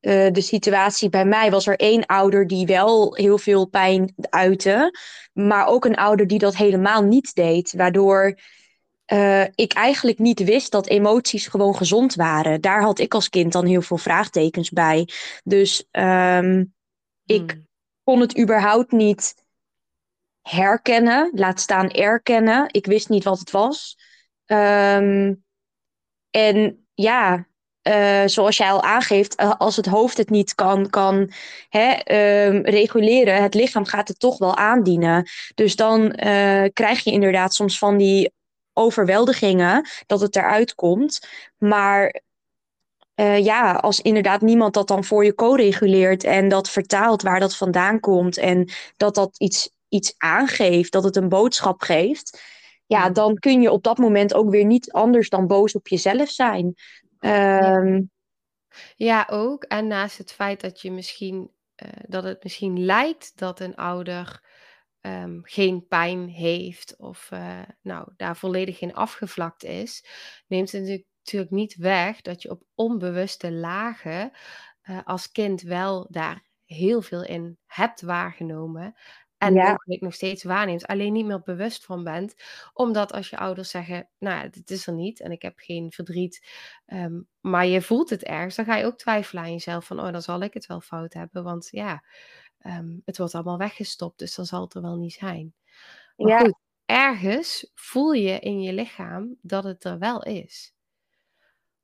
uh, 0.00 0.32
de 0.32 0.40
situatie 0.40 1.08
bij 1.08 1.24
mij, 1.24 1.50
was 1.50 1.66
er 1.66 1.76
één 1.76 2.06
ouder 2.06 2.46
die 2.46 2.66
wel 2.66 3.14
heel 3.14 3.38
veel 3.38 3.66
pijn 3.66 4.14
uitte, 4.30 4.98
maar 5.32 5.66
ook 5.66 5.84
een 5.84 5.96
ouder 5.96 6.26
die 6.26 6.38
dat 6.38 6.56
helemaal 6.56 7.02
niet 7.02 7.34
deed, 7.34 7.72
waardoor 7.72 8.38
uh, 9.12 9.42
ik 9.54 9.72
eigenlijk 9.72 10.18
niet 10.18 10.44
wist 10.44 10.70
dat 10.70 10.86
emoties 10.86 11.46
gewoon 11.46 11.76
gezond 11.76 12.14
waren. 12.14 12.60
Daar 12.60 12.82
had 12.82 12.98
ik 12.98 13.14
als 13.14 13.28
kind 13.28 13.52
dan 13.52 13.66
heel 13.66 13.82
veel 13.82 13.96
vraagtekens 13.96 14.70
bij. 14.70 15.08
Dus 15.44 15.86
um, 15.90 16.74
ik 17.24 17.50
hmm. 17.50 17.66
kon 18.04 18.20
het 18.20 18.38
überhaupt 18.38 18.92
niet 18.92 19.34
herkennen, 20.42 21.30
laat 21.34 21.60
staan 21.60 21.90
erkennen. 21.90 22.66
Ik 22.70 22.86
wist 22.86 23.08
niet 23.08 23.24
wat 23.24 23.38
het 23.38 23.50
was. 23.50 23.96
Um, 24.46 25.44
en 26.30 26.86
ja, 26.94 27.46
uh, 27.82 28.22
zoals 28.26 28.56
jij 28.56 28.70
al 28.70 28.82
aangeeft, 28.82 29.36
als 29.36 29.76
het 29.76 29.86
hoofd 29.86 30.16
het 30.16 30.30
niet 30.30 30.54
kan, 30.54 30.90
kan 30.90 31.30
hè, 31.68 31.88
uh, 31.90 32.62
reguleren, 32.62 33.42
het 33.42 33.54
lichaam 33.54 33.84
gaat 33.84 34.08
het 34.08 34.18
toch 34.18 34.38
wel 34.38 34.56
aandienen. 34.56 35.28
Dus 35.54 35.76
dan 35.76 36.00
uh, 36.02 36.64
krijg 36.72 37.04
je 37.04 37.10
inderdaad 37.10 37.54
soms 37.54 37.78
van 37.78 37.96
die 37.96 38.32
overweldigingen 38.78 39.88
dat 40.06 40.20
het 40.20 40.36
eruit 40.36 40.74
komt. 40.74 41.28
Maar 41.56 42.20
uh, 43.14 43.44
ja, 43.44 43.72
als 43.72 44.00
inderdaad 44.00 44.40
niemand 44.40 44.74
dat 44.74 44.88
dan 44.88 45.04
voor 45.04 45.24
je 45.24 45.34
co-reguleert 45.34 46.24
en 46.24 46.48
dat 46.48 46.70
vertaalt 46.70 47.22
waar 47.22 47.40
dat 47.40 47.56
vandaan 47.56 48.00
komt 48.00 48.36
en 48.36 48.70
dat 48.96 49.14
dat 49.14 49.38
iets, 49.38 49.70
iets 49.88 50.14
aangeeft, 50.16 50.92
dat 50.92 51.04
het 51.04 51.16
een 51.16 51.28
boodschap 51.28 51.80
geeft, 51.80 52.42
ja, 52.86 53.10
dan 53.10 53.38
kun 53.38 53.62
je 53.62 53.70
op 53.70 53.82
dat 53.82 53.98
moment 53.98 54.34
ook 54.34 54.50
weer 54.50 54.64
niet 54.64 54.92
anders 54.92 55.28
dan 55.28 55.46
boos 55.46 55.74
op 55.74 55.88
jezelf 55.88 56.28
zijn. 56.28 56.74
Um, 57.20 58.10
ja. 58.96 59.26
ja, 59.26 59.26
ook. 59.30 59.64
En 59.64 59.86
naast 59.86 60.18
het 60.18 60.32
feit 60.32 60.60
dat 60.60 60.80
je 60.80 60.90
misschien 60.90 61.50
uh, 61.82 61.88
dat 62.08 62.24
het 62.24 62.42
misschien 62.42 62.84
lijkt 62.84 63.32
dat 63.34 63.60
een 63.60 63.76
ouder 63.76 64.40
um, 65.08 65.40
geen 65.42 65.86
pijn 65.86 66.28
heeft 66.28 66.96
of 66.96 67.30
uh, 67.32 67.60
nou, 67.82 68.12
daar 68.16 68.36
volledig 68.36 68.80
in 68.80 68.94
afgevlakt 68.94 69.64
is, 69.64 70.04
neemt 70.46 70.72
het 70.72 71.04
natuurlijk, 71.22 71.50
niet 71.50 71.76
weg 71.76 72.20
dat 72.20 72.42
je 72.42 72.50
op 72.50 72.62
onbewuste 72.74 73.52
lagen 73.52 74.30
uh, 74.82 74.98
als 75.04 75.30
kind 75.30 75.62
wel 75.62 76.06
daar 76.10 76.46
heel 76.64 77.02
veel 77.02 77.24
in 77.24 77.58
hebt 77.66 78.00
waargenomen. 78.00 78.94
En 79.38 79.54
ja. 79.54 79.70
mogelijk 79.70 80.00
nog 80.00 80.14
steeds 80.14 80.42
waarneemt, 80.42 80.86
alleen 80.86 81.12
niet 81.12 81.26
meer 81.26 81.42
bewust 81.42 81.84
van 81.84 82.04
bent. 82.04 82.34
Omdat 82.72 83.12
als 83.12 83.30
je 83.30 83.38
ouders 83.38 83.70
zeggen, 83.70 84.08
nou 84.18 84.36
ja, 84.36 84.48
dit 84.48 84.70
is 84.70 84.86
er 84.86 84.92
niet 84.92 85.20
en 85.20 85.30
ik 85.30 85.42
heb 85.42 85.58
geen 85.58 85.92
verdriet. 85.92 86.46
Um, 86.86 87.28
maar 87.40 87.66
je 87.66 87.82
voelt 87.82 88.10
het 88.10 88.24
ergens, 88.24 88.56
dan 88.56 88.64
ga 88.64 88.76
je 88.76 88.84
ook 88.84 88.98
twijfelen 88.98 89.42
aan 89.42 89.52
jezelf 89.52 89.86
van, 89.86 90.00
oh, 90.00 90.12
dan 90.12 90.22
zal 90.22 90.40
ik 90.40 90.54
het 90.54 90.66
wel 90.66 90.80
fout 90.80 91.12
hebben. 91.12 91.44
Want 91.44 91.68
ja, 91.70 92.04
um, 92.66 93.02
het 93.04 93.18
wordt 93.18 93.34
allemaal 93.34 93.58
weggestopt, 93.58 94.18
dus 94.18 94.34
dan 94.34 94.46
zal 94.46 94.60
het 94.60 94.74
er 94.74 94.82
wel 94.82 94.96
niet 94.96 95.12
zijn. 95.12 95.54
Maar 96.16 96.28
ja. 96.28 96.38
goed, 96.38 96.58
ergens 96.86 97.70
voel 97.74 98.12
je 98.12 98.38
in 98.38 98.62
je 98.62 98.72
lichaam 98.72 99.36
dat 99.42 99.64
het 99.64 99.84
er 99.84 99.98
wel 99.98 100.22
is. 100.22 100.72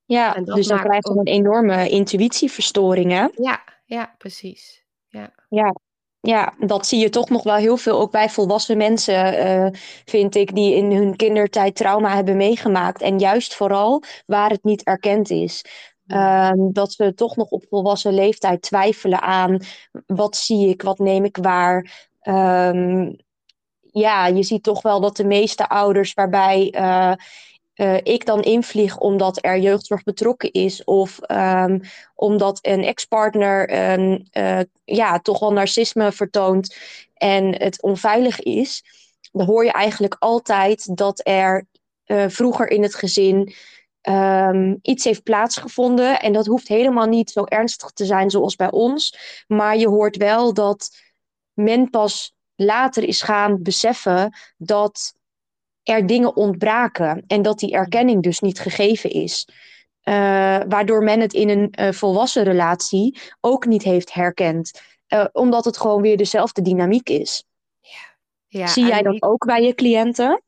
Ja, 0.05 0.33
dus 0.33 0.67
dan 0.67 0.81
krijg 0.81 1.05
je 1.05 1.11
ook... 1.11 1.17
een 1.17 1.33
enorme 1.33 1.89
intuïtieverstoring, 1.89 3.11
hè? 3.11 3.27
Ja, 3.33 3.65
ja, 3.85 4.15
precies. 4.19 4.85
Ja. 5.09 5.33
ja. 5.49 5.73
Ja, 6.21 6.55
dat 6.59 6.87
zie 6.87 7.01
je 7.01 7.09
toch 7.09 7.29
nog 7.29 7.43
wel 7.43 7.55
heel 7.55 7.77
veel, 7.77 8.01
ook 8.01 8.11
bij 8.11 8.29
volwassen 8.29 8.77
mensen, 8.77 9.47
uh, 9.47 9.69
vind 10.05 10.35
ik, 10.35 10.55
die 10.55 10.75
in 10.75 10.93
hun 10.93 11.17
kindertijd 11.17 11.77
trauma 11.77 12.15
hebben 12.15 12.37
meegemaakt. 12.37 13.03
En 13.03 13.19
juist 13.19 13.55
vooral 13.55 14.03
waar 14.27 14.51
het 14.51 14.65
niet 14.65 14.83
erkend 14.83 15.31
is. 15.31 15.65
Uh, 16.07 16.53
dat 16.57 16.93
ze 16.93 17.15
toch 17.15 17.37
nog 17.37 17.49
op 17.49 17.65
volwassen 17.69 18.15
leeftijd 18.15 18.63
twijfelen 18.63 19.21
aan 19.21 19.59
wat 20.07 20.37
zie 20.37 20.69
ik, 20.69 20.83
wat 20.83 20.99
neem 20.99 21.25
ik 21.25 21.37
waar. 21.37 22.09
Um, 22.23 23.17
ja, 23.83 24.27
je 24.27 24.43
ziet 24.43 24.63
toch 24.63 24.83
wel 24.83 25.01
dat 25.01 25.17
de 25.17 25.25
meeste 25.25 25.69
ouders 25.69 26.15
waarbij 26.15 26.75
uh, 26.77 27.13
uh, 27.75 27.97
ik 28.03 28.27
dan 28.27 28.43
invlieg 28.43 28.99
omdat 28.99 29.39
er 29.45 29.59
jeugdzorg 29.59 30.03
betrokken 30.03 30.53
is 30.53 30.85
of 30.85 31.19
um, 31.31 31.81
omdat 32.15 32.59
een 32.63 32.85
ex-partner 32.85 33.71
uh, 34.37 34.61
ja, 34.85 35.19
toch 35.19 35.39
wel 35.39 35.53
narcisme 35.53 36.13
vertoont 36.13 36.77
en 37.15 37.63
het 37.63 37.83
onveilig 37.83 38.41
is, 38.41 38.85
dan 39.33 39.47
hoor 39.47 39.65
je 39.65 39.73
eigenlijk 39.73 40.17
altijd 40.19 40.97
dat 40.97 41.21
er 41.23 41.67
vroeger 42.29 42.71
in 42.71 42.83
het 42.83 42.95
gezin 42.95 43.55
um, 44.09 44.79
iets 44.83 45.05
heeft 45.05 45.23
plaatsgevonden. 45.23 46.21
En 46.21 46.33
dat 46.33 46.47
hoeft 46.47 46.69
helemaal 46.69 47.07
niet 47.07 47.31
zo 47.31 47.45
ernstig 47.45 47.91
te 47.91 48.05
zijn 48.05 48.31
zoals 48.31 48.57
bij 48.57 48.71
ons, 48.71 49.19
maar 49.47 49.77
je 49.77 49.89
hoort 49.89 50.17
wel 50.17 50.55
dat 50.55 50.91
men 51.53 51.91
pas 51.91 52.35
later 52.55 53.03
is 53.03 53.23
gaan 53.23 53.63
beseffen 53.63 54.37
dat 54.57 55.15
er 55.83 56.07
dingen 56.07 56.37
ontbraken 56.37 57.25
en 57.27 57.43
dat 57.43 57.59
die 57.59 57.73
erkenning 57.73 58.23
dus 58.23 58.41
niet 58.41 58.61
gegeven 58.61 59.11
is. 59.11 59.49
Uh, 60.05 60.15
waardoor 60.69 61.03
men 61.03 61.21
het 61.21 61.33
in 61.33 61.49
een 61.49 61.75
uh, 61.81 61.93
volwassen 61.93 62.45
relatie 62.45 63.21
ook 63.41 63.67
niet 63.67 63.83
heeft 63.83 64.15
herkend. 64.15 64.81
Uh, 65.09 65.25
omdat 65.33 65.65
het 65.65 65.77
gewoon 65.77 66.03
weer 66.03 66.17
dezelfde 66.17 66.63
dynamiek 66.63 67.09
is. 67.09 67.45
Ja. 67.81 68.13
Ja, 68.47 68.67
Zie 68.67 68.87
jij 68.87 69.03
dat 69.03 69.23
ook 69.23 69.47
bij 69.47 69.63
je 69.63 69.75
cliënten? 69.75 70.43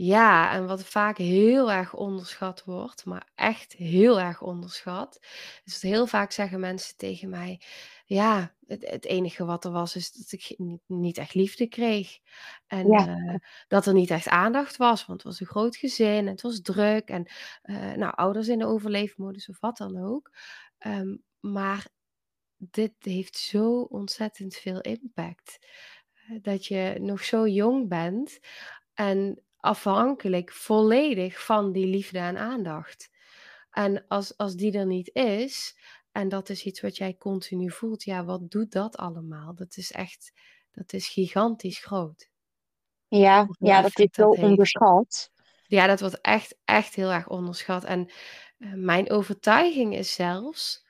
Ja, 0.00 0.52
en 0.52 0.66
wat 0.66 0.84
vaak 0.84 1.16
heel 1.18 1.70
erg 1.72 1.94
onderschat 1.94 2.64
wordt, 2.64 3.04
maar 3.04 3.28
echt 3.34 3.72
heel 3.72 4.20
erg 4.20 4.42
onderschat, 4.42 5.18
is 5.64 5.72
dat 5.72 5.90
heel 5.90 6.06
vaak 6.06 6.32
zeggen 6.32 6.60
mensen 6.60 6.96
tegen 6.96 7.28
mij: 7.28 7.60
Ja, 8.06 8.54
het, 8.66 8.90
het 8.90 9.04
enige 9.04 9.44
wat 9.44 9.64
er 9.64 9.70
was, 9.70 9.96
is 9.96 10.12
dat 10.12 10.32
ik 10.32 10.54
niet, 10.58 10.80
niet 10.86 11.18
echt 11.18 11.34
liefde 11.34 11.66
kreeg. 11.68 12.18
En 12.66 12.90
Ja. 12.92 13.06
uh, 13.08 13.34
dat 13.68 13.86
er 13.86 13.92
niet 13.92 14.10
echt 14.10 14.28
aandacht 14.28 14.76
was, 14.76 15.06
want 15.06 15.22
het 15.22 15.30
was 15.30 15.40
een 15.40 15.46
groot 15.46 15.76
gezin 15.76 16.16
en 16.18 16.26
het 16.26 16.42
was 16.42 16.60
druk. 16.60 17.08
En 17.08 17.26
uh, 17.64 17.92
nou, 17.92 18.14
ouders 18.14 18.48
in 18.48 18.58
de 18.58 18.66
overleefmodus 18.66 19.48
of 19.48 19.60
wat 19.60 19.76
dan 19.76 19.96
ook. 20.04 20.30
Um, 20.86 21.22
maar 21.40 21.86
dit 22.56 22.92
heeft 22.98 23.36
zo 23.38 23.80
ontzettend 23.80 24.54
veel 24.56 24.80
impact. 24.80 25.58
Eh, 26.14 26.36
dat 26.42 26.66
je 26.66 26.96
nog 27.00 27.24
zo 27.24 27.46
jong 27.48 27.88
bent 27.88 28.38
en 28.94 29.42
afhankelijk 29.60 30.52
volledig 30.52 31.44
van 31.44 31.72
die 31.72 31.86
liefde 31.86 32.18
en 32.18 32.38
aandacht. 32.38 33.10
En 33.70 34.04
als, 34.08 34.36
als 34.36 34.54
die 34.54 34.72
er 34.72 34.86
niet 34.86 35.14
is, 35.14 35.78
en 36.12 36.28
dat 36.28 36.48
is 36.48 36.64
iets 36.64 36.80
wat 36.80 36.96
jij 36.96 37.16
continu 37.16 37.70
voelt, 37.70 38.04
ja, 38.04 38.24
wat 38.24 38.50
doet 38.50 38.72
dat 38.72 38.96
allemaal? 38.96 39.54
Dat 39.54 39.76
is 39.76 39.92
echt, 39.92 40.32
dat 40.70 40.92
is 40.92 41.08
gigantisch 41.08 41.78
groot. 41.78 42.30
Ja, 43.08 43.48
ja 43.58 43.82
dat 43.82 43.98
is 43.98 44.08
zo 44.12 44.28
onderschat. 44.28 45.30
Ja, 45.66 45.86
dat 45.86 46.00
wordt 46.00 46.20
echt, 46.20 46.58
echt 46.64 46.94
heel 46.94 47.10
erg 47.10 47.28
onderschat. 47.28 47.84
En 47.84 48.10
uh, 48.58 48.72
mijn 48.74 49.10
overtuiging 49.10 49.96
is 49.96 50.14
zelfs 50.14 50.86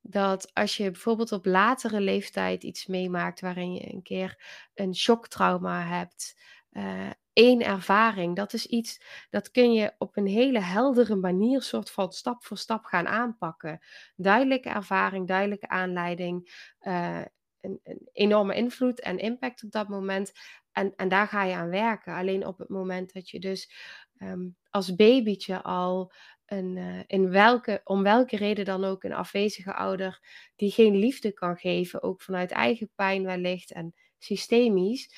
dat 0.00 0.54
als 0.54 0.76
je 0.76 0.90
bijvoorbeeld 0.90 1.32
op 1.32 1.46
latere 1.46 2.00
leeftijd 2.00 2.62
iets 2.62 2.86
meemaakt 2.86 3.40
waarin 3.40 3.72
je 3.72 3.92
een 3.92 4.02
keer 4.02 4.42
een 4.74 4.94
shocktrauma 4.94 5.86
hebt, 5.86 6.40
uh, 6.72 7.10
één 7.36 7.62
ervaring, 7.62 8.36
dat 8.36 8.52
is 8.52 8.66
iets 8.66 9.00
dat 9.30 9.50
kun 9.50 9.72
je 9.72 9.94
op 9.98 10.16
een 10.16 10.26
hele 10.26 10.60
heldere 10.60 11.14
manier, 11.14 11.62
soort 11.62 11.90
van 11.90 12.12
stap 12.12 12.44
voor 12.44 12.58
stap 12.58 12.84
gaan 12.84 13.06
aanpakken. 13.06 13.80
Duidelijke 14.16 14.68
ervaring, 14.68 15.28
duidelijke 15.28 15.68
aanleiding, 15.68 16.66
uh, 16.80 17.20
een, 17.60 17.80
een, 17.82 18.08
enorme 18.12 18.54
invloed 18.54 19.00
en 19.00 19.18
impact 19.18 19.64
op 19.64 19.70
dat 19.70 19.88
moment. 19.88 20.32
En, 20.72 20.92
en 20.96 21.08
daar 21.08 21.28
ga 21.28 21.44
je 21.44 21.54
aan 21.54 21.68
werken. 21.68 22.14
Alleen 22.14 22.46
op 22.46 22.58
het 22.58 22.68
moment 22.68 23.12
dat 23.12 23.30
je 23.30 23.40
dus 23.40 23.72
um, 24.18 24.56
als 24.70 24.94
babytje 24.94 25.62
al 25.62 26.12
een, 26.46 26.76
uh, 26.76 27.00
in 27.06 27.30
welke, 27.30 27.80
om 27.84 28.02
welke 28.02 28.36
reden 28.36 28.64
dan 28.64 28.84
ook 28.84 29.04
een 29.04 29.14
afwezige 29.14 29.74
ouder 29.74 30.20
die 30.56 30.70
geen 30.70 30.96
liefde 30.96 31.32
kan 31.32 31.56
geven, 31.56 32.02
ook 32.02 32.22
vanuit 32.22 32.50
eigen 32.50 32.90
pijn 32.94 33.24
wellicht 33.24 33.72
en 33.72 33.94
systemisch, 34.18 35.14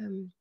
um, 0.00 0.36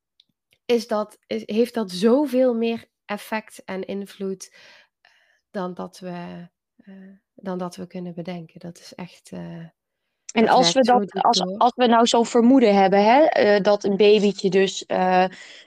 is 0.68 0.88
dat, 0.88 1.18
is, 1.28 1.44
heeft 1.46 1.74
dat 1.74 1.92
zoveel 1.92 2.54
meer 2.54 2.86
effect 3.06 3.62
en 3.66 3.86
invloed 3.86 4.50
uh, 4.52 5.10
dan, 5.52 5.74
dat 5.74 6.00
we, 6.00 6.48
uh, 6.86 6.94
dan 7.34 7.58
dat 7.58 7.76
we 7.76 7.88
kunnen 7.88 8.14
bedenken. 8.14 8.60
Dat 8.60 8.78
is 8.80 8.94
echt. 8.96 9.32
En 10.34 10.48
als 10.48 10.74
we, 10.74 10.82
dat, 10.82 11.12
als, 11.22 11.42
als 11.58 11.72
we 11.76 11.88
nou 11.88 12.08
zo'n 12.08 12.26
vermoeden 12.26 12.76
hebben, 12.76 13.04
hè, 13.04 13.56
uh, 13.56 13.64
dat 13.64 13.84
een 13.84 13.98
babytje 13.98 14.50
dus 14.50 14.86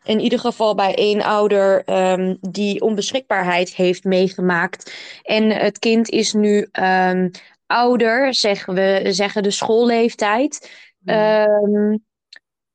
in 0.03 0.20
ieder 0.20 0.38
geval 0.38 0.74
bij 0.74 0.94
één 0.94 1.22
ouder 1.22 1.82
um, 2.12 2.38
die 2.40 2.80
onbeschikbaarheid 2.80 3.74
heeft 3.74 4.05
meegemaakt. 4.05 4.94
En 5.22 5.51
het 5.51 5.78
kind 5.78 6.09
is 6.09 6.32
nu 6.32 6.68
um, 6.72 7.30
ouder, 7.66 8.34
zeggen 8.34 8.74
we 8.74 9.07
zeggen 9.12 9.42
de 9.42 9.51
schoolleeftijd. 9.51 10.70
Hmm. 11.05 11.14
Um, 11.14 12.09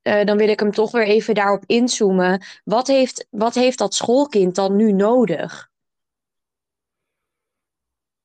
uh, 0.08 0.24
dan 0.24 0.38
wil 0.38 0.50
ik 0.50 0.60
hem 0.60 0.72
toch 0.72 0.92
weer 0.92 1.08
even 1.08 1.34
daarop 1.34 1.64
inzoomen. 1.66 2.44
Wat 2.64 2.88
heeft, 2.88 3.28
wat 3.30 3.56
heeft 3.56 3.78
dat 3.78 3.94
schoolkind 3.94 4.56
dan 4.56 4.76
nu 4.76 4.92
nodig? 4.92 5.70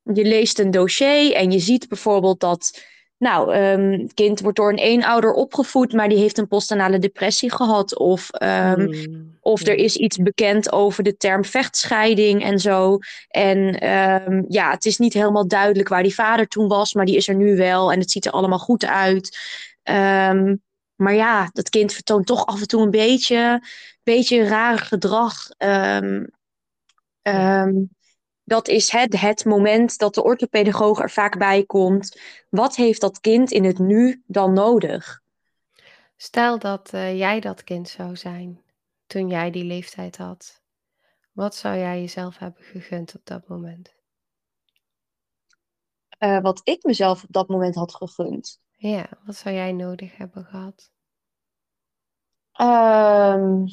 Je 0.03 0.25
leest 0.25 0.59
een 0.59 0.71
dossier 0.71 1.35
en 1.35 1.51
je 1.51 1.59
ziet 1.59 1.89
bijvoorbeeld 1.89 2.41
dat 2.41 2.89
nou, 3.19 3.57
um, 3.57 3.93
het 3.93 4.15
kind 4.15 4.41
wordt 4.41 4.57
door 4.57 4.71
een 4.71 4.79
eenouder 4.79 5.33
opgevoed, 5.33 5.93
maar 5.93 6.09
die 6.09 6.19
heeft 6.19 6.39
een 6.39 6.49
postnatale 6.49 6.99
depressie 6.99 7.53
gehad. 7.53 7.99
Of, 7.99 8.29
um, 8.43 8.85
mm. 8.85 9.37
of 9.41 9.67
er 9.67 9.75
is 9.75 9.97
iets 9.97 10.17
bekend 10.17 10.73
over 10.73 11.03
de 11.03 11.17
term 11.17 11.45
vechtscheiding 11.45 12.43
en 12.43 12.59
zo. 12.59 12.99
En 13.29 13.59
um, 13.91 14.45
ja, 14.49 14.71
het 14.71 14.85
is 14.85 14.99
niet 14.99 15.13
helemaal 15.13 15.49
duidelijk 15.49 15.89
waar 15.89 16.03
die 16.03 16.15
vader 16.15 16.49
toen 16.49 16.69
was, 16.69 16.95
maar 16.95 17.05
die 17.05 17.17
is 17.17 17.29
er 17.29 17.35
nu 17.35 17.57
wel 17.57 17.93
en 17.93 17.99
het 17.99 18.11
ziet 18.11 18.27
er 18.27 18.33
allemaal 18.33 18.59
goed 18.59 18.85
uit. 18.85 19.39
Maar 21.01 21.15
ja, 21.15 21.51
dat 21.53 21.69
kind 21.69 21.93
vertoont 21.93 22.27
toch 22.27 22.47
af 22.47 22.61
en 22.61 22.67
toe 22.67 22.83
een 22.83 22.91
beetje, 22.91 23.63
beetje 24.03 24.45
raar 24.45 24.79
gedrag. 24.79 25.49
Ja 27.23 27.69
dat 28.51 28.69
is 28.69 28.93
het, 28.93 29.21
het 29.21 29.45
moment 29.45 29.99
dat 29.99 30.15
de 30.15 30.23
orthopedagoog 30.23 31.01
er 31.01 31.11
vaak 31.11 31.39
bij 31.39 31.65
komt. 31.65 32.21
Wat 32.49 32.77
heeft 32.77 33.01
dat 33.01 33.21
kind 33.21 33.51
in 33.51 33.65
het 33.65 33.79
nu 33.79 34.23
dan 34.27 34.53
nodig? 34.53 35.23
Stel 36.17 36.59
dat 36.59 36.93
uh, 36.95 37.19
jij 37.19 37.41
dat 37.41 37.65
kind 37.65 37.89
zou 37.89 38.17
zijn 38.17 38.63
toen 39.07 39.29
jij 39.29 39.51
die 39.51 39.65
leeftijd 39.65 40.17
had. 40.17 40.63
Wat 41.33 41.55
zou 41.55 41.77
jij 41.77 42.01
jezelf 42.01 42.39
hebben 42.39 42.63
gegund 42.63 43.15
op 43.15 43.21
dat 43.25 43.49
moment? 43.49 43.95
Uh, 46.19 46.41
wat 46.41 46.61
ik 46.65 46.83
mezelf 46.83 47.23
op 47.23 47.33
dat 47.33 47.49
moment 47.49 47.75
had 47.75 47.95
gegund. 47.95 48.61
Ja, 48.83 49.09
wat 49.25 49.37
zou 49.37 49.55
jij 49.55 49.73
nodig 49.73 50.17
hebben 50.17 50.45
gehad? 50.45 50.91
Um, 52.61 53.67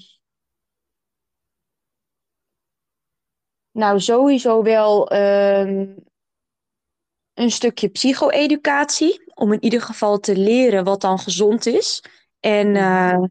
Nou, 3.72 4.00
sowieso 4.00 4.64
wel 4.64 5.14
um, 5.14 5.96
een 7.34 7.52
stukje 7.52 7.90
psycho-educatie. 7.90 9.32
Om 9.34 9.54
in 9.54 9.64
ieder 9.64 9.82
geval 9.82 10.20
te 10.20 10.38
leren 10.38 10.84
wat 10.84 11.02
dan 11.02 11.20
gezond 11.20 11.66
is. 11.66 12.04
En 12.40 12.76
uh, 12.76 13.24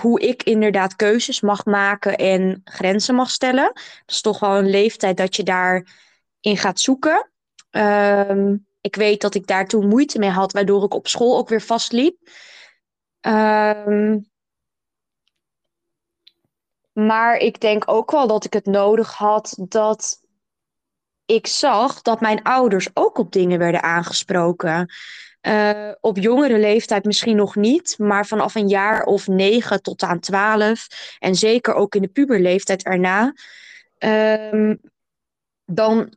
hoe 0.00 0.20
ik 0.20 0.42
inderdaad 0.42 0.96
keuzes 0.96 1.40
mag 1.40 1.64
maken 1.64 2.16
en 2.16 2.60
grenzen 2.64 3.14
mag 3.14 3.30
stellen. 3.30 3.64
Dat 3.64 4.02
is 4.06 4.20
toch 4.20 4.40
wel 4.40 4.58
een 4.58 4.70
leeftijd 4.70 5.16
dat 5.16 5.36
je 5.36 5.42
daarin 5.42 6.56
gaat 6.56 6.80
zoeken. 6.80 7.30
Um, 7.70 8.67
ik 8.80 8.96
weet 8.96 9.20
dat 9.20 9.34
ik 9.34 9.46
daar 9.46 9.66
toen 9.66 9.88
moeite 9.88 10.18
mee 10.18 10.30
had, 10.30 10.52
waardoor 10.52 10.84
ik 10.84 10.94
op 10.94 11.08
school 11.08 11.38
ook 11.38 11.48
weer 11.48 11.62
vastliep. 11.62 12.16
Um, 13.20 14.30
maar 16.92 17.36
ik 17.36 17.60
denk 17.60 17.82
ook 17.86 18.10
wel 18.10 18.26
dat 18.26 18.44
ik 18.44 18.52
het 18.52 18.66
nodig 18.66 19.12
had 19.12 19.54
dat 19.68 20.20
ik 21.24 21.46
zag 21.46 22.02
dat 22.02 22.20
mijn 22.20 22.42
ouders 22.42 22.88
ook 22.94 23.18
op 23.18 23.32
dingen 23.32 23.58
werden 23.58 23.82
aangesproken. 23.82 24.92
Uh, 25.42 25.92
op 26.00 26.16
jongere 26.16 26.58
leeftijd 26.58 27.04
misschien 27.04 27.36
nog 27.36 27.56
niet, 27.56 27.98
maar 27.98 28.26
vanaf 28.26 28.54
een 28.54 28.68
jaar 28.68 29.02
of 29.02 29.26
negen 29.26 29.82
tot 29.82 30.02
aan 30.02 30.20
twaalf 30.20 30.86
en 31.18 31.34
zeker 31.34 31.74
ook 31.74 31.94
in 31.94 32.02
de 32.02 32.08
puberleeftijd 32.08 32.84
erna, 32.84 33.34
uh, 33.98 34.74
dan 35.64 36.12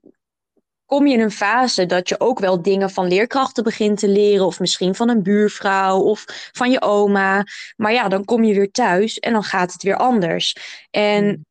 kom 0.92 1.08
je 1.08 1.14
in 1.14 1.22
een 1.22 1.32
fase 1.32 1.86
dat 1.86 2.10
je 2.10 2.20
ook 2.20 2.40
wel 2.40 2.62
dingen 2.62 2.90
van 2.90 3.08
leerkrachten 3.08 3.64
begint 3.64 4.00
te 4.00 4.08
leren, 4.08 4.46
of 4.46 4.60
misschien 4.60 4.96
van 4.96 5.10
een 5.10 5.24
buurvrouw 5.24 6.00
of 6.00 6.24
van 6.52 6.72
je 6.72 6.82
oma. 6.82 7.44
Maar 7.76 7.94
ja, 7.94 8.08
dan 8.08 8.26
kom 8.26 8.44
je 8.44 8.54
weer 8.54 8.72
thuis 8.72 9.20
en 9.20 9.34
dan 9.34 9.44
gaat 9.44 9.74
het 9.74 9.84
weer 9.84 9.96
anders. 9.96 10.56
En 10.90 11.46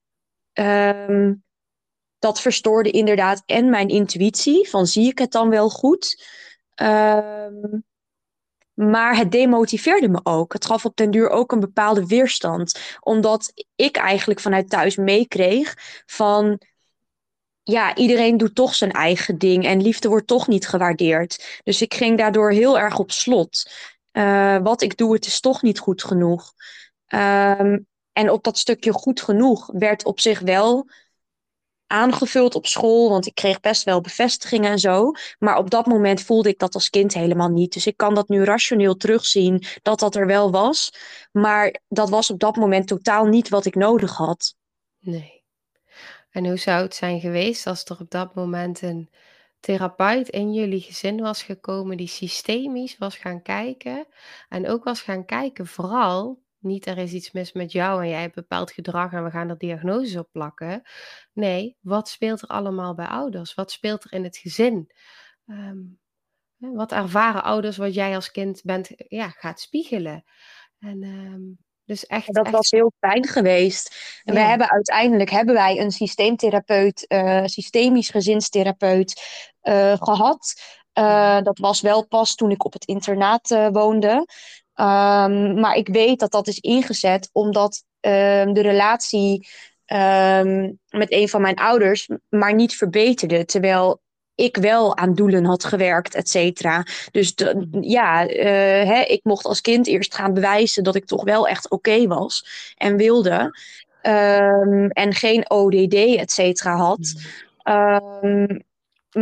um, 0.53 1.43
dat 2.19 2.41
verstoorde 2.41 2.91
inderdaad 2.91 3.43
en 3.47 3.71
mijn 3.71 3.89
intuïtie, 3.89 4.69
van 4.69 4.87
zie 4.87 5.09
ik 5.11 5.19
het 5.19 5.33
dan 5.33 5.51
wel 5.51 5.71
goed? 5.71 6.25
Um, 6.83 7.85
maar 8.75 9.17
het 9.17 9.33
demotiveerde 9.33 10.09
me 10.09 10.21
ook. 10.23 10.53
Het 10.53 10.67
gaf 10.67 10.85
op 10.85 10.97
den 10.97 11.11
duur 11.11 11.29
ook 11.29 11.53
een 11.53 11.61
bepaalde 11.61 12.07
weerstand. 12.07 12.81
Omdat 13.01 13.53
ik 13.77 13.97
eigenlijk 13.97 14.41
vanuit 14.41 14.71
thuis 14.71 14.97
meekreeg 14.97 15.75
van 16.07 16.61
ja, 17.71 17.95
iedereen 17.95 18.37
doet 18.37 18.55
toch 18.55 18.75
zijn 18.75 18.91
eigen 18.91 19.39
ding 19.39 19.65
en 19.65 19.83
liefde 19.83 20.09
wordt 20.09 20.27
toch 20.27 20.49
niet 20.49 20.69
gewaardeerd. 20.69 21.61
Dus 21.65 21.83
ik 21.83 21.95
ging 21.95 22.19
daardoor 22.19 22.51
heel 22.51 22.79
erg 22.79 22.99
op 22.99 23.11
slot. 23.11 23.71
Uh, 24.13 24.59
wat 24.63 24.83
ik 24.83 24.97
doe, 24.97 25.15
het 25.15 25.27
is 25.27 25.41
toch 25.41 25.63
niet 25.63 25.79
goed 25.79 26.03
genoeg. 26.03 26.53
Um, 27.09 27.87
en 28.13 28.31
op 28.31 28.45
dat 28.45 28.59
stukje 28.59 28.93
goed 28.93 29.23
genoeg 29.23 29.71
werd 29.73 30.05
op 30.05 30.21
zich 30.21 30.41
wel 30.41 30.89
aangevuld 31.87 32.55
op 32.55 32.67
school, 32.67 33.09
want 33.09 33.27
ik 33.27 33.35
kreeg 33.35 33.61
best 33.61 33.85
wel 33.85 34.01
bevestigingen 34.01 34.71
en 34.71 34.79
zo. 34.79 35.13
Maar 35.39 35.59
op 35.59 35.71
dat 35.71 35.87
moment 35.87 36.23
voelde 36.23 36.49
ik 36.49 36.59
dat 36.59 36.75
als 36.75 36.91
kind 36.91 37.15
helemaal 37.15 37.49
niet. 37.49 37.73
Dus 37.73 37.87
ik 37.87 37.97
kan 37.97 38.15
dat 38.15 38.29
nu 38.29 38.45
rationeel 38.45 38.97
terugzien 38.97 39.65
dat 39.83 39.99
dat 39.99 40.15
er 40.15 40.27
wel 40.27 40.51
was. 40.51 40.93
Maar 41.33 41.81
dat 41.89 42.11
was 42.11 42.31
op 42.31 42.41
dat 42.41 42.57
moment 42.57 42.87
totaal 42.87 43.25
niet 43.25 43.49
wat 43.49 43.65
ik 43.65 43.75
nodig 43.75 44.17
had. 44.17 44.55
Nee. 44.99 45.40
En 46.31 46.47
hoe 46.47 46.57
zou 46.57 46.83
het 46.83 46.95
zijn 46.95 47.21
geweest 47.21 47.67
als 47.67 47.85
er 47.85 48.01
op 48.01 48.11
dat 48.11 48.35
moment 48.35 48.83
een 48.83 49.11
therapeut 49.61 50.29
in 50.29 50.53
jullie 50.53 50.81
gezin 50.81 51.21
was 51.21 51.43
gekomen 51.43 51.97
die 51.97 52.07
systemisch 52.07 52.99
was 52.99 53.17
gaan 53.17 53.43
kijken 53.43 54.07
en 54.49 54.69
ook 54.69 54.85
was 54.85 55.03
gaan 55.03 55.25
kijken 55.25 55.67
vooral 55.67 56.43
niet 56.61 56.87
er 56.87 56.99
is 56.99 57.13
iets 57.13 57.31
mis 57.31 57.53
met 57.53 57.73
jou 57.73 58.03
en 58.03 58.09
jij 58.09 58.21
hebt 58.21 58.35
bepaald 58.35 58.71
gedrag 58.71 59.13
en 59.13 59.25
we 59.25 59.31
gaan 59.31 59.49
er 59.49 59.59
diagnoses 59.59 60.17
op 60.17 60.29
plakken. 60.33 60.83
Nee, 61.33 61.77
wat 61.81 62.09
speelt 62.09 62.43
er 62.43 62.49
allemaal 62.49 62.95
bij 62.95 63.07
ouders? 63.07 63.55
Wat 63.55 63.71
speelt 63.71 64.05
er 64.05 64.13
in 64.13 64.25
het 64.25 64.37
gezin? 64.37 64.91
Um, 65.47 66.01
wat 66.57 66.93
ervaren 66.93 67.43
ouders 67.43 67.77
wat 67.77 67.95
jij 67.95 68.15
als 68.15 68.31
kind 68.31 68.63
bent, 68.65 68.91
ja, 68.97 69.29
gaat 69.29 69.61
spiegelen? 69.61 70.25
En 70.79 71.03
um, 71.03 71.59
dus 71.91 72.07
echt, 72.07 72.35
dat 72.35 72.51
was 72.51 72.71
heel 72.71 72.93
fijn 73.01 73.27
geweest. 73.27 73.95
En 74.25 74.35
we 74.35 74.41
hebben 74.41 74.71
uiteindelijk 74.71 75.31
hebben 75.31 75.55
wij 75.55 75.81
een 75.81 75.91
systeemtherapeut, 75.91 77.05
uh, 77.09 77.45
systemisch 77.45 78.09
gezinstherapeut 78.09 79.23
uh, 79.63 79.97
gehad. 79.99 80.63
Uh, 80.99 81.43
dat 81.43 81.59
was 81.59 81.81
wel 81.81 82.07
pas 82.07 82.35
toen 82.35 82.51
ik 82.51 82.65
op 82.65 82.73
het 82.73 82.85
internaat 82.85 83.49
woonde. 83.73 84.27
Um, 84.75 85.61
maar 85.61 85.75
ik 85.75 85.89
weet 85.89 86.19
dat 86.19 86.31
dat 86.31 86.47
is 86.49 86.59
ingezet 86.59 87.29
omdat 87.33 87.85
um, 88.01 88.53
de 88.53 88.63
relatie 88.63 89.49
um, 89.87 90.79
met 90.89 91.13
een 91.13 91.29
van 91.29 91.41
mijn 91.41 91.57
ouders 91.57 92.09
maar 92.29 92.55
niet 92.55 92.77
verbeterde. 92.77 93.45
Terwijl 93.45 94.01
ik 94.41 94.57
wel 94.57 94.97
aan 94.97 95.15
doelen 95.15 95.45
had 95.45 95.65
gewerkt, 95.65 96.15
et 96.15 96.29
cetera. 96.29 96.85
Dus 97.11 97.35
de, 97.35 97.69
ja, 97.81 98.29
uh, 98.29 98.37
hè, 98.89 99.01
ik 99.01 99.21
mocht 99.23 99.45
als 99.45 99.61
kind 99.61 99.87
eerst 99.87 100.15
gaan 100.15 100.35
bewijzen 100.35 100.85
dat 100.85 100.95
ik 100.95 101.05
toch 101.05 101.25
wel 101.25 101.49
echt 101.49 101.71
oké 101.71 101.91
okay 101.91 102.07
was 102.07 102.45
en 102.77 102.97
wilde. 102.97 103.59
en 104.93 105.15
geen 105.15 105.51
ODD, 105.51 105.95
et 105.95 106.31
cetera, 106.33 106.77
had. 106.77 107.15
Um, 107.65 108.63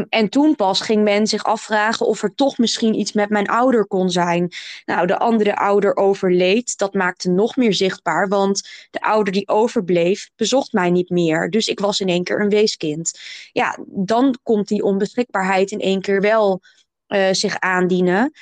en 0.08 0.28
toen 0.28 0.54
pas 0.56 0.80
ging 0.80 1.02
men 1.02 1.26
zich 1.26 1.44
afvragen 1.44 2.06
of 2.06 2.22
er 2.22 2.34
toch 2.34 2.58
misschien 2.58 2.94
iets 2.94 3.12
met 3.12 3.28
mijn 3.28 3.46
ouder 3.46 3.86
kon 3.86 4.10
zijn. 4.10 4.52
Nou, 4.84 5.06
de 5.06 5.18
andere 5.18 5.56
ouder 5.56 5.96
overleed. 5.96 6.78
Dat 6.78 6.94
maakte 6.94 7.30
nog 7.30 7.56
meer 7.56 7.74
zichtbaar, 7.74 8.28
want 8.28 8.68
de 8.90 9.00
ouder 9.00 9.32
die 9.32 9.48
overbleef 9.48 10.30
bezocht 10.36 10.72
mij 10.72 10.90
niet 10.90 11.10
meer. 11.10 11.50
Dus 11.50 11.66
ik 11.66 11.80
was 11.80 12.00
in 12.00 12.08
één 12.08 12.24
keer 12.24 12.40
een 12.40 12.48
weeskind. 12.48 13.20
Ja, 13.52 13.78
dan 13.86 14.38
komt 14.42 14.68
die 14.68 14.82
onbeschikbaarheid 14.82 15.70
in 15.70 15.80
één 15.80 16.00
keer 16.00 16.20
wel 16.20 16.60
uh, 17.08 17.28
zich 17.32 17.58
aandienen. 17.58 18.32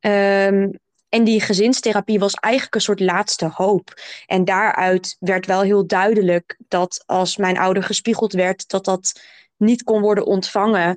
Um, 0.00 0.80
en 1.08 1.24
die 1.24 1.40
gezinstherapie 1.40 2.18
was 2.18 2.34
eigenlijk 2.34 2.74
een 2.74 2.80
soort 2.80 3.00
laatste 3.00 3.50
hoop. 3.54 4.00
En 4.26 4.44
daaruit 4.44 5.16
werd 5.20 5.46
wel 5.46 5.60
heel 5.60 5.86
duidelijk 5.86 6.58
dat 6.68 7.02
als 7.06 7.36
mijn 7.36 7.58
ouder 7.58 7.82
gespiegeld 7.82 8.32
werd, 8.32 8.68
dat 8.68 8.84
dat 8.84 9.20
niet 9.62 9.82
kon 9.82 10.00
worden 10.00 10.26
ontvangen. 10.26 10.96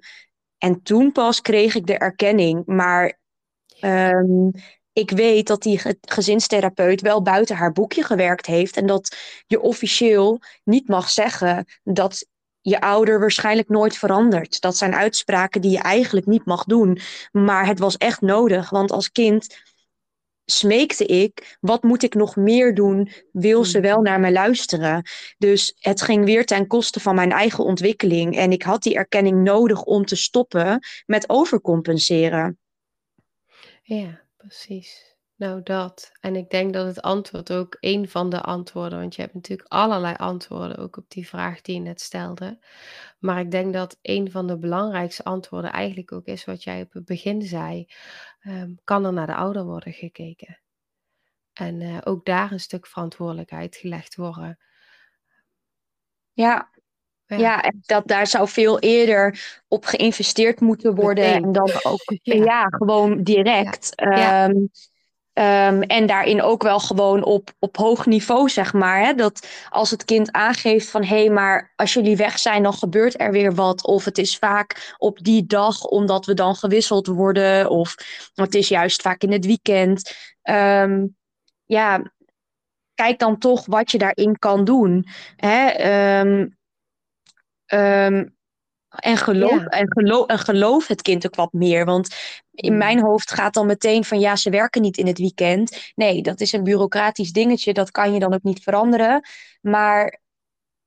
En 0.58 0.82
toen 0.84 1.12
pas 1.12 1.42
kreeg 1.42 1.76
ik 1.76 1.86
de 1.86 1.98
erkenning. 1.98 2.66
Maar 2.66 3.20
um, 3.82 4.52
ik 4.94 5.12
weet 5.12 5.48
dat 5.48 5.62
die 5.62 5.82
gezinstherapeut 6.02 7.02
wel 7.02 7.22
buiten 7.22 7.56
haar 7.56 7.72
boekje 7.72 8.04
gewerkt 8.04 8.46
heeft. 8.46 8.78
En 8.78 8.86
dat 8.86 9.16
je 9.48 9.62
officieel 9.62 10.40
niet 10.64 10.88
mag 10.88 11.10
zeggen 11.10 11.66
dat 11.84 12.28
je 12.62 12.82
ouder 12.82 13.20
waarschijnlijk 13.20 13.70
nooit 13.70 13.98
verandert. 13.98 14.62
Dat 14.62 14.78
zijn 14.78 14.96
uitspraken 14.96 15.62
die 15.62 15.72
je 15.72 15.80
eigenlijk 15.80 16.26
niet 16.26 16.46
mag 16.46 16.64
doen. 16.64 17.00
Maar 17.32 17.68
het 17.68 17.80
was 17.80 17.98
echt 17.98 18.22
nodig. 18.22 18.70
Want 18.70 18.92
als 18.92 19.12
kind 19.12 19.56
smeekte 20.46 21.06
ik, 21.06 21.58
wat 21.60 21.84
moet 21.84 22.04
ik 22.04 22.14
nog 22.14 22.36
meer 22.36 22.76
doen? 22.76 23.12
Wil 23.32 23.66
ze 23.66 23.80
wel 23.80 24.02
naar 24.02 24.20
me 24.20 24.32
luisteren? 24.32 25.04
Dus 25.38 25.76
het 25.80 26.02
ging 26.02 26.26
weer 26.26 26.46
ten 26.46 26.68
koste 26.68 27.00
van 27.00 27.16
mijn 27.16 27.32
eigen 27.32 27.64
ontwikkeling. 27.64 28.38
En 28.38 28.52
ik 28.52 28.64
had 28.64 28.84
die 28.84 28.96
erkenning 28.96 29.44
nodig 29.44 29.84
om 29.84 30.06
te 30.06 30.16
stoppen 30.16 30.80
met 31.06 31.30
overcompenseren. 31.30 32.60
Ja, 33.82 34.22
precies. 34.38 35.15
Nou, 35.38 35.64
dat. 35.64 36.12
En 36.20 36.36
ik 36.36 36.50
denk 36.50 36.74
dat 36.74 36.86
het 36.86 37.02
antwoord 37.02 37.52
ook 37.52 37.78
een 37.80 38.10
van 38.10 38.30
de 38.30 38.42
antwoorden, 38.42 39.00
want 39.00 39.16
je 39.16 39.22
hebt 39.22 39.34
natuurlijk 39.34 39.72
allerlei 39.72 40.16
antwoorden 40.16 40.78
ook 40.78 40.98
op 40.98 41.10
die 41.10 41.28
vraag 41.28 41.62
die 41.62 41.76
je 41.76 41.82
net 41.82 42.02
stelde. 42.02 42.60
Maar 43.20 43.40
ik 43.40 43.52
denk 43.52 43.74
dat 43.74 43.98
een 44.02 44.32
van 44.32 44.48
de 44.48 44.58
belangrijkste 44.58 45.24
antwoorden 45.24 45.72
eigenlijk 45.72 46.12
ook 46.12 46.26
is 46.26 46.46
wat 46.46 46.64
jij 46.64 46.82
op 46.82 46.94
het 46.94 47.06
begin 47.06 47.42
zei. 47.42 47.88
Um, 48.42 48.80
kan 48.84 49.06
er 49.06 49.14
naar 49.14 49.28
de 49.28 49.36
ouder 49.36 49.66
worden 49.66 49.94
gekeken? 49.94 50.60
En 51.54 51.82
uh, 51.82 51.98
ook 52.04 52.26
daar 52.26 52.52
een 52.52 52.60
stuk 52.60 52.88
verantwoordelijkheid 52.88 53.76
gelegd 53.76 54.16
worden. 54.16 54.60
Ja, 56.34 56.72
ja. 57.26 57.38
ja, 57.38 57.62
en 57.62 57.82
dat 57.86 58.08
daar 58.08 58.28
zou 58.28 58.48
veel 58.48 58.80
eerder 58.80 59.40
op 59.68 59.86
geïnvesteerd 59.86 60.60
moeten 60.60 60.96
worden. 60.96 61.26
Meteen. 61.26 61.44
En 61.44 61.52
dan 61.52 61.70
ook, 61.84 62.04
ja. 62.22 62.34
ja 62.34 62.66
gewoon 62.70 63.24
direct. 63.24 63.92
Ja. 63.96 64.50
Um, 64.50 64.70
Um, 65.38 65.82
en 65.82 66.06
daarin 66.06 66.42
ook 66.42 66.64
wel 66.64 66.80
gewoon 66.80 67.24
op, 67.24 67.54
op 67.60 67.78
hoog 67.78 68.06
niveau, 68.06 68.50
zeg 68.50 68.74
maar. 68.74 69.00
Hè? 69.00 69.14
Dat 69.14 69.48
als 69.70 69.92
het 69.92 70.06
kind 70.06 70.32
aangeeft 70.32 70.90
van 70.90 71.04
hé, 71.04 71.20
hey, 71.20 71.30
maar 71.30 71.74
als 71.76 71.94
jullie 71.94 72.18
weg 72.18 72.40
zijn, 72.40 72.64
dan 72.64 72.74
gebeurt 72.74 73.20
er 73.20 73.32
weer 73.32 73.54
wat. 73.56 73.86
Of 73.86 74.06
het 74.06 74.18
is 74.18 74.38
vaak 74.38 74.96
op 74.98 75.20
die 75.24 75.46
dag 75.46 75.84
omdat 75.84 76.26
we 76.26 76.34
dan 76.34 76.56
gewisseld 76.56 77.08
worden. 77.08 77.70
Of 77.70 77.96
het 78.34 78.56
is 78.56 78.68
juist 78.68 79.02
vaak 79.02 79.22
in 79.22 79.32
het 79.32 79.46
weekend. 79.46 80.16
Um, 80.44 81.16
ja, 81.66 82.12
kijk 82.94 83.20
dan 83.20 83.38
toch 83.38 83.66
wat 83.66 83.92
je 83.92 83.98
daarin 83.98 84.40
kan 84.40 84.64
doen. 84.64 85.06
Hè? 85.36 86.20
Um, 86.20 86.58
en 88.96 89.18
geloof, 89.18 89.66
en, 89.66 89.92
geloof, 89.92 90.28
en 90.28 90.40
geloof 90.40 90.88
het 90.88 91.02
kind 91.02 91.26
ook 91.26 91.36
wat 91.36 91.54
meer. 91.54 91.86
Want 91.86 92.16
in 92.52 92.72
mm. 92.72 92.78
mijn 92.78 93.02
hoofd 93.02 93.32
gaat 93.32 93.54
dan 93.54 93.66
meteen 93.66 94.04
van 94.04 94.20
ja, 94.20 94.36
ze 94.36 94.50
werken 94.50 94.82
niet 94.82 94.98
in 94.98 95.08
het 95.08 95.18
weekend. 95.18 95.92
Nee, 95.96 96.22
dat 96.22 96.42
is 96.42 96.52
een 96.52 96.64
bureaucratisch 96.64 97.32
dingetje. 97.32 97.74
Dat 97.74 97.92
kan 97.92 98.14
je 98.14 98.20
dan 98.20 98.34
ook 98.34 98.44
niet 98.44 98.64
veranderen. 98.64 99.28
Maar 99.62 100.22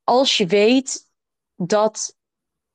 als 0.05 0.37
je 0.37 0.47
weet 0.47 1.07
dat 1.57 2.17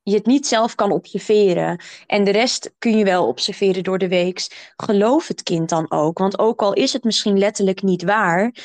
je 0.03 0.13
het 0.13 0.25
niet 0.25 0.47
zelf 0.47 0.75
kan 0.75 0.91
observeren. 0.91 1.81
En 2.07 2.23
de 2.23 2.31
rest 2.31 2.73
kun 2.77 2.97
je 2.97 3.03
wel 3.03 3.27
observeren 3.27 3.83
door 3.83 3.97
de 3.97 4.07
week. 4.07 4.71
Geloof 4.75 5.27
het 5.27 5.43
kind 5.43 5.69
dan 5.69 5.91
ook. 5.91 6.17
Want 6.17 6.39
ook 6.39 6.61
al 6.61 6.73
is 6.73 6.93
het 6.93 7.03
misschien 7.03 7.37
letterlijk 7.37 7.81
niet 7.81 8.03
waar. 8.03 8.55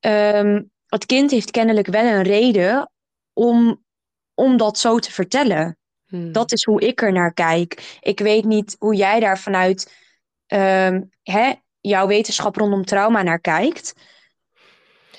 Um, 0.00 0.70
het 0.86 1.06
kind 1.06 1.30
heeft 1.30 1.50
kennelijk 1.50 1.86
wel 1.86 2.04
een 2.04 2.22
reden 2.22 2.90
om, 3.32 3.84
om 4.34 4.56
dat 4.56 4.78
zo 4.78 4.98
te 4.98 5.12
vertellen. 5.12 5.78
Hmm. 6.06 6.32
Dat 6.32 6.52
is 6.52 6.64
hoe 6.64 6.80
ik 6.80 7.02
er 7.02 7.12
naar 7.12 7.32
kijk. 7.32 7.98
Ik 8.00 8.18
weet 8.18 8.44
niet 8.44 8.76
hoe 8.78 8.94
jij 8.94 9.20
daar 9.20 9.38
vanuit 9.38 9.94
um, 10.46 11.10
hè, 11.22 11.52
jouw 11.80 12.06
wetenschap 12.06 12.56
rondom 12.56 12.84
trauma 12.84 13.22
naar 13.22 13.40
kijkt. 13.40 13.94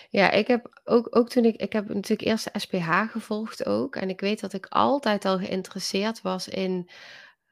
Ja, 0.10 0.32
ik 0.32 0.48
heb 0.48 0.82
ook, 0.84 1.16
ook 1.16 1.30
toen 1.30 1.46
ik, 1.46 1.56
ik 1.56 1.74
heb 1.74 1.88
natuurlijk 1.88 2.30
eerst 2.30 2.54
de 2.54 2.60
SPH 2.60 3.12
gevolgd 3.12 3.66
ook. 3.66 3.96
En 3.96 4.10
ik 4.10 4.20
weet 4.20 4.40
dat 4.40 4.54
ik 4.54 4.66
altijd 4.66 5.26
al 5.26 5.38
geïnteresseerd 5.38 6.22
was 6.22 6.48
in 6.48 6.90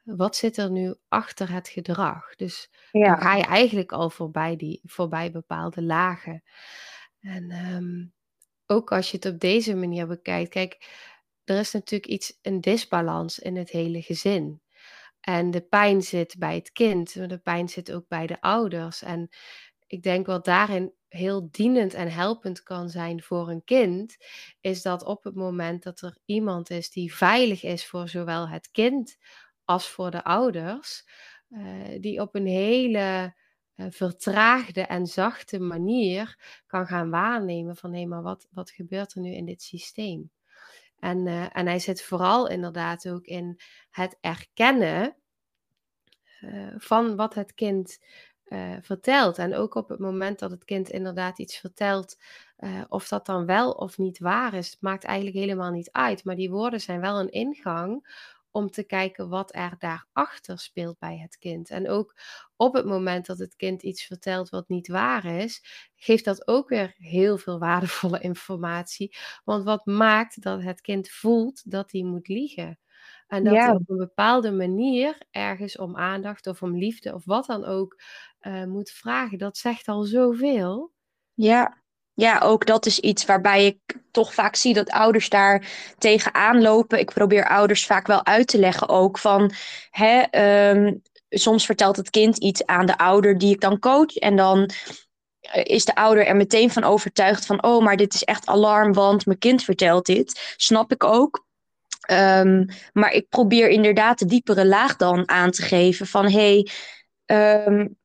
wat 0.02 0.36
zit 0.36 0.56
er 0.56 0.70
nu 0.70 0.94
achter 1.08 1.52
het 1.52 1.68
gedrag. 1.68 2.34
Dus 2.34 2.70
ja. 2.92 3.06
dan 3.06 3.18
ga 3.18 3.34
je 3.34 3.44
eigenlijk 3.44 3.92
al 3.92 4.10
voorbij, 4.10 4.56
die, 4.56 4.80
voorbij 4.84 5.30
bepaalde 5.30 5.82
lagen. 5.82 6.42
En 7.20 7.50
um, 7.74 8.12
ook 8.66 8.92
als 8.92 9.10
je 9.10 9.16
het 9.16 9.26
op 9.26 9.40
deze 9.40 9.74
manier 9.74 10.06
bekijkt, 10.06 10.50
kijk, 10.50 10.88
er 11.46 11.58
is 11.58 11.72
natuurlijk 11.72 12.10
iets, 12.10 12.38
een 12.42 12.60
disbalans 12.60 13.38
in 13.38 13.56
het 13.56 13.70
hele 13.70 14.02
gezin. 14.02 14.60
En 15.20 15.50
de 15.50 15.60
pijn 15.60 16.02
zit 16.02 16.38
bij 16.38 16.54
het 16.54 16.72
kind, 16.72 17.16
maar 17.16 17.28
de 17.28 17.38
pijn 17.38 17.68
zit 17.68 17.92
ook 17.92 18.08
bij 18.08 18.26
de 18.26 18.40
ouders. 18.40 19.02
En 19.02 19.28
ik 19.86 20.02
denk 20.02 20.26
wat 20.26 20.44
daarin 20.44 20.92
heel 21.08 21.48
dienend 21.50 21.94
en 21.94 22.10
helpend 22.10 22.62
kan 22.62 22.88
zijn 22.88 23.22
voor 23.22 23.48
een 23.48 23.64
kind, 23.64 24.16
is 24.60 24.82
dat 24.82 25.04
op 25.04 25.24
het 25.24 25.34
moment 25.34 25.82
dat 25.82 26.00
er 26.00 26.18
iemand 26.24 26.70
is 26.70 26.90
die 26.90 27.14
veilig 27.14 27.62
is 27.62 27.86
voor 27.86 28.08
zowel 28.08 28.48
het 28.48 28.70
kind 28.70 29.16
als 29.64 29.88
voor 29.88 30.10
de 30.10 30.24
ouders, 30.24 31.04
uh, 31.48 32.00
die 32.00 32.20
op 32.20 32.34
een 32.34 32.46
hele 32.46 33.34
uh, 33.76 33.86
vertraagde 33.90 34.80
en 34.80 35.06
zachte 35.06 35.58
manier 35.58 36.38
kan 36.66 36.86
gaan 36.86 37.10
waarnemen 37.10 37.76
van 37.76 37.92
hé, 37.92 38.06
maar 38.06 38.22
wat, 38.22 38.46
wat 38.50 38.70
gebeurt 38.70 39.14
er 39.14 39.20
nu 39.20 39.34
in 39.34 39.44
dit 39.44 39.62
systeem? 39.62 40.30
En, 40.98 41.26
uh, 41.26 41.56
en 41.56 41.66
hij 41.66 41.78
zit 41.78 42.02
vooral 42.02 42.48
inderdaad 42.48 43.08
ook 43.08 43.24
in 43.24 43.60
het 43.90 44.18
erkennen 44.20 45.16
uh, 46.40 46.74
van 46.76 47.16
wat 47.16 47.34
het 47.34 47.54
kind 47.54 47.98
uh, 48.44 48.76
vertelt. 48.80 49.38
En 49.38 49.54
ook 49.54 49.74
op 49.74 49.88
het 49.88 49.98
moment 49.98 50.38
dat 50.38 50.50
het 50.50 50.64
kind 50.64 50.88
inderdaad 50.88 51.38
iets 51.38 51.58
vertelt, 51.58 52.16
of 52.88 53.08
dat 53.08 53.26
dan 53.26 53.46
wel 53.46 53.70
of 53.70 53.98
niet 53.98 54.18
waar 54.18 54.54
is, 54.54 54.76
maakt 54.80 55.04
eigenlijk 55.04 55.36
helemaal 55.36 55.70
niet 55.70 55.90
uit. 55.92 56.24
Maar 56.24 56.36
die 56.36 56.50
woorden 56.50 56.80
zijn 56.80 57.00
wel 57.00 57.20
een 57.20 57.30
ingang 57.30 58.06
om 58.56 58.70
te 58.70 58.84
kijken 58.84 59.28
wat 59.28 59.54
er 59.54 59.74
daarachter 59.78 60.58
speelt 60.58 60.98
bij 60.98 61.18
het 61.18 61.38
kind. 61.38 61.70
En 61.70 61.88
ook 61.88 62.14
op 62.56 62.74
het 62.74 62.84
moment 62.84 63.26
dat 63.26 63.38
het 63.38 63.56
kind 63.56 63.82
iets 63.82 64.04
vertelt 64.04 64.48
wat 64.48 64.68
niet 64.68 64.88
waar 64.88 65.24
is, 65.24 65.64
geeft 65.96 66.24
dat 66.24 66.48
ook 66.48 66.68
weer 66.68 66.94
heel 66.96 67.38
veel 67.38 67.58
waardevolle 67.58 68.20
informatie. 68.30 69.16
Want 69.44 69.64
wat 69.64 69.86
maakt 69.86 70.42
dat 70.42 70.62
het 70.62 70.80
kind 70.80 71.08
voelt 71.10 71.70
dat 71.70 71.92
hij 71.92 72.02
moet 72.02 72.28
liegen? 72.28 72.78
En 73.26 73.44
dat 73.44 73.54
hij 73.54 73.70
op 73.70 73.90
een 73.90 73.96
bepaalde 73.96 74.52
manier 74.52 75.18
ergens 75.30 75.78
om 75.78 75.96
aandacht 75.96 76.46
of 76.46 76.62
om 76.62 76.78
liefde 76.78 77.14
of 77.14 77.24
wat 77.24 77.46
dan 77.46 77.64
ook 77.64 78.00
uh, 78.40 78.64
moet 78.64 78.90
vragen. 78.90 79.38
Dat 79.38 79.56
zegt 79.56 79.88
al 79.88 80.02
zoveel. 80.02 80.92
Ja, 81.34 81.82
ja, 82.16 82.38
ook 82.38 82.66
dat 82.66 82.86
is 82.86 83.00
iets 83.00 83.24
waarbij 83.24 83.66
ik 83.66 83.96
toch 84.10 84.34
vaak 84.34 84.56
zie 84.56 84.74
dat 84.74 84.90
ouders 84.90 85.28
daar 85.28 85.68
tegenaan 85.98 86.62
lopen. 86.62 86.98
Ik 86.98 87.12
probeer 87.12 87.48
ouders 87.48 87.86
vaak 87.86 88.06
wel 88.06 88.24
uit 88.24 88.46
te 88.46 88.58
leggen 88.58 88.88
ook 88.88 89.18
van, 89.18 89.52
hè, 89.90 90.22
um, 90.70 91.02
soms 91.28 91.66
vertelt 91.66 91.96
het 91.96 92.10
kind 92.10 92.38
iets 92.38 92.66
aan 92.66 92.86
de 92.86 92.98
ouder 92.98 93.38
die 93.38 93.54
ik 93.54 93.60
dan 93.60 93.78
coach 93.78 94.16
en 94.16 94.36
dan 94.36 94.70
eh, 95.40 95.64
is 95.64 95.84
de 95.84 95.94
ouder 95.94 96.26
er 96.26 96.36
meteen 96.36 96.70
van 96.70 96.84
overtuigd 96.84 97.46
van, 97.46 97.62
oh, 97.62 97.84
maar 97.84 97.96
dit 97.96 98.14
is 98.14 98.24
echt 98.24 98.46
alarm, 98.46 98.92
want 98.92 99.26
mijn 99.26 99.38
kind 99.38 99.64
vertelt 99.64 100.06
dit. 100.06 100.54
Snap 100.56 100.92
ik 100.92 101.04
ook. 101.04 101.44
Ehm, 102.00 102.64
maar 102.92 103.12
ik 103.12 103.28
probeer 103.28 103.68
inderdaad 103.68 104.18
de 104.18 104.26
diepere 104.26 104.66
laag 104.66 104.96
dan 104.96 105.28
aan 105.28 105.50
te 105.50 105.62
geven 105.62 106.06
van 106.06 106.30
hey, 106.30 106.68
um, 107.26 107.96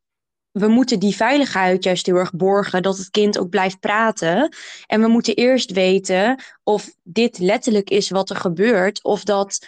we 0.51 0.67
moeten 0.67 0.99
die 0.99 1.15
veiligheid 1.15 1.83
juist 1.83 2.05
heel 2.05 2.15
erg 2.15 2.33
borgen, 2.33 2.83
dat 2.83 2.97
het 2.97 3.09
kind 3.09 3.37
ook 3.39 3.49
blijft 3.49 3.79
praten. 3.79 4.55
En 4.87 5.01
we 5.01 5.07
moeten 5.07 5.35
eerst 5.35 5.71
weten 5.71 6.43
of 6.63 6.89
dit 7.03 7.37
letterlijk 7.39 7.89
is 7.89 8.09
wat 8.09 8.29
er 8.29 8.35
gebeurt, 8.35 9.03
of 9.03 9.23
dat 9.23 9.67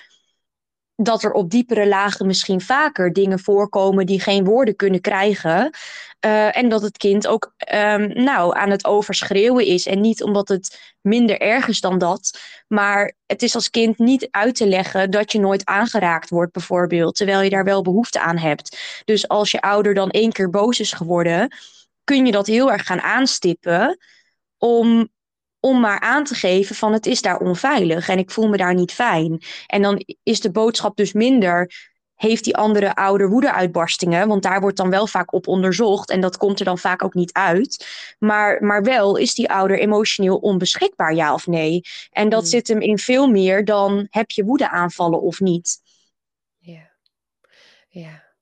dat 0.96 1.24
er 1.24 1.32
op 1.32 1.50
diepere 1.50 1.88
lagen 1.88 2.28
misschien 2.28 2.62
vaker 2.62 3.14
dingen 3.14 3.39
voorkomen 3.39 4.06
die 4.06 4.22
geen 4.22 4.44
woorden 4.44 4.76
kunnen 4.76 5.02
krijgen. 5.02 5.70
Uh, 6.26 6.58
en 6.58 6.70
dat 6.70 6.82
het 6.82 6.98
kind 6.98 7.28
ook 7.28 7.54
um, 7.74 8.24
nou, 8.24 8.58
aan 8.58 8.70
het 8.70 8.86
overschreeuwen 8.86 9.66
is. 9.66 9.86
En 9.86 10.02
niet 10.02 10.24
omdat 10.24 10.48
het 10.48 10.96
minder 11.02 11.39
erg 11.39 11.68
is 11.68 11.82
dan 11.82 11.98
dat. 11.98 12.39
Maar 12.68 13.14
het 13.26 13.41
is 13.41 13.56
als 13.56 13.70
kind 13.70 13.98
niet 13.98 14.28
uit 14.32 14.56
te 14.56 14.68
leggen 14.68 15.12
dat 15.12 15.32
je 15.32 15.39
nooit 15.39 15.66
aangeraakt 15.66 16.30
wordt, 16.30 16.52
bijvoorbeeld. 16.52 17.16
Terwijl 17.16 17.41
je 17.41 17.50
daar 17.50 17.64
wel 17.64 17.82
behoefte 17.82 18.20
aan 18.20 18.38
hebt. 18.38 19.02
Dus 19.06 19.28
als 19.28 19.52
je 19.52 19.62
ouder 19.62 19.94
dan 19.94 20.10
één 20.10 20.32
keer 20.32 20.50
boos 20.50 20.80
is 20.80 20.91
geworden, 20.91 21.56
kun 22.04 22.26
je 22.26 22.32
dat 22.32 22.48
heel 22.48 22.72
erg 22.72 22.86
gaan 22.86 23.02
aanstippen. 23.02 23.98
Om 24.58 25.10
om 25.66 25.80
maar 25.80 25.99
aan 25.99 26.24
te 26.24 26.36
geven 26.36 26.76
van 26.76 26.93
het 26.93 27.05
is 27.05 27.22
daar 27.22 27.39
onveilig 27.39 28.09
en 28.09 28.18
ik 28.18 28.32
voel 28.32 28.47
me 28.47 28.57
daar 28.57 28.74
niet 28.74 28.91
fijn. 28.91 29.41
En 29.68 29.82
dan 29.82 30.05
is 30.24 30.41
de 30.41 30.51
boodschap 30.51 30.97
dus 30.97 31.14
minder, 31.14 31.72
heeft 32.16 32.43
die 32.43 32.55
andere 32.55 32.95
ouder 32.95 33.30
woedeuitbarstingen? 33.30 34.28
Want 34.28 34.43
daar 34.43 34.61
wordt 34.61 34.78
dan 34.78 34.89
wel 34.89 35.07
vaak 35.07 35.34
op 35.34 35.47
onderzocht 35.47 36.09
en 36.09 36.22
dat 36.22 36.38
komt 36.38 36.59
er 36.59 36.66
dan 36.66 36.78
vaak 36.78 37.03
ook 37.03 37.14
niet 37.14 37.34
uit. 37.34 37.88
Maar, 38.20 38.64
maar 38.64 38.84
wel, 38.84 39.16
is 39.16 39.34
die 39.34 39.51
ouder 39.51 39.80
emotioneel 39.80 40.38
onbeschikbaar, 40.38 41.14
ja 41.14 41.34
of 41.34 41.47
nee? 41.47 41.82
En 42.11 42.30
dat 42.30 42.41
hmm. 42.41 42.49
zit 42.49 42.68
hem 42.68 42.82
in 42.82 42.97
veel 42.97 43.28
meer 43.28 43.66
dan 43.66 44.07
heb 44.09 44.32
je 44.32 44.43
woedeaanvallen 44.43 45.22
of 45.22 45.39
niet. 45.39 45.78
Ja, 46.59 46.91
ja 47.88 48.32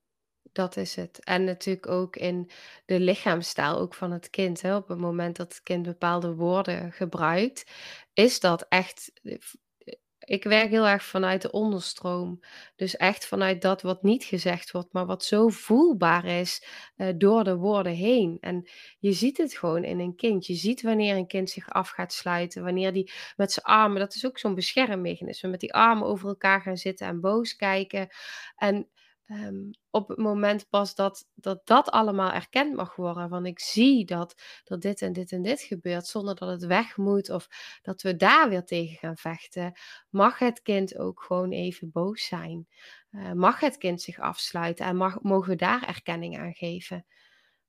dat 0.52 0.76
is 0.76 0.96
het. 0.96 1.24
En 1.24 1.44
natuurlijk 1.44 1.86
ook 1.86 2.16
in 2.16 2.50
de 2.86 3.00
lichaamstaal 3.00 3.78
ook 3.78 3.94
van 3.94 4.12
het 4.12 4.30
kind. 4.30 4.62
Hè. 4.62 4.76
Op 4.76 4.88
het 4.88 4.98
moment 4.98 5.36
dat 5.36 5.48
het 5.48 5.62
kind 5.62 5.82
bepaalde 5.82 6.34
woorden 6.34 6.92
gebruikt, 6.92 7.70
is 8.12 8.40
dat 8.40 8.66
echt. 8.68 9.12
Eh, 9.22 9.32
eh, 9.32 9.94
ik 10.24 10.44
werk 10.44 10.70
heel 10.70 10.86
erg 10.86 11.04
vanuit 11.04 11.42
de 11.42 11.50
onderstroom. 11.50 12.40
Dus 12.76 12.96
echt 12.96 13.26
vanuit 13.26 13.62
dat 13.62 13.82
wat 13.82 14.02
niet 14.02 14.24
gezegd 14.24 14.70
wordt, 14.70 14.92
maar 14.92 15.06
wat 15.06 15.24
zo 15.24 15.48
voelbaar 15.48 16.24
is 16.24 16.66
uh, 16.96 17.08
door 17.16 17.44
de 17.44 17.56
woorden 17.56 17.92
heen. 17.92 18.36
En 18.40 18.68
je 18.98 19.12
ziet 19.12 19.36
het 19.38 19.56
gewoon 19.56 19.84
in 19.84 19.98
een 19.98 20.16
kind. 20.16 20.46
Je 20.46 20.54
ziet 20.54 20.82
wanneer 20.82 21.16
een 21.16 21.26
kind 21.26 21.50
zich 21.50 21.68
af 21.70 21.88
gaat 21.88 22.12
sluiten, 22.12 22.62
wanneer 22.64 22.92
die 22.92 23.12
met 23.36 23.52
zijn 23.52 23.66
armen, 23.66 23.98
dat 24.00 24.14
is 24.14 24.26
ook 24.26 24.38
zo'n 24.38 24.54
beschermmechanisme, 24.54 25.48
met 25.48 25.60
die 25.60 25.74
armen 25.74 26.06
over 26.06 26.28
elkaar 26.28 26.60
gaan 26.60 26.76
zitten 26.76 27.06
en 27.06 27.20
boos 27.20 27.56
kijken. 27.56 28.08
En 28.56 28.88
Ehm, 29.32 29.70
op 29.90 30.08
het 30.08 30.18
moment 30.18 30.68
pas 30.68 30.94
dat, 30.94 31.26
dat 31.34 31.66
dat 31.66 31.90
allemaal 31.90 32.32
erkend 32.32 32.74
mag 32.74 32.96
worden. 32.96 33.28
Van 33.28 33.46
ik 33.46 33.60
zie 33.60 34.04
dat, 34.04 34.34
dat 34.64 34.80
dit 34.80 35.02
en 35.02 35.12
dit 35.12 35.32
en 35.32 35.42
dit 35.42 35.60
gebeurt, 35.60 36.06
zonder 36.06 36.34
dat 36.34 36.48
het 36.48 36.64
weg 36.64 36.96
moet 36.96 37.30
of 37.30 37.48
dat 37.82 38.02
we 38.02 38.16
daar 38.16 38.48
weer 38.48 38.64
tegen 38.64 38.96
gaan 38.96 39.16
vechten, 39.16 39.72
mag 40.10 40.38
het 40.38 40.62
kind 40.62 40.98
ook 40.98 41.22
gewoon 41.22 41.50
even 41.50 41.90
boos 41.90 42.24
zijn. 42.24 42.68
Uh, 43.10 43.32
mag 43.32 43.60
het 43.60 43.76
kind 43.76 44.02
zich 44.02 44.18
afsluiten 44.18 44.86
en 44.86 44.96
mag, 44.96 45.22
mogen 45.22 45.48
we 45.48 45.56
daar 45.56 45.88
erkenning 45.88 46.38
aan 46.38 46.54
geven. 46.54 47.06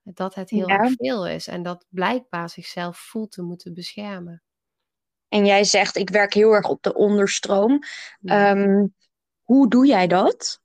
Dat 0.03 0.35
het 0.35 0.49
heel 0.49 0.67
erg 0.67 0.91
veel 0.95 1.27
is 1.27 1.47
en 1.47 1.63
dat 1.63 1.85
blijkbaar 1.89 2.49
zichzelf 2.49 2.97
voelt 2.97 3.31
te 3.31 3.41
moeten 3.41 3.73
beschermen. 3.73 4.43
En 5.27 5.45
jij 5.45 5.63
zegt, 5.63 5.95
ik 5.97 6.09
werk 6.09 6.33
heel 6.33 6.51
erg 6.51 6.69
op 6.69 6.83
de 6.83 6.93
onderstroom. 6.93 7.79
Ehm, 8.23 8.87
hoe 9.41 9.69
doe 9.69 9.85
jij 9.85 10.07
dat? 10.07 10.62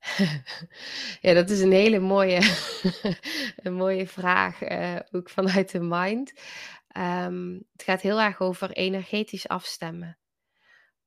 Ja, 1.20 1.34
dat 1.34 1.50
is 1.50 1.60
een 1.60 1.72
hele 1.72 1.98
mooie, 1.98 2.40
een 3.56 3.74
mooie 3.74 4.06
vraag, 4.06 4.70
uh, 4.70 4.96
ook 5.10 5.30
vanuit 5.30 5.70
de 5.70 5.80
mind. 5.80 6.32
Um, 6.96 7.64
het 7.72 7.82
gaat 7.82 8.00
heel 8.00 8.20
erg 8.20 8.40
over 8.40 8.70
energetisch 8.70 9.48
afstemmen. 9.48 10.18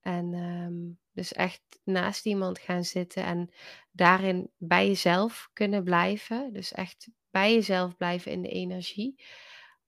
En 0.01 0.33
um, 0.33 0.99
dus 1.11 1.33
echt 1.33 1.61
naast 1.83 2.25
iemand 2.25 2.59
gaan 2.59 2.83
zitten 2.83 3.23
en 3.23 3.53
daarin 3.91 4.51
bij 4.57 4.87
jezelf 4.87 5.49
kunnen 5.53 5.83
blijven. 5.83 6.53
Dus 6.53 6.71
echt 6.71 7.09
bij 7.29 7.53
jezelf 7.53 7.97
blijven 7.97 8.31
in 8.31 8.41
de 8.41 8.49
energie. 8.49 9.23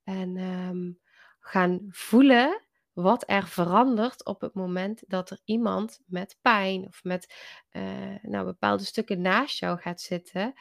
En 0.04 0.38
um, 0.38 1.00
gaan 1.40 1.86
voelen 1.90 2.62
wat 2.94 3.24
er 3.28 3.48
verandert 3.48 4.26
op 4.26 4.42
het 4.42 4.54
moment 4.54 5.04
dat 5.08 5.30
er 5.30 5.40
iemand 5.46 6.00
met 6.06 6.38
pijn 6.42 6.86
of 6.88 7.04
met 7.04 7.34
uh, 7.72 8.16
nou, 8.22 8.46
bepaalde 8.46 8.84
stukken 8.84 9.22
naast 9.22 9.60
jou 9.60 9.80
gaat 9.80 10.02
zitten, 10.02 10.54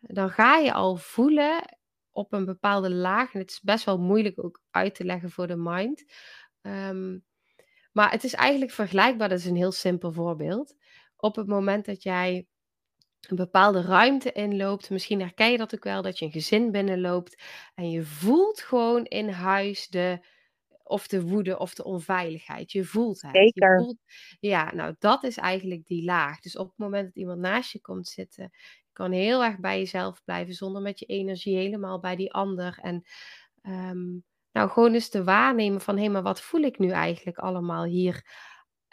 dan 0.00 0.30
ga 0.30 0.56
je 0.56 0.72
al 0.72 0.96
voelen 0.96 1.78
op 2.10 2.32
een 2.32 2.44
bepaalde 2.44 2.90
laag. 2.90 3.34
En 3.34 3.40
het 3.40 3.50
is 3.50 3.60
best 3.60 3.84
wel 3.84 3.98
moeilijk 3.98 4.44
ook 4.44 4.62
uit 4.70 4.94
te 4.94 5.04
leggen 5.04 5.30
voor 5.30 5.46
de 5.46 5.56
mind. 5.56 6.04
Um, 6.62 7.24
maar 7.92 8.10
het 8.10 8.24
is 8.24 8.34
eigenlijk 8.34 8.70
vergelijkbaar. 8.72 9.28
Dat 9.28 9.38
is 9.38 9.46
een 9.46 9.56
heel 9.56 9.72
simpel 9.72 10.12
voorbeeld. 10.12 10.74
Op 11.16 11.36
het 11.36 11.46
moment 11.46 11.84
dat 11.84 12.02
jij 12.02 12.46
een 13.20 13.36
bepaalde 13.36 13.82
ruimte 13.82 14.32
inloopt, 14.32 14.90
misschien 14.90 15.20
herken 15.20 15.50
je 15.50 15.58
dat 15.58 15.74
ook 15.74 15.84
wel, 15.84 16.02
dat 16.02 16.18
je 16.18 16.24
een 16.24 16.30
gezin 16.30 16.70
binnenloopt 16.70 17.42
en 17.74 17.90
je 17.90 18.02
voelt 18.02 18.60
gewoon 18.60 19.04
in 19.04 19.28
huis 19.28 19.88
de 19.88 20.26
of 20.88 21.08
de 21.08 21.22
woede 21.22 21.58
of 21.58 21.74
de 21.74 21.84
onveiligheid. 21.84 22.72
Je 22.72 22.84
voelt 22.84 23.22
het. 23.22 23.36
Zeker. 23.36 23.78
Je 23.78 23.84
voelt, 23.84 23.98
ja, 24.40 24.74
nou 24.74 24.94
dat 24.98 25.24
is 25.24 25.36
eigenlijk 25.36 25.86
die 25.86 26.04
laag. 26.04 26.40
Dus 26.40 26.56
op 26.56 26.68
het 26.68 26.78
moment 26.78 27.04
dat 27.04 27.16
iemand 27.16 27.40
naast 27.40 27.72
je 27.72 27.80
komt 27.80 28.08
zitten, 28.08 28.52
kan 28.92 29.12
heel 29.12 29.44
erg 29.44 29.58
bij 29.58 29.78
jezelf 29.78 30.24
blijven 30.24 30.54
zonder 30.54 30.82
met 30.82 30.98
je 30.98 31.06
energie 31.06 31.56
helemaal 31.56 32.00
bij 32.00 32.16
die 32.16 32.32
ander. 32.32 32.78
En 32.82 33.04
ehm, 33.62 34.18
nou 34.52 34.70
gewoon 34.70 34.92
eens 34.92 35.08
te 35.08 35.24
waarnemen 35.24 35.80
van 35.80 35.94
hé, 35.94 36.02
hey, 36.02 36.10
maar 36.10 36.22
wat 36.22 36.40
voel 36.40 36.60
ik 36.60 36.78
nu 36.78 36.90
eigenlijk 36.90 37.38
allemaal 37.38 37.84
hier 37.84 38.26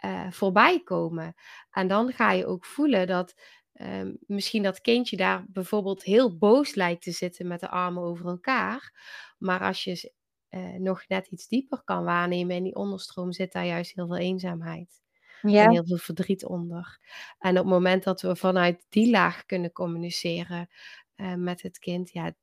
uh, 0.04 0.30
voorbij 0.30 0.82
komen? 0.82 1.34
En 1.70 1.88
dan 1.88 2.12
ga 2.12 2.32
je 2.32 2.46
ook 2.46 2.64
voelen 2.64 3.06
dat 3.06 3.34
ehm, 3.72 4.14
misschien 4.20 4.62
dat 4.62 4.80
kindje 4.80 5.16
daar 5.16 5.44
bijvoorbeeld 5.48 6.02
heel 6.02 6.38
boos 6.38 6.74
lijkt 6.74 7.02
te 7.02 7.10
zitten 7.10 7.46
met 7.46 7.60
de 7.60 7.68
armen 7.68 8.02
over 8.02 8.26
elkaar. 8.26 8.92
Maar 9.38 9.60
als 9.60 9.84
je 9.84 10.12
uh, 10.56 10.74
nog 10.78 11.08
net 11.08 11.26
iets 11.26 11.48
dieper 11.48 11.82
kan 11.84 12.04
waarnemen. 12.04 12.56
In 12.56 12.62
die 12.62 12.74
onderstroom 12.74 13.32
zit 13.32 13.52
daar 13.52 13.66
juist 13.66 13.94
heel 13.94 14.06
veel 14.06 14.16
eenzaamheid. 14.16 15.02
Ja. 15.42 15.64
En 15.64 15.70
heel 15.70 15.86
veel 15.86 15.96
verdriet 15.96 16.44
onder. 16.44 16.98
En 17.38 17.50
op 17.50 17.64
het 17.64 17.72
moment 17.72 18.04
dat 18.04 18.20
we 18.20 18.36
vanuit 18.36 18.86
die 18.88 19.10
laag 19.10 19.46
kunnen 19.46 19.72
communiceren 19.72 20.68
uh, 21.16 21.34
met 21.34 21.62
het 21.62 21.78
kind, 21.78 22.10
ja, 22.12 22.34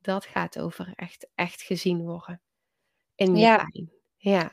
dat 0.00 0.24
gaat 0.24 0.58
over 0.58 0.92
echt, 0.94 1.28
echt 1.34 1.62
gezien 1.62 2.02
worden. 2.02 2.42
In 3.14 3.34
je 3.34 3.40
ja. 3.40 3.56
pijn. 3.56 3.92
Ja. 4.16 4.52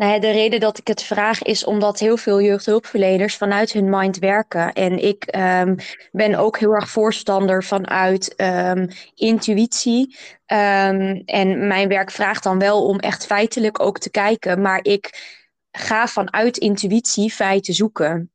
Nou 0.00 0.20
de 0.20 0.30
reden 0.30 0.60
dat 0.60 0.78
ik 0.78 0.86
het 0.86 1.02
vraag 1.02 1.42
is 1.42 1.64
omdat 1.64 1.98
heel 1.98 2.16
veel 2.16 2.40
jeugdhulpverleners 2.40 3.36
vanuit 3.36 3.72
hun 3.72 3.88
mind 3.88 4.18
werken. 4.18 4.72
En 4.72 5.04
ik 5.04 5.36
um, 5.36 5.76
ben 6.12 6.34
ook 6.34 6.58
heel 6.58 6.72
erg 6.72 6.88
voorstander 6.88 7.64
vanuit 7.64 8.34
um, 8.36 8.88
intuïtie. 9.14 10.16
Um, 10.46 11.22
en 11.24 11.66
mijn 11.66 11.88
werk 11.88 12.10
vraagt 12.10 12.42
dan 12.42 12.58
wel 12.58 12.86
om 12.86 12.98
echt 12.98 13.26
feitelijk 13.26 13.80
ook 13.80 13.98
te 13.98 14.10
kijken. 14.10 14.60
Maar 14.60 14.80
ik 14.82 15.38
ga 15.70 16.06
vanuit 16.06 16.56
intuïtie 16.56 17.30
feiten 17.30 17.74
zoeken. 17.74 18.30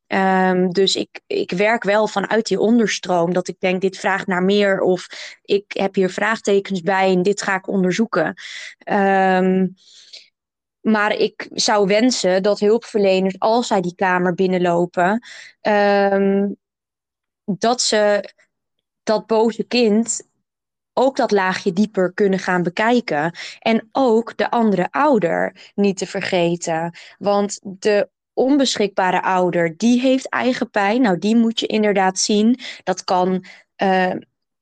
Dus 0.70 0.96
ik, 0.96 1.22
ik 1.28 1.52
werk 1.52 1.84
wel 1.84 2.08
vanuit 2.08 2.48
die 2.48 2.60
onderstroom. 2.60 3.34
Dat 3.34 3.48
ik 3.48 3.60
denk, 3.60 3.82
dit 3.82 3.98
vraagt 3.98 4.28
naar 4.28 4.44
meer. 4.44 4.80
Of 4.80 5.08
ik 5.42 5.66
heb 5.68 5.96
hier 5.96 6.10
vraagtekens 6.10 6.82
bij 6.82 7.12
en 7.12 7.22
dit 7.22 7.42
ga 7.42 7.56
ik 7.56 7.68
onderzoeken. 7.68 8.34
Um, 8.92 9.76
maar 10.86 11.14
ik 11.14 11.50
zou 11.54 11.88
wensen 11.88 12.44
dat 12.44 12.60
hulpverleners, 12.60 13.40
als 13.40 13.68
zij 13.68 13.82
die 13.82 13.96
kamer 13.96 14.34
binnenlopen, 14.34 15.28
um, 15.62 16.58
dat 17.46 17.82
ze 17.82 18.30
dat 19.04 19.26
boze 19.26 19.64
kind 19.64 20.28
ook 20.94 21.16
dat 21.16 21.32
laagje 21.32 21.74
dieper 21.74 22.14
kunnen 22.14 22.40
gaan 22.40 22.64
bekijken. 22.64 23.36
En 23.60 23.90
ook 23.92 24.38
de 24.38 24.52
andere 24.52 24.88
ouder 24.92 25.72
niet 25.76 25.98
te 25.98 26.08
vergeten. 26.08 26.98
Want 27.18 27.60
de 27.64 28.10
onbeschikbare 28.34 29.22
ouder, 29.22 29.78
die 29.78 30.02
heeft 30.02 30.30
eigen 30.30 30.70
pijn. 30.70 31.02
Nou, 31.02 31.18
die 31.18 31.36
moet 31.36 31.60
je 31.60 31.68
inderdaad 31.68 32.20
zien. 32.20 32.60
Dat 32.84 33.04
kan. 33.04 33.46
Uh, 33.84 34.14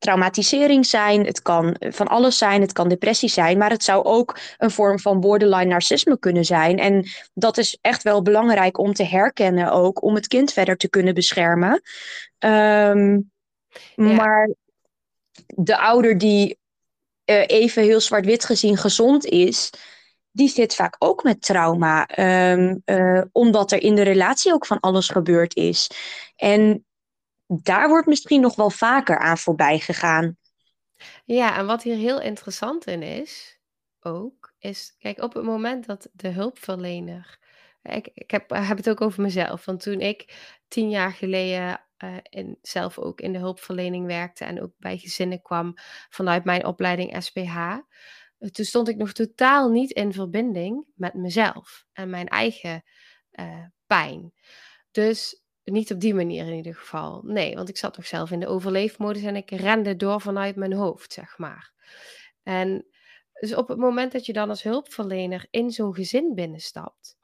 traumatisering 0.04 0.86
zijn, 0.86 1.26
het 1.26 1.42
kan 1.42 1.76
van 1.80 2.08
alles 2.08 2.38
zijn, 2.38 2.62
het 2.62 2.74
kan 2.74 2.90
depressie 2.90 3.30
zijn, 3.30 3.58
maar 3.58 3.70
het 3.70 3.84
zou 3.84 4.04
ook 4.04 4.38
een 4.58 4.72
vorm 4.72 5.00
van 5.00 5.20
borderline 5.20 5.66
narcisme 5.66 6.20
kunnen 6.20 6.46
zijn. 6.46 6.80
En 6.80 7.06
dat 7.34 7.58
is 7.58 7.78
echt 7.82 8.04
wel 8.04 8.22
belangrijk 8.22 8.78
om 8.78 8.94
te 8.94 9.04
herkennen 9.04 9.72
ook, 9.72 10.04
om 10.04 10.16
het 10.16 10.28
kind 10.28 10.54
verder 10.54 10.78
te 10.78 10.90
kunnen 10.90 11.14
beschermen. 11.14 11.82
Um, 12.40 13.32
Maar 13.96 14.50
de 15.46 15.78
ouder 15.78 16.18
die 16.18 16.58
uh, 17.26 17.44
even 17.48 17.84
heel 17.84 18.00
zwart-wit 18.00 18.46
gezien 18.46 18.78
gezond 18.78 19.26
is, 19.26 19.70
die 20.32 20.50
zit 20.50 20.76
vaak 20.76 20.96
ook 21.00 21.24
met 21.24 21.42
trauma, 21.42 22.08
ehm, 22.08 22.76
eh, 22.86 23.22
omdat 23.32 23.72
er 23.72 23.82
in 23.82 23.96
de 23.96 24.02
relatie 24.02 24.54
ook 24.54 24.66
van 24.66 24.80
alles 24.80 25.10
gebeurd 25.10 25.56
is. 25.56 25.90
En 26.36 26.86
daar 27.62 27.90
wordt 27.90 28.08
misschien 28.08 28.42
nog 28.42 28.56
wel 28.56 28.70
vaker 28.70 29.18
aan 29.18 29.38
voorbij 29.38 29.80
gegaan. 29.80 30.38
Ja, 31.26 31.58
en 31.58 31.66
wat 31.66 31.84
hier 31.84 31.96
heel 31.96 32.22
interessant 32.22 32.86
in 32.86 33.02
is, 33.02 33.60
ook, 34.00 34.54
is, 34.60 34.96
kijk, 34.98 35.22
op 35.22 35.34
het 35.34 35.44
moment 35.44 35.86
dat 35.86 36.10
de 36.14 36.28
hulpverlener, 36.28 37.40
ik, 37.82 38.10
ik 38.14 38.32
heb, 38.32 38.50
het 38.50 38.90
ook 38.90 39.02
over 39.02 39.22
mezelf, 39.22 39.66
want 39.66 39.82
toen 39.82 40.00
ik 40.00 40.52
tien 40.68 40.90
jaar 40.90 41.12
geleden 41.12 41.82
uh, 42.04 42.18
in, 42.24 42.58
zelf 42.62 42.98
ook 43.00 43.22
in 43.22 43.34
de 43.34 43.40
hulpverlening 43.40 44.06
werkte 44.06 44.46
en 44.46 44.62
ook 44.62 44.74
bij 44.78 44.98
gezinnen 44.98 45.42
kwam 45.42 45.74
vanuit 46.10 46.44
mijn 46.44 46.66
opleiding 46.66 47.24
SPH, 47.24 47.58
eh, 47.58 48.50
toen 48.50 48.66
stond 48.66 48.88
ik 48.88 48.98
nog 48.98 49.12
totaal 49.12 49.70
niet 49.70 49.92
in 49.92 50.14
verbinding 50.14 50.86
met 50.96 51.14
mezelf 51.14 51.86
en 51.94 52.10
mijn 52.10 52.28
eigen 52.28 52.84
uh, 53.32 53.66
pijn. 53.86 54.34
Dus 54.92 55.43
niet 55.64 55.92
op 55.94 56.00
die 56.00 56.14
manier 56.14 56.48
in 56.48 56.56
ieder 56.56 56.76
geval. 56.76 57.22
Nee, 57.24 57.56
want 57.56 57.70
ik 57.70 57.78
zat 57.78 57.98
nog 57.98 58.06
zelf 58.06 58.32
in 58.32 58.40
de 58.40 58.48
overleefmodus 58.48 59.24
en 59.24 59.36
ik 59.36 59.52
rende 59.52 59.96
door 59.96 60.22
vanuit 60.22 60.56
mijn 60.56 60.74
hoofd, 60.74 61.14
zeg 61.14 61.38
maar. 61.38 61.72
En 62.44 62.86
dus 63.34 63.56
op 63.56 63.68
het 63.68 63.78
moment 63.78 64.12
dat 64.12 64.26
je 64.26 64.34
dan 64.34 64.50
als 64.50 64.64
hulpverlener 64.64 65.48
in 65.50 65.72
zo'n 65.72 65.96
gezin 65.96 66.36
binnenstapt, 66.36 67.18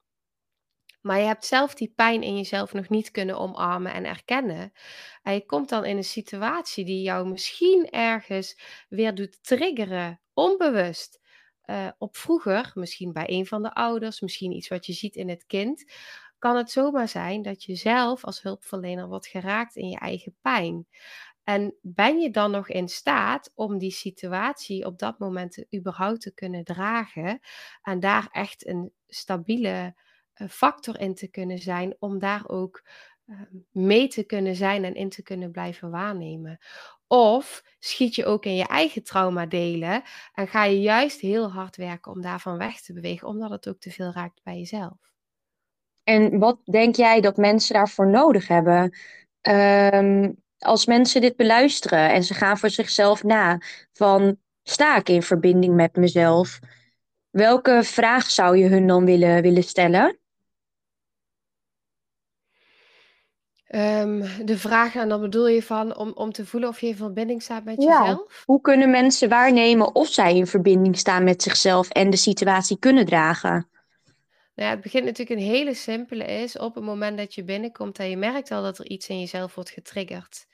maar 1.02 1.20
je 1.20 1.26
hebt 1.26 1.46
zelf 1.46 1.74
die 1.74 1.94
pijn 1.96 2.24
in 2.24 2.36
jezelf 2.36 2.74
nog 2.74 2.90
niet 2.90 3.12
kunnen 3.12 3.38
omarmen 3.38 3.94
en 3.94 4.06
erkennen. 4.06 4.72
En 5.24 5.34
je 5.34 5.46
komt 5.46 5.70
dan 5.70 5.86
in 5.86 5.98
een 5.98 6.04
situatie 6.04 6.86
die 6.86 7.02
jou 7.02 7.28
misschien 7.28 7.90
ergens 7.90 8.60
weer 8.90 9.16
doet 9.16 9.44
triggeren, 9.44 10.22
onbewust. 10.34 11.20
Uh, 11.66 11.88
op 11.98 12.18
vroeger, 12.18 12.72
misschien 12.74 13.14
bij 13.14 13.26
een 13.28 13.46
van 13.46 13.64
de 13.64 13.74
ouders, 13.74 14.22
misschien 14.22 14.52
iets 14.52 14.68
wat 14.68 14.86
je 14.86 14.94
ziet 14.94 15.16
in 15.16 15.30
het 15.30 15.46
kind 15.46 15.92
kan 16.40 16.56
het 16.56 16.72
zomaar 16.72 17.08
zijn 17.08 17.42
dat 17.42 17.64
je 17.64 17.76
zelf 17.76 18.24
als 18.24 18.42
hulpverlener 18.42 19.08
wordt 19.08 19.28
geraakt 19.28 19.76
in 19.76 19.90
je 19.90 19.98
eigen 20.00 20.36
pijn. 20.42 20.88
En 21.44 21.76
ben 21.82 22.20
je 22.20 22.32
dan 22.32 22.52
nog 22.52 22.70
in 22.70 22.90
staat 22.90 23.52
om 23.56 23.78
die 23.78 23.92
situatie 23.92 24.86
op 24.86 25.00
dat 25.00 25.20
moment 25.20 25.66
überhaupt 25.76 26.22
te 26.22 26.34
kunnen 26.34 26.64
dragen 26.64 27.40
en 27.82 28.00
daar 28.00 28.28
echt 28.32 28.68
een 28.68 28.92
stabiele 29.08 29.96
eh, 30.34 30.48
factor 30.48 31.00
in 31.00 31.16
te 31.16 31.28
kunnen 31.28 31.58
zijn 31.60 31.96
om 32.00 32.20
daar 32.20 32.48
ook 32.48 32.88
ehm, 33.26 33.56
mee 33.72 34.08
te 34.08 34.24
kunnen 34.24 34.56
zijn 34.56 34.84
en 34.84 34.96
in 34.96 35.10
te 35.10 35.24
kunnen 35.24 35.52
blijven 35.52 35.90
waarnemen? 35.90 36.60
Of 37.08 37.64
schiet 37.80 38.16
je 38.16 38.26
ook 38.26 38.46
in 38.46 38.56
je 38.56 38.68
eigen 38.68 39.04
trauma 39.04 39.46
delen 39.46 40.04
en 40.34 40.48
ga 40.48 40.64
je 40.64 40.82
juist 40.82 41.20
heel 41.20 41.52
hard 41.52 41.76
werken 41.76 42.12
om 42.12 42.22
daarvan 42.22 42.58
weg 42.58 42.82
te 42.82 42.94
bewegen, 42.94 43.28
omdat 43.28 43.50
het 43.50 43.70
ook 43.70 43.80
te 43.80 43.92
veel 43.92 44.12
raakt 44.12 44.44
bij 44.44 44.58
jezelf? 44.58 45.09
En 46.04 46.40
wat 46.40 46.60
denk 46.64 46.96
jij 46.96 47.22
dat 47.22 47.38
mensen 47.38 47.74
daarvoor 47.74 48.08
nodig 48.08 48.48
hebben? 48.48 48.98
Um, 49.42 50.38
als 50.60 50.86
mensen 50.86 51.22
dit 51.22 51.36
beluisteren 51.36 52.10
en 52.12 52.24
ze 52.24 52.34
gaan 52.34 52.58
voor 52.58 52.70
zichzelf 52.70 53.24
na 53.24 53.62
van 53.94 54.38
sta 54.64 54.98
ik 54.98 55.10
in 55.10 55.24
verbinding 55.24 55.76
met 55.76 55.96
mezelf? 55.96 56.60
Welke 57.30 57.84
vraag 57.84 58.30
zou 58.30 58.58
je 58.58 58.68
hun 58.68 58.88
dan 58.88 59.06
willen, 59.06 59.42
willen 59.42 59.64
stellen? 59.64 60.20
Um, 63.76 64.24
de 64.46 64.58
vraag, 64.58 64.96
en 64.96 65.10
dan 65.10 65.22
bedoel 65.22 65.48
je 65.48 65.64
van 65.64 65.98
om, 65.98 66.12
om 66.16 66.32
te 66.32 66.46
voelen 66.46 66.70
of 66.70 66.82
je 66.82 66.88
in 66.88 66.96
verbinding 66.96 67.42
staat 67.42 67.64
met 67.64 67.82
ja. 67.82 68.00
jezelf? 68.00 68.44
Hoe 68.46 68.62
kunnen 68.62 68.90
mensen 68.90 69.30
waarnemen 69.30 69.96
of 69.96 70.08
zij 70.08 70.36
in 70.36 70.48
verbinding 70.48 70.98
staan 70.98 71.24
met 71.24 71.44
zichzelf 71.44 71.90
en 71.90 72.10
de 72.10 72.18
situatie 72.18 72.80
kunnen 72.80 73.06
dragen? 73.06 73.70
Nou 74.60 74.72
ja, 74.72 74.78
het 74.78 74.84
begint 74.84 75.06
natuurlijk 75.06 75.40
een 75.40 75.46
hele 75.46 75.74
simpele 75.74 76.24
is 76.24 76.58
op 76.58 76.76
het 76.76 76.84
moment 76.84 77.18
dat 77.18 77.36
je 77.36 77.44
binnenkomt 77.44 78.00
en 78.00 78.10
je 78.10 78.18
merkt 78.18 78.52
al 78.52 78.64
dat 78.64 78.80
er 78.80 78.86
iets 78.90 79.10
in 79.10 79.20
jezelf 79.20 79.56
wordt 79.56 79.70
getriggerd. 79.70 80.46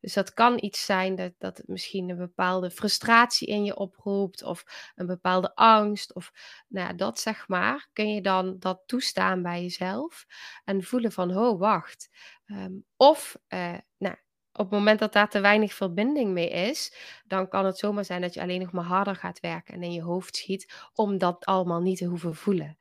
Dus 0.00 0.12
dat 0.12 0.34
kan 0.34 0.58
iets 0.60 0.84
zijn 0.84 1.14
dat, 1.14 1.32
dat 1.38 1.56
het 1.56 1.68
misschien 1.68 2.08
een 2.08 2.16
bepaalde 2.16 2.70
frustratie 2.70 3.48
in 3.48 3.64
je 3.64 3.76
oproept 3.76 4.42
of 4.42 4.64
een 4.94 5.06
bepaalde 5.06 5.54
angst 5.54 6.14
of 6.14 6.32
nou, 6.68 6.94
dat 6.94 7.20
zeg 7.20 7.48
maar. 7.48 7.88
Kun 7.92 8.14
je 8.14 8.20
dan 8.20 8.56
dat 8.58 8.82
toestaan 8.86 9.42
bij 9.42 9.62
jezelf 9.62 10.26
en 10.64 10.82
voelen 10.82 11.12
van, 11.12 11.36
oh 11.36 11.58
wacht. 11.58 12.08
Um, 12.46 12.84
of, 12.96 13.36
uh, 13.48 13.74
nou, 13.96 14.16
op 14.52 14.64
het 14.64 14.70
moment 14.70 14.98
dat 14.98 15.12
daar 15.12 15.30
te 15.30 15.40
weinig 15.40 15.74
verbinding 15.74 16.32
mee 16.32 16.50
is, 16.50 16.94
dan 17.24 17.48
kan 17.48 17.64
het 17.64 17.78
zomaar 17.78 18.04
zijn 18.04 18.20
dat 18.20 18.34
je 18.34 18.40
alleen 18.40 18.60
nog 18.60 18.72
maar 18.72 18.84
harder 18.84 19.16
gaat 19.16 19.40
werken 19.40 19.74
en 19.74 19.82
in 19.82 19.92
je 19.92 20.02
hoofd 20.02 20.36
schiet 20.36 20.88
om 20.94 21.18
dat 21.18 21.44
allemaal 21.44 21.80
niet 21.80 21.98
te 21.98 22.04
hoeven 22.04 22.34
voelen. 22.34 22.78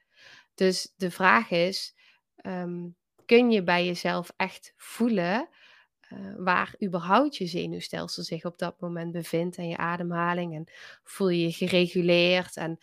Dus 0.57 0.93
de 0.95 1.11
vraag 1.11 1.49
is: 1.49 1.95
um, 2.45 2.95
kun 3.25 3.51
je 3.51 3.63
bij 3.63 3.85
jezelf 3.85 4.33
echt 4.35 4.73
voelen 4.75 5.49
uh, 6.09 6.33
waar 6.37 6.75
überhaupt 6.83 7.35
je 7.35 7.45
zenuwstelsel 7.45 8.23
zich 8.23 8.45
op 8.45 8.57
dat 8.57 8.79
moment 8.79 9.11
bevindt 9.11 9.57
en 9.57 9.67
je 9.67 9.77
ademhaling? 9.77 10.55
En 10.55 10.71
voel 11.03 11.29
je 11.29 11.41
je 11.41 11.51
gereguleerd 11.51 12.55
en 12.55 12.79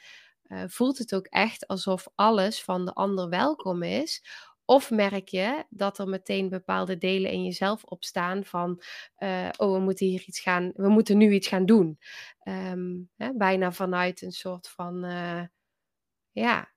uh, 0.48 0.62
voelt 0.66 0.98
het 0.98 1.14
ook 1.14 1.26
echt 1.26 1.66
alsof 1.66 2.08
alles 2.14 2.62
van 2.62 2.84
de 2.84 2.92
ander 2.92 3.28
welkom 3.28 3.82
is? 3.82 4.24
Of 4.64 4.90
merk 4.90 5.28
je 5.28 5.64
dat 5.70 5.98
er 5.98 6.08
meteen 6.08 6.48
bepaalde 6.48 6.98
delen 6.98 7.30
in 7.30 7.44
jezelf 7.44 7.84
opstaan 7.84 8.44
van, 8.44 8.82
uh, 9.18 9.48
oh, 9.56 9.72
we 9.72 9.78
moeten 9.78 10.06
hier 10.06 10.22
iets 10.26 10.40
gaan, 10.40 10.72
we 10.74 10.88
moeten 10.88 11.16
nu 11.16 11.32
iets 11.32 11.48
gaan 11.48 11.66
doen. 11.66 11.98
Um, 12.42 13.10
hè, 13.16 13.32
bijna 13.36 13.72
vanuit 13.72 14.22
een 14.22 14.32
soort 14.32 14.68
van, 14.68 15.04
ja, 16.30 16.72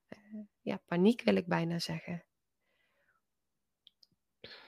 ja, 0.68 0.80
paniek 0.86 1.22
wil 1.24 1.36
ik 1.36 1.48
bijna 1.48 1.80
zeggen. 1.80 2.24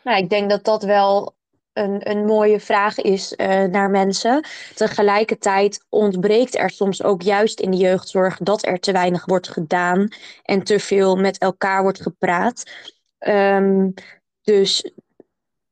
Nou, 0.03 0.17
ik 0.17 0.29
denk 0.29 0.49
dat 0.49 0.63
dat 0.63 0.83
wel 0.83 1.35
een, 1.73 2.09
een 2.09 2.25
mooie 2.25 2.59
vraag 2.59 2.97
is 2.97 3.33
uh, 3.37 3.63
naar 3.63 3.89
mensen. 3.89 4.47
Tegelijkertijd 4.75 5.85
ontbreekt 5.89 6.55
er 6.55 6.69
soms 6.69 7.03
ook 7.03 7.21
juist 7.21 7.59
in 7.59 7.71
de 7.71 7.77
jeugdzorg 7.77 8.37
dat 8.37 8.65
er 8.65 8.79
te 8.79 8.91
weinig 8.91 9.25
wordt 9.25 9.49
gedaan 9.49 10.07
en 10.43 10.63
te 10.63 10.79
veel 10.79 11.15
met 11.15 11.37
elkaar 11.37 11.81
wordt 11.81 12.01
gepraat. 12.01 12.71
Um, 13.19 13.93
dus 14.41 14.91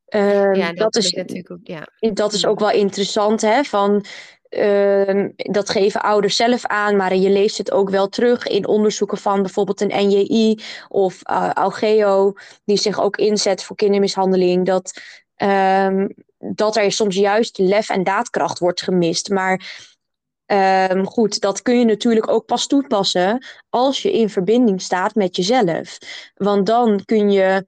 uh, 0.10 0.54
ja, 0.54 0.68
dat, 0.68 0.78
dat, 0.78 0.96
is, 0.96 1.12
natuurlijk 1.12 1.52
ook, 1.52 1.60
ja. 1.64 1.88
dat 2.14 2.34
is 2.34 2.46
ook 2.46 2.60
wel 2.60 2.72
interessant, 2.72 3.42
hè? 3.42 3.64
Van 3.64 4.06
Uh, 4.50 5.26
dat 5.36 5.70
geven 5.70 6.02
ouders 6.02 6.36
zelf 6.36 6.66
aan, 6.66 6.96
maar 6.96 7.16
je 7.16 7.30
leest 7.30 7.58
het 7.58 7.72
ook 7.72 7.90
wel 7.90 8.10
terug 8.10 8.48
in 8.48 8.68
onderzoeken 8.68 9.18
van 9.18 9.42
bijvoorbeeld 9.42 9.82
een 9.82 10.08
NJI 10.08 10.60
of 10.88 11.22
uh, 11.30 11.50
Algeo, 11.50 12.34
die 12.66 12.78
zich 12.78 13.02
ook 13.02 13.18
inzet 13.18 13.64
voor 13.64 13.76
kindermishandeling. 13.76 14.66
Dat, 14.66 15.02
um, 15.38 16.14
dat 16.38 16.76
er 16.76 16.92
soms 16.92 17.16
juist 17.16 17.58
lef 17.58 17.90
en 17.90 18.04
daadkracht 18.04 18.60
wordt 18.60 18.82
gemist. 18.82 19.30
Maar 19.30 19.86
um, 20.92 21.06
goed, 21.06 21.40
dat 21.40 21.62
kun 21.62 21.80
je 21.80 21.86
natuurlijk 21.86 22.30
ook 22.30 22.46
pas 22.46 22.68
toepassen 22.68 23.46
als 23.70 24.02
je 24.02 24.12
in 24.12 24.30
verbinding 24.30 24.82
staat 24.82 25.16
met 25.16 25.36
jezelf. 25.36 25.98
Want 26.36 26.66
dan 26.66 27.02
kun 27.06 27.32
je 27.32 27.66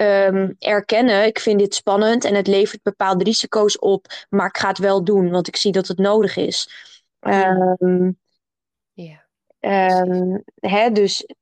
um, 0.00 0.56
erkennen, 0.58 1.26
ik 1.26 1.38
vind 1.38 1.58
dit 1.58 1.74
spannend 1.74 2.24
en 2.24 2.34
het 2.34 2.46
levert 2.46 2.82
bepaalde 2.82 3.24
risico's 3.24 3.78
op, 3.78 4.06
maar 4.28 4.46
ik 4.46 4.56
ga 4.56 4.68
het 4.68 4.78
wel 4.78 5.04
doen, 5.04 5.30
want 5.30 5.48
ik 5.48 5.56
zie 5.56 5.72
dat 5.72 5.88
het 5.88 5.98
nodig 5.98 6.36
is. 6.36 6.70
Um, 7.20 8.18
ja. 8.92 9.28
Um, 9.60 10.44
hè, 10.54 10.90
dus 10.90 11.22
ik 11.22 11.36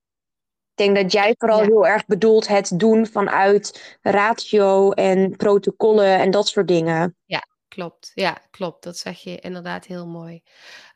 denk 0.75 0.97
dat 0.97 1.13
jij 1.13 1.35
vooral 1.39 1.61
heel 1.61 1.87
erg 1.87 2.07
bedoelt 2.07 2.49
het 2.49 2.73
doen 2.79 3.07
vanuit 3.07 3.97
ratio 4.03 4.91
en 4.91 5.37
protocollen 5.37 6.19
en 6.19 6.31
dat 6.31 6.49
soort 6.49 6.69
dingen. 6.69 7.17
Ja, 7.25 7.47
klopt. 7.69 8.11
Ja, 8.15 8.39
klopt. 8.51 8.83
Dat 8.83 8.97
zeg 8.99 9.19
je 9.19 9.39
inderdaad 9.39 9.85
heel 9.85 10.07
mooi. 10.07 10.43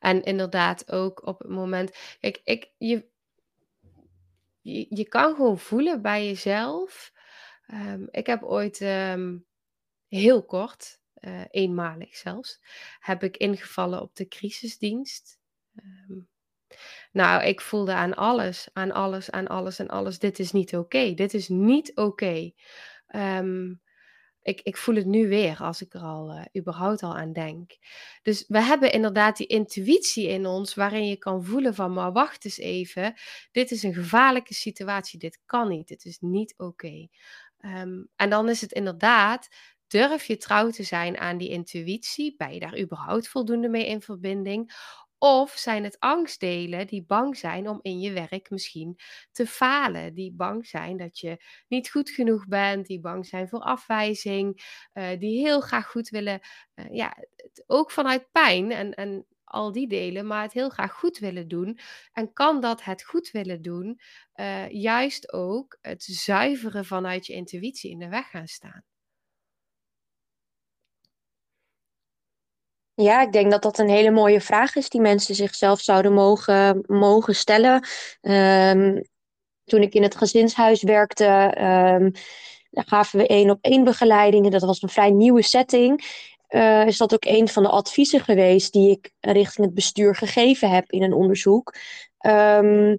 En 0.00 0.22
inderdaad 0.22 0.92
ook 0.92 1.26
op 1.26 1.38
het 1.38 1.48
moment. 1.48 1.96
Kijk, 2.20 2.40
ik, 2.44 2.70
je, 2.78 3.06
je, 4.60 4.86
je 4.88 5.08
kan 5.08 5.34
gewoon 5.34 5.58
voelen 5.58 6.02
bij 6.02 6.26
jezelf 6.26 7.12
Um, 7.66 8.08
ik 8.10 8.26
heb 8.26 8.42
ooit 8.42 8.80
um, 8.80 9.46
heel 10.08 10.44
kort, 10.44 11.00
uh, 11.20 11.40
eenmalig 11.50 12.16
zelfs, 12.16 12.60
heb 12.98 13.22
ik 13.22 13.36
ingevallen 13.36 14.00
op 14.00 14.16
de 14.16 14.28
crisisdienst. 14.28 15.38
Um, 16.08 16.28
nou, 17.12 17.44
ik 17.44 17.60
voelde 17.60 17.92
aan 17.92 18.14
alles, 18.14 18.68
aan 18.72 18.92
alles, 18.92 19.30
aan 19.30 19.48
alles 19.48 19.78
en 19.78 19.88
alles. 19.88 20.18
Dit 20.18 20.38
is 20.38 20.52
niet 20.52 20.76
oké. 20.76 21.14
Dit 21.14 21.34
is 21.34 21.48
niet 21.48 21.96
oké. 21.96 22.52
Ik, 24.42 24.60
ik 24.60 24.76
voel 24.76 24.94
het 24.94 25.06
nu 25.06 25.28
weer 25.28 25.56
als 25.56 25.82
ik 25.82 25.94
er 25.94 26.00
al 26.00 26.30
uh, 26.30 26.44
überhaupt 26.56 27.02
al 27.02 27.16
aan 27.16 27.32
denk. 27.32 27.76
Dus 28.22 28.44
we 28.48 28.62
hebben 28.62 28.92
inderdaad 28.92 29.36
die 29.36 29.46
intuïtie 29.46 30.28
in 30.28 30.46
ons 30.46 30.74
waarin 30.74 31.06
je 31.06 31.16
kan 31.16 31.44
voelen 31.44 31.74
van, 31.74 31.92
maar 31.92 32.12
wacht 32.12 32.44
eens 32.44 32.58
even, 32.58 33.14
dit 33.52 33.70
is 33.70 33.82
een 33.82 33.94
gevaarlijke 33.94 34.54
situatie, 34.54 35.18
dit 35.18 35.40
kan 35.44 35.68
niet, 35.68 35.88
dit 35.88 36.04
is 36.04 36.18
niet 36.20 36.54
oké. 36.56 37.08
Um, 37.64 38.08
en 38.16 38.30
dan 38.30 38.48
is 38.48 38.60
het 38.60 38.72
inderdaad, 38.72 39.48
durf 39.86 40.24
je 40.24 40.36
trouw 40.36 40.70
te 40.70 40.82
zijn 40.82 41.18
aan 41.18 41.38
die 41.38 41.48
intuïtie? 41.48 42.34
Ben 42.36 42.54
je 42.54 42.60
daar 42.60 42.78
überhaupt 42.78 43.28
voldoende 43.28 43.68
mee 43.68 43.86
in 43.86 44.00
verbinding? 44.02 44.72
Of 45.18 45.50
zijn 45.50 45.84
het 45.84 45.98
angstdelen 45.98 46.86
die 46.86 47.04
bang 47.06 47.36
zijn 47.36 47.68
om 47.68 47.78
in 47.82 48.00
je 48.00 48.12
werk 48.12 48.50
misschien 48.50 48.98
te 49.32 49.46
falen? 49.46 50.14
Die 50.14 50.32
bang 50.32 50.66
zijn 50.66 50.96
dat 50.96 51.18
je 51.18 51.44
niet 51.68 51.90
goed 51.90 52.10
genoeg 52.10 52.46
bent, 52.46 52.86
die 52.86 53.00
bang 53.00 53.26
zijn 53.26 53.48
voor 53.48 53.60
afwijzing, 53.60 54.62
uh, 54.94 55.18
die 55.18 55.40
heel 55.40 55.60
graag 55.60 55.86
goed 55.86 56.08
willen, 56.08 56.40
uh, 56.74 56.84
ja, 56.90 57.16
ook 57.66 57.90
vanuit 57.90 58.30
pijn 58.32 58.70
en, 58.70 58.94
en 58.94 59.26
al 59.52 59.72
die 59.72 59.88
delen, 59.88 60.26
maar 60.26 60.42
het 60.42 60.52
heel 60.52 60.68
graag 60.68 60.92
goed 60.92 61.18
willen 61.18 61.48
doen. 61.48 61.78
En 62.12 62.32
kan 62.32 62.60
dat 62.60 62.84
het 62.84 63.02
goed 63.02 63.30
willen 63.30 63.62
doen 63.62 64.00
uh, 64.34 64.68
juist 64.68 65.32
ook 65.32 65.78
het 65.80 66.02
zuiveren 66.02 66.84
vanuit 66.84 67.26
je 67.26 67.32
intuïtie 67.32 67.90
in 67.90 67.98
de 67.98 68.08
weg 68.08 68.30
gaan 68.30 68.46
staan? 68.46 68.84
Ja, 72.94 73.22
ik 73.22 73.32
denk 73.32 73.50
dat 73.50 73.62
dat 73.62 73.78
een 73.78 73.88
hele 73.88 74.10
mooie 74.10 74.40
vraag 74.40 74.76
is 74.76 74.88
die 74.88 75.00
mensen 75.00 75.34
zichzelf 75.34 75.80
zouden 75.80 76.12
mogen, 76.12 76.84
mogen 76.86 77.34
stellen. 77.34 77.86
Um, 78.20 79.02
toen 79.64 79.82
ik 79.82 79.94
in 79.94 80.02
het 80.02 80.16
gezinshuis 80.16 80.82
werkte, 80.82 81.50
daar 82.72 82.84
gaven 82.84 83.18
we 83.18 83.26
één 83.26 83.50
op 83.50 83.58
één 83.60 83.84
begeleidingen. 83.84 84.50
Dat 84.50 84.62
was 84.62 84.82
een 84.82 84.88
vrij 84.88 85.10
nieuwe 85.10 85.42
setting. 85.42 86.04
Uh, 86.54 86.86
is 86.86 86.96
dat 86.96 87.14
ook 87.14 87.24
een 87.24 87.48
van 87.48 87.62
de 87.62 87.68
adviezen 87.68 88.20
geweest 88.20 88.72
die 88.72 88.90
ik 88.90 89.12
richting 89.20 89.66
het 89.66 89.74
bestuur 89.74 90.14
gegeven 90.14 90.70
heb 90.70 90.90
in 90.90 91.02
een 91.02 91.12
onderzoek. 91.12 91.74
Um, 92.26 92.98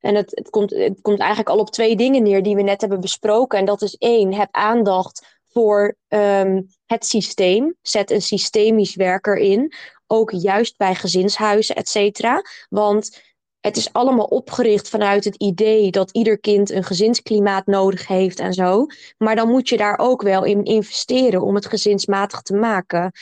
en 0.00 0.14
het, 0.14 0.30
het, 0.30 0.50
komt, 0.50 0.70
het 0.70 1.00
komt 1.00 1.18
eigenlijk 1.18 1.48
al 1.48 1.58
op 1.58 1.70
twee 1.70 1.96
dingen 1.96 2.22
neer 2.22 2.42
die 2.42 2.56
we 2.56 2.62
net 2.62 2.80
hebben 2.80 3.00
besproken. 3.00 3.58
En 3.58 3.64
dat 3.64 3.82
is 3.82 3.96
één, 3.96 4.34
heb 4.34 4.48
aandacht 4.50 5.40
voor 5.48 5.96
um, 6.08 6.66
het 6.86 7.06
systeem. 7.06 7.76
Zet 7.82 8.10
een 8.10 8.22
systemisch 8.22 8.94
werker 8.94 9.36
in. 9.36 9.72
Ook 10.06 10.30
juist 10.30 10.76
bij 10.76 10.94
gezinshuizen, 10.94 11.76
et 11.76 11.88
cetera. 11.88 12.42
Want 12.68 13.33
het 13.64 13.76
is 13.76 13.92
allemaal 13.92 14.24
opgericht 14.24 14.88
vanuit 14.88 15.24
het 15.24 15.34
idee 15.36 15.90
dat 15.90 16.10
ieder 16.10 16.38
kind 16.38 16.70
een 16.70 16.84
gezinsklimaat 16.84 17.66
nodig 17.66 18.06
heeft 18.06 18.38
en 18.38 18.52
zo. 18.52 18.86
Maar 19.18 19.36
dan 19.36 19.48
moet 19.48 19.68
je 19.68 19.76
daar 19.76 19.98
ook 19.98 20.22
wel 20.22 20.44
in 20.44 20.64
investeren 20.64 21.42
om 21.42 21.54
het 21.54 21.66
gezinsmatig 21.66 22.40
te 22.40 22.54
maken. 22.54 23.12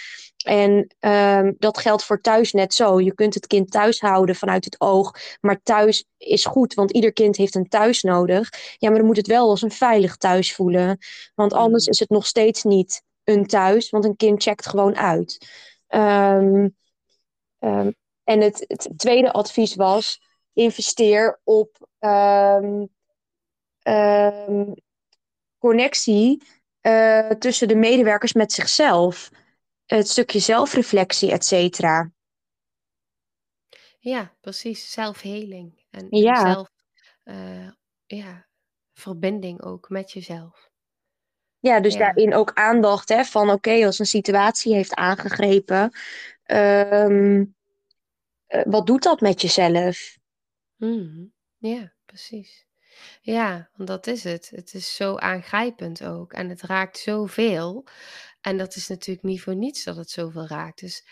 En 0.45 0.95
um, 1.01 1.55
dat 1.59 1.79
geldt 1.79 2.05
voor 2.05 2.21
thuis 2.21 2.53
net 2.53 2.75
zo. 2.75 3.01
Je 3.01 3.15
kunt 3.15 3.35
het 3.35 3.47
kind 3.47 3.71
thuis 3.71 4.01
houden 4.01 4.35
vanuit 4.35 4.65
het 4.65 4.81
oog. 4.81 5.13
Maar 5.41 5.61
thuis 5.63 6.05
is 6.17 6.45
goed, 6.45 6.75
want 6.75 6.91
ieder 6.91 7.13
kind 7.13 7.37
heeft 7.37 7.55
een 7.55 7.69
thuis 7.69 8.03
nodig. 8.03 8.49
Ja, 8.79 8.89
maar 8.89 8.99
dan 8.99 9.07
moet 9.07 9.17
het 9.17 9.27
wel 9.27 9.49
als 9.49 9.63
een 9.63 9.71
veilig 9.71 10.17
thuis 10.17 10.55
voelen. 10.55 10.99
Want 11.35 11.53
anders 11.53 11.85
mm. 11.85 11.93
is 11.93 11.99
het 11.99 12.11
nog 12.11 12.27
steeds 12.27 12.63
niet 12.63 13.03
een 13.25 13.47
thuis, 13.47 13.91
want 13.91 14.05
een 14.05 14.17
kind 14.17 14.43
checkt 14.43 14.67
gewoon 14.67 14.97
uit. 14.97 15.47
Um, 15.89 16.77
um, 17.59 17.95
en 18.25 18.41
het, 18.41 18.65
het, 18.69 18.89
tweede 18.97 19.33
advies 19.33 19.75
was: 19.75 20.21
investeer 20.53 21.41
op 21.45 21.89
connectie 25.59 26.43
uh, 26.83 27.31
tussen 27.31 27.69
de 27.69 27.75
medewerkers 27.75 28.33
met 28.33 28.53
zichzelf 28.53 29.31
het 29.87 30.09
stukje 30.09 30.39
zelfreflectie, 30.39 31.33
et 31.33 31.45
cetera. 31.45 32.11
Ja, 33.99 34.35
precies. 34.41 34.91
Zelfheling. 34.91 35.85
En, 35.91 36.07
ja. 36.11 36.53
zelf, 36.53 36.69
uh, 37.25 37.71
ja, 38.07 38.47
verbinding 38.93 39.63
ook 39.63 39.89
met 39.89 40.13
jezelf. 40.13 40.71
Ja, 41.59 41.81
dus 41.81 41.97
daarin 41.97 42.35
ook 42.35 42.53
aandacht 42.53 43.09
hè, 43.09 43.25
van 43.25 43.51
oké, 43.51 43.87
als 43.87 43.99
een 43.99 44.07
situatie 44.07 44.75
heeft 44.75 44.95
aangegrepen, 44.95 45.93
um, 46.47 47.57
uh, 48.49 48.63
wat 48.65 48.87
doet 48.87 49.03
dat 49.03 49.21
met 49.21 49.41
jezelf? 49.41 50.21
Mm, 50.83 51.33
ja, 51.59 51.93
precies. 52.07 52.67
Ja, 53.21 53.71
want 53.77 53.89
dat 53.89 54.07
is 54.07 54.25
het. 54.25 54.51
Het 54.55 54.75
is 54.75 54.97
zo 54.97 55.17
aangrijpend 55.17 56.05
ook. 56.05 56.33
En 56.33 56.49
het 56.49 56.63
raakt 56.63 56.99
zoveel. 56.99 57.87
En 58.41 58.57
dat 58.59 58.77
is 58.77 58.89
natuurlijk 58.89 59.27
niet 59.27 59.43
voor 59.43 59.57
niets 59.57 59.85
dat 59.85 59.97
het 59.97 60.11
zoveel 60.11 60.47
raakt. 60.47 60.81
Dus 60.81 61.07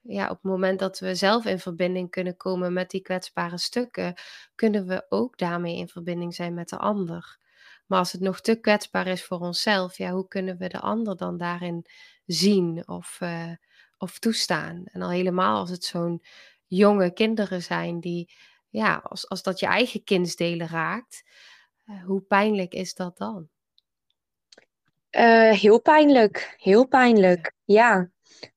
ja, 0.00 0.24
op 0.30 0.34
het 0.42 0.50
moment 0.52 0.78
dat 0.78 0.98
we 0.98 1.14
zelf 1.14 1.44
in 1.44 1.58
verbinding 1.58 2.10
kunnen 2.10 2.36
komen 2.36 2.72
met 2.72 2.90
die 2.90 3.00
kwetsbare 3.00 3.58
stukken, 3.58 4.14
kunnen 4.54 4.86
we 4.86 5.06
ook 5.08 5.38
daarmee 5.38 5.76
in 5.76 5.88
verbinding 5.88 6.34
zijn 6.34 6.54
met 6.54 6.68
de 6.68 6.78
ander. 6.78 7.38
Maar 7.86 7.98
als 7.98 8.12
het 8.12 8.20
nog 8.20 8.40
te 8.40 8.54
kwetsbaar 8.60 9.06
is 9.06 9.24
voor 9.24 9.38
onszelf, 9.38 9.98
ja, 9.98 10.10
hoe 10.10 10.28
kunnen 10.28 10.58
we 10.58 10.68
de 10.68 10.80
ander 10.80 11.16
dan 11.16 11.36
daarin 11.36 11.86
zien 12.26 12.88
of, 12.88 13.18
uh, 13.22 13.52
of 13.98 14.18
toestaan? 14.18 14.84
En 14.84 15.02
al 15.02 15.10
helemaal 15.10 15.58
als 15.58 15.70
het 15.70 15.84
zo'n 15.84 16.22
jonge 16.66 17.12
kinderen 17.12 17.62
zijn 17.62 18.00
die, 18.00 18.32
ja, 18.72 19.00
als, 19.04 19.28
als 19.28 19.42
dat 19.42 19.60
je 19.60 19.66
eigen 19.66 20.04
kindsdelen 20.04 20.68
raakt, 20.68 21.22
uh, 21.86 22.04
hoe 22.04 22.20
pijnlijk 22.20 22.72
is 22.72 22.94
dat 22.94 23.16
dan? 23.16 23.48
Uh, 25.10 25.52
heel 25.52 25.80
pijnlijk, 25.80 26.54
heel 26.56 26.86
pijnlijk. 26.86 27.52
Ja, 27.64 28.10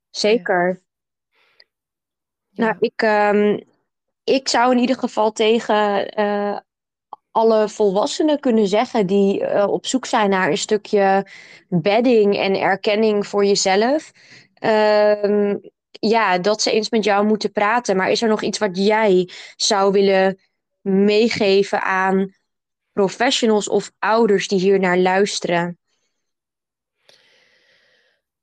zeker. 0.10 0.82
Ja. 2.50 2.66
Nou, 2.66 2.76
ik, 2.80 3.02
um, 3.02 3.64
ik 4.24 4.48
zou 4.48 4.72
in 4.72 4.78
ieder 4.78 4.98
geval 4.98 5.32
tegen 5.32 6.20
uh, 6.20 6.60
alle 7.32 7.70
volwassenen 7.70 8.40
kunnen 8.40 8.68
zeggen 8.68 9.08
die 9.08 9.42
uh, 9.42 9.68
op 9.68 9.86
zoek 9.86 10.06
zijn 10.06 10.30
naar 10.30 10.50
een 10.50 10.58
stukje 10.58 11.28
bedding 11.68 12.38
en 12.38 12.60
erkenning 12.60 13.28
voor 13.28 13.46
jezelf. 13.46 14.12
Uh, 14.60 15.56
ja, 16.00 16.38
dat 16.38 16.62
ze 16.62 16.72
eens 16.72 16.90
met 16.90 17.04
jou 17.04 17.26
moeten 17.26 17.52
praten. 17.52 17.96
Maar 17.96 18.12
is 18.12 18.22
er 18.22 18.30
nog 18.30 18.42
iets 18.42 18.58
wat 18.58 18.78
jij 18.78 19.30
zou 19.56 19.92
willen 19.92 20.40
meegeven 20.82 21.82
aan 21.82 22.34
professionals 22.92 23.70
of 23.70 23.92
ouders 24.00 24.48
die 24.48 24.60
hier 24.60 24.80
naar 24.80 24.98
luisteren? 24.98 25.78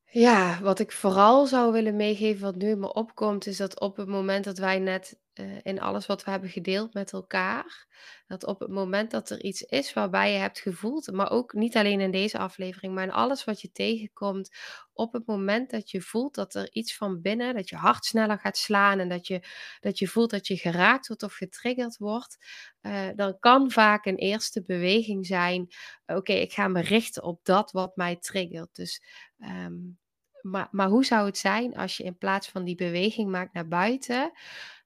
Ja, 0.05 0.59
wat 0.63 0.79
ik 0.79 0.93
vooral 0.93 1.47
zou 1.47 1.73
willen 1.73 1.97
meegeven, 1.97 2.43
wat 2.43 2.57
nu 2.57 2.69
in 2.69 2.81
me 2.81 2.93
opkomt, 2.93 3.47
is 3.47 3.57
dat 3.57 3.81
op 3.81 3.97
het 3.97 4.09
moment 4.09 4.45
dat 4.45 4.59
wij 4.59 4.79
net 4.79 5.17
uh, 5.35 5.59
in 5.63 5.81
alles 5.81 6.07
wat 6.07 6.25
we 6.25 6.31
hebben 6.31 6.51
gedeeld 6.51 6.95
met 6.95 7.13
elkaar, 7.13 7.87
dat 8.27 8.45
op 8.45 8.61
het 8.61 8.71
moment 8.71 9.11
dat 9.11 9.31
er 9.31 9.43
iets 9.43 9.63
is 9.63 9.93
waarbij 9.93 10.33
je 10.33 10.39
hebt 10.39 10.59
gevoeld, 10.59 11.13
maar 11.13 11.31
ook 11.31 11.53
niet 11.53 11.77
alleen 11.77 12.01
in 12.01 12.11
deze 12.11 12.39
aflevering, 12.39 12.95
maar 12.95 13.05
in 13.05 13.13
alles 13.13 13.45
wat 13.45 13.61
je 13.61 13.73
tegenkomt, 13.73 14.57
op 14.93 15.13
het 15.13 15.27
moment 15.27 15.71
dat 15.71 15.91
je 15.91 16.01
voelt 16.01 16.35
dat 16.35 16.55
er 16.55 16.73
iets 16.73 16.97
van 16.97 17.21
binnen, 17.21 17.55
dat 17.55 17.69
je 17.69 17.77
hart 17.77 18.05
sneller 18.05 18.39
gaat 18.39 18.57
slaan 18.57 18.99
en 18.99 19.09
dat 19.09 19.27
je, 19.27 19.43
dat 19.81 19.99
je 19.99 20.09
voelt 20.09 20.31
dat 20.31 20.47
je 20.47 20.57
geraakt 20.57 21.07
wordt 21.07 21.23
of 21.23 21.35
getriggerd 21.35 21.97
wordt, 21.97 22.37
uh, 22.83 23.09
dan 23.17 23.39
kan 23.39 23.71
vaak 23.71 24.07
een 24.07 24.17
eerste 24.17 24.63
beweging 24.65 25.27
zijn, 25.27 25.69
oké, 26.07 26.33
ik 26.33 26.53
ga 26.53 26.69
me 26.69 26.81
richten 26.81 27.23
op 27.23 27.41
dat 27.43 27.73
wat 27.73 27.97
mij 27.97 28.17
triggert. 28.17 28.75
Dus 28.75 29.03
um, 29.39 30.01
maar, 30.43 30.69
maar 30.71 30.89
hoe 30.89 31.05
zou 31.05 31.27
het 31.27 31.39
zijn 31.39 31.77
als 31.77 31.97
je 31.97 32.05
in 32.05 32.19
plaats 32.19 32.49
van 32.49 32.65
die 32.65 32.75
beweging 32.75 33.31
maakt 33.31 33.53
naar 33.53 33.69
buiten, 33.69 34.33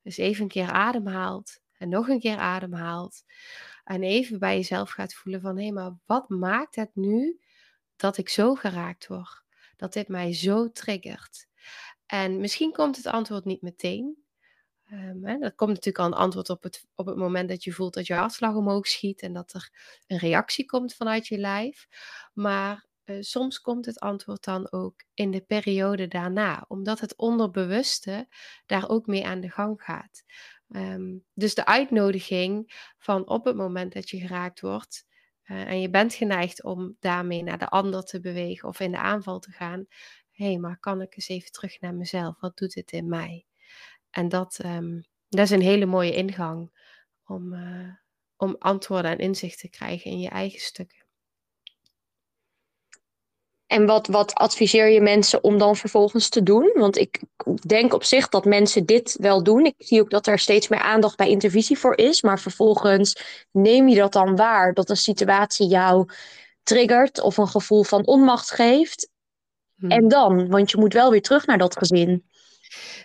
dus 0.07 0.17
even 0.17 0.43
een 0.43 0.49
keer 0.49 0.71
ademhaalt 0.71 1.61
en 1.79 1.89
nog 1.89 2.09
een 2.09 2.21
keer 2.21 2.37
ademhaalt 2.37 3.25
en 3.85 4.03
even 4.03 4.39
bij 4.39 4.57
jezelf 4.57 4.91
gaat 4.91 5.15
voelen 5.15 5.41
van 5.41 5.59
hé, 5.59 5.71
maar 5.71 5.97
wat 6.05 6.29
maakt 6.29 6.77
het 6.77 6.91
nu 6.95 7.41
dat 7.97 8.17
ik 8.17 8.29
zo 8.29 8.55
geraakt 8.55 9.07
word? 9.07 9.43
Dat 9.77 9.93
dit 9.93 10.09
mij 10.09 10.35
zo 10.35 10.71
triggert? 10.71 11.47
En 12.07 12.41
misschien 12.41 12.73
komt 12.73 12.97
het 12.97 13.07
antwoord 13.07 13.45
niet 13.45 13.63
meteen. 13.63 14.25
Um, 14.93 15.25
hè, 15.25 15.39
dat 15.39 15.55
komt 15.55 15.71
natuurlijk 15.71 15.99
al 15.99 16.07
een 16.07 16.25
antwoord 16.25 16.51
op 16.51 16.63
het, 16.63 16.87
op 16.95 17.07
het 17.07 17.17
moment 17.17 17.49
dat 17.49 17.65
je 17.65 17.73
voelt 17.73 17.95
dat 17.95 18.07
je 18.07 18.15
hartslag 18.15 18.55
omhoog 18.55 18.87
schiet 18.87 19.23
en 19.23 19.33
dat 19.33 19.53
er 19.53 19.71
een 20.07 20.19
reactie 20.19 20.67
komt 20.67 20.95
vanuit 20.95 21.27
je 21.27 21.39
lijf. 21.39 21.89
Maar 22.35 22.87
uh, 23.07 23.17
soms 23.21 23.61
komt 23.61 23.87
het 23.87 24.01
antwoord 24.01 24.45
dan 24.45 24.73
ook 24.73 25.05
in 25.15 25.31
de 25.31 25.41
periode 25.41 26.09
daarna, 26.09 26.65
omdat 26.69 27.01
het 27.01 27.17
onderbewuste 27.17 28.29
daar 28.67 28.89
ook 28.89 29.07
mee 29.07 29.27
aan 29.27 29.41
de 29.41 29.51
gang 29.51 29.83
gaat. 29.83 30.25
Um, 30.69 31.25
dus 31.35 31.55
de 31.55 31.67
uitnodiging 31.67 32.73
van 32.99 33.29
op 33.29 33.45
het 33.45 33.57
moment 33.57 33.93
dat 33.93 34.11
je 34.11 34.21
geraakt 34.21 34.61
wordt 34.61 35.07
uh, 35.45 35.71
en 35.71 35.81
je 35.81 35.91
bent 35.91 36.15
geneigd 36.15 36.65
om 36.65 36.97
daarmee 37.01 37.43
naar 37.43 37.59
de 37.59 37.69
ander 37.69 38.05
te 38.05 38.21
bewegen 38.21 38.69
of 38.69 38.81
in 38.81 38.91
de 38.91 38.99
aanval 38.99 39.39
te 39.39 39.51
gaan. 39.51 39.87
Hé, 40.31 40.47
hey, 40.47 40.59
maar 40.59 40.79
kan 40.79 41.01
ik 41.01 41.17
eens 41.17 41.29
even 41.29 41.53
terug 41.53 41.81
naar 41.81 41.95
mezelf? 41.95 42.41
Wat 42.41 42.57
doet 42.57 42.75
het 42.75 42.93
in 42.93 43.09
mij? 43.09 43.47
En 44.11 44.29
dat, 44.29 44.59
um, 44.65 45.07
dat 45.29 45.45
is 45.45 45.51
een 45.51 45.61
hele 45.61 45.87
mooie 45.87 46.15
ingang 46.15 46.71
om, 47.25 47.53
uh, 47.53 47.89
om 48.37 48.57
antwoorden 48.59 49.11
en 49.11 49.19
inzicht 49.19 49.59
te 49.59 49.69
krijgen 49.69 50.11
in 50.11 50.21
je 50.21 50.29
eigen 50.29 50.61
stukken. 50.61 51.06
En 53.67 53.87
wat, 53.87 54.07
wat 54.07 54.35
adviseer 54.35 54.89
je 54.89 55.01
mensen 55.01 55.45
om 55.45 55.59
dan 55.59 55.77
vervolgens 55.77 56.29
te 56.29 56.43
doen? 56.43 56.73
Want 56.75 56.99
ik 56.99 57.21
denk 57.67 57.95
op 57.95 58.05
zich 58.05 58.29
dat 58.29 58.45
mensen 58.45 58.87
dit 58.87 59.17
wel 59.21 59.43
doen. 59.43 59.65
Ik 59.65 59.75
zie 59.79 60.01
ook 60.01 60.11
dat 60.11 60.27
er 60.27 60.39
steeds 60.39 60.69
meer 60.69 60.81
aandacht 60.81 61.17
bij 61.17 61.29
intervisie 61.29 61.79
voor 61.79 61.97
is. 61.97 62.23
Maar 62.23 62.41
vervolgens 62.41 63.23
neem 63.51 63.89
je 63.89 63.97
dat 63.97 64.13
dan 64.13 64.37
waar 64.37 64.75
dat 64.75 64.91
een 64.91 64.97
situatie 64.97 65.67
jou 65.67 66.09
triggert 66.63 67.21
of 67.21 67.37
een 67.37 67.49
gevoel 67.49 67.83
van 67.83 68.07
onmacht 68.07 68.51
geeft. 68.51 69.11
Hmm. 69.77 69.91
En 69.91 70.09
dan, 70.09 70.49
want 70.49 70.71
je 70.71 70.79
moet 70.79 70.93
wel 70.93 71.11
weer 71.11 71.23
terug 71.23 71.47
naar 71.47 71.59
dat 71.59 71.77
gezin. 71.77 72.25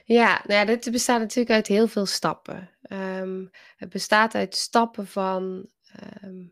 Ja, 0.06 0.42
nou 0.46 0.60
ja, 0.60 0.66
dit 0.66 0.92
bestaat 0.92 1.20
natuurlijk 1.20 1.56
uit 1.56 1.68
heel 1.68 1.88
veel 1.88 2.06
stappen. 2.06 2.70
Ehm, 2.82 3.46
het 3.76 3.90
bestaat 3.90 4.36
uit 4.36 4.56
stappen 4.56 5.08
van, 5.08 5.70
ehm, 5.94 6.44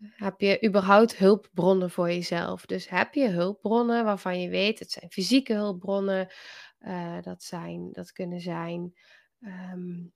heb 0.00 0.40
je 0.40 0.66
überhaupt 0.66 1.16
hulpbronnen 1.16 1.90
voor 1.90 2.08
jezelf? 2.08 2.66
Dus 2.66 2.88
heb 2.88 3.14
je 3.14 3.28
hulpbronnen 3.28 4.04
waarvan 4.04 4.40
je 4.40 4.48
weet, 4.48 4.78
het 4.78 4.90
zijn 4.90 5.10
fysieke 5.10 5.52
hulpbronnen, 5.52 6.32
uh, 6.80 7.22
dat, 7.22 7.42
zijn, 7.42 7.92
dat 7.92 8.12
kunnen 8.12 8.40
zijn 8.40 8.94
um, 9.40 10.12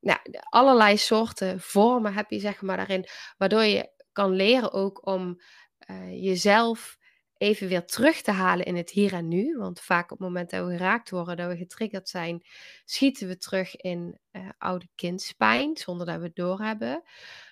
nou, 0.00 0.18
allerlei 0.48 0.96
soorten 0.96 1.60
vormen 1.60 2.14
heb 2.14 2.30
je 2.30 2.38
zeg 2.38 2.62
maar 2.62 2.76
daarin, 2.76 3.06
waardoor 3.36 3.62
je 3.62 3.92
kan 4.12 4.30
leren 4.30 4.72
ook 4.72 5.06
om 5.06 5.40
uh, 5.90 6.22
jezelf 6.22 6.96
even 7.36 7.68
weer 7.68 7.84
terug 7.84 8.20
te 8.20 8.30
halen 8.30 8.64
in 8.64 8.76
het 8.76 8.90
hier 8.90 9.12
en 9.12 9.28
nu. 9.28 9.56
Want 9.56 9.80
vaak 9.80 10.04
op 10.04 10.18
het 10.18 10.28
moment 10.28 10.50
dat 10.50 10.66
we 10.66 10.76
geraakt 10.76 11.10
worden, 11.10 11.36
dat 11.36 11.48
we 11.48 11.56
getriggerd 11.56 12.08
zijn, 12.08 12.46
schieten 12.84 13.28
we 13.28 13.36
terug 13.36 13.76
in 13.76 14.20
uh, 14.32 14.48
oude 14.58 14.88
kindspijn, 14.94 15.76
zonder 15.76 16.06
dat 16.06 16.18
we 16.18 16.24
het 16.24 16.36
doorhebben. 16.36 17.02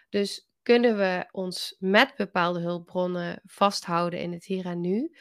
Dus 0.08 0.48
kunnen 0.66 0.96
we 0.96 1.28
ons 1.30 1.76
met 1.78 2.14
bepaalde 2.16 2.60
hulpbronnen 2.60 3.40
vasthouden 3.44 4.20
in 4.20 4.32
het 4.32 4.44
hier 4.44 4.66
en 4.66 4.80
nu 4.80 5.16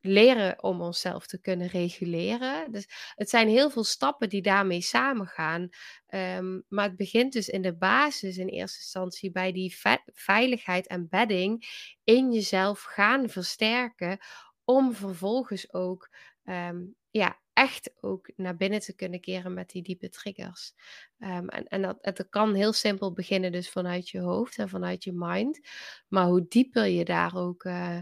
leren 0.00 0.62
om 0.62 0.80
onszelf 0.80 1.26
te 1.26 1.40
kunnen 1.40 1.66
reguleren. 1.66 2.72
Dus 2.72 3.12
het 3.14 3.30
zijn 3.30 3.48
heel 3.48 3.70
veel 3.70 3.84
stappen 3.84 4.28
die 4.28 4.42
daarmee 4.42 4.80
samengaan. 4.80 5.68
Um, 6.08 6.64
maar 6.68 6.84
het 6.84 6.96
begint 6.96 7.32
dus 7.32 7.48
in 7.48 7.62
de 7.62 7.76
basis 7.76 8.36
in 8.36 8.48
eerste 8.48 8.78
instantie 8.78 9.30
bij 9.30 9.52
die 9.52 9.76
veiligheid 10.12 10.86
en 10.86 11.08
bedding 11.08 11.64
in 12.04 12.32
jezelf 12.32 12.82
gaan 12.82 13.28
versterken. 13.28 14.18
Om 14.64 14.94
vervolgens 14.94 15.72
ook 15.72 16.10
um, 16.44 16.94
ja, 17.10 17.40
echt 17.56 17.92
ook 18.00 18.30
naar 18.36 18.56
binnen 18.56 18.80
te 18.80 18.94
kunnen 18.94 19.20
keren 19.20 19.54
met 19.54 19.70
die 19.70 19.82
diepe 19.82 20.08
triggers. 20.08 20.72
Um, 21.18 21.48
en 21.48 21.68
en 21.68 21.82
dat, 21.82 21.98
het 22.00 22.26
kan 22.28 22.54
heel 22.54 22.72
simpel 22.72 23.12
beginnen 23.12 23.52
dus 23.52 23.70
vanuit 23.70 24.08
je 24.08 24.20
hoofd 24.20 24.58
en 24.58 24.68
vanuit 24.68 25.04
je 25.04 25.12
mind. 25.12 25.60
Maar 26.08 26.26
hoe 26.26 26.46
dieper 26.48 26.86
je 26.86 27.04
daar 27.04 27.36
ook... 27.36 27.64
Uh, 27.64 27.98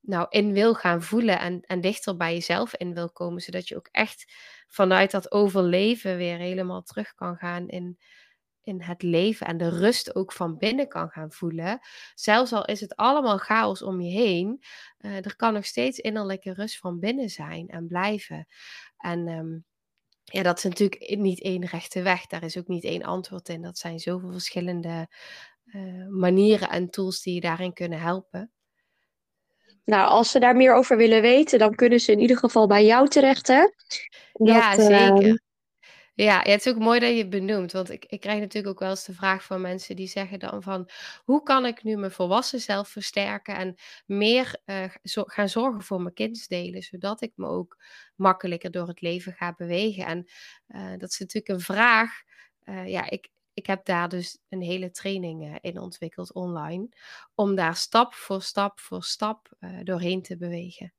nou 0.00 0.26
in 0.28 0.52
wil 0.52 0.74
gaan 0.74 1.02
voelen 1.02 1.38
en, 1.40 1.60
en 1.60 1.80
dichter 1.80 2.16
bij 2.16 2.32
jezelf 2.32 2.74
in 2.74 2.94
wil 2.94 3.10
komen, 3.10 3.40
zodat 3.40 3.68
je 3.68 3.76
ook 3.76 3.88
echt 3.90 4.32
vanuit 4.66 5.10
dat 5.10 5.32
overleven 5.32 6.16
weer 6.16 6.38
helemaal 6.38 6.82
terug 6.82 7.14
kan 7.14 7.36
gaan 7.36 7.68
in, 7.68 7.98
in 8.66 8.82
het 8.82 9.02
leven 9.02 9.46
en 9.46 9.56
de 9.56 9.68
rust 9.68 10.14
ook 10.14 10.32
van 10.32 10.56
binnen 10.56 10.88
kan 10.88 11.08
gaan 11.08 11.32
voelen. 11.32 11.80
Zelfs 12.14 12.52
al 12.52 12.64
is 12.64 12.80
het 12.80 12.96
allemaal 12.96 13.38
chaos 13.38 13.82
om 13.82 14.00
je 14.00 14.10
heen, 14.10 14.62
uh, 15.00 15.16
er 15.16 15.36
kan 15.36 15.52
nog 15.52 15.64
steeds 15.64 15.98
innerlijke 15.98 16.52
rust 16.52 16.78
van 16.78 16.98
binnen 16.98 17.28
zijn 17.28 17.68
en 17.68 17.86
blijven. 17.86 18.46
En 18.96 19.28
um, 19.28 19.64
ja, 20.24 20.42
dat 20.42 20.56
is 20.58 20.64
natuurlijk 20.64 21.16
niet 21.18 21.42
één 21.42 21.64
rechte 21.64 22.02
weg. 22.02 22.26
Daar 22.26 22.42
is 22.42 22.58
ook 22.58 22.68
niet 22.68 22.84
één 22.84 23.02
antwoord 23.02 23.48
in. 23.48 23.62
Dat 23.62 23.78
zijn 23.78 23.98
zoveel 23.98 24.32
verschillende 24.32 25.08
uh, 25.64 26.08
manieren 26.08 26.68
en 26.68 26.90
tools 26.90 27.22
die 27.22 27.34
je 27.34 27.40
daarin 27.40 27.72
kunnen 27.72 28.00
helpen. 28.00 28.50
Nou, 29.84 30.08
als 30.08 30.30
ze 30.30 30.38
daar 30.38 30.56
meer 30.56 30.74
over 30.74 30.96
willen 30.96 31.22
weten, 31.22 31.58
dan 31.58 31.74
kunnen 31.74 32.00
ze 32.00 32.12
in 32.12 32.20
ieder 32.20 32.38
geval 32.38 32.66
bij 32.66 32.84
jou 32.84 33.08
terecht, 33.08 33.46
hè? 33.46 33.60
Dat, 34.32 34.48
ja, 34.48 34.74
zeker. 34.74 35.26
Uh... 35.26 35.34
Ja, 36.16 36.40
het 36.42 36.66
is 36.66 36.72
ook 36.72 36.78
mooi 36.78 37.00
dat 37.00 37.10
je 37.10 37.16
het 37.16 37.30
benoemt. 37.30 37.72
Want 37.72 37.90
ik, 37.90 38.04
ik 38.04 38.20
krijg 38.20 38.40
natuurlijk 38.40 38.72
ook 38.74 38.80
wel 38.80 38.90
eens 38.90 39.04
de 39.04 39.12
vraag 39.12 39.44
van 39.44 39.60
mensen 39.60 39.96
die 39.96 40.06
zeggen 40.06 40.38
dan 40.38 40.62
van... 40.62 40.88
hoe 41.24 41.42
kan 41.42 41.66
ik 41.66 41.82
nu 41.82 41.96
mijn 41.96 42.10
volwassen 42.10 42.60
zelf 42.60 42.88
versterken 42.88 43.56
en 43.56 43.74
meer 44.06 44.62
uh, 44.66 44.84
zo 45.02 45.22
gaan 45.24 45.48
zorgen 45.48 45.82
voor 45.82 46.00
mijn 46.00 46.14
kindsdelen... 46.14 46.82
zodat 46.82 47.20
ik 47.20 47.32
me 47.34 47.46
ook 47.46 47.82
makkelijker 48.14 48.70
door 48.70 48.88
het 48.88 49.00
leven 49.00 49.32
ga 49.32 49.54
bewegen. 49.54 50.06
En 50.06 50.26
uh, 50.68 50.98
dat 50.98 51.10
is 51.10 51.18
natuurlijk 51.18 51.48
een 51.48 51.60
vraag... 51.60 52.22
Uh, 52.64 52.88
ja, 52.88 53.10
ik, 53.10 53.30
ik 53.52 53.66
heb 53.66 53.84
daar 53.84 54.08
dus 54.08 54.38
een 54.48 54.62
hele 54.62 54.90
training 54.90 55.58
in 55.60 55.78
ontwikkeld 55.78 56.32
online. 56.32 56.88
Om 57.34 57.54
daar 57.54 57.76
stap 57.76 58.14
voor 58.14 58.42
stap 58.42 58.80
voor 58.80 59.04
stap 59.04 59.48
doorheen 59.82 60.22
te 60.22 60.36
bewegen. 60.36 60.92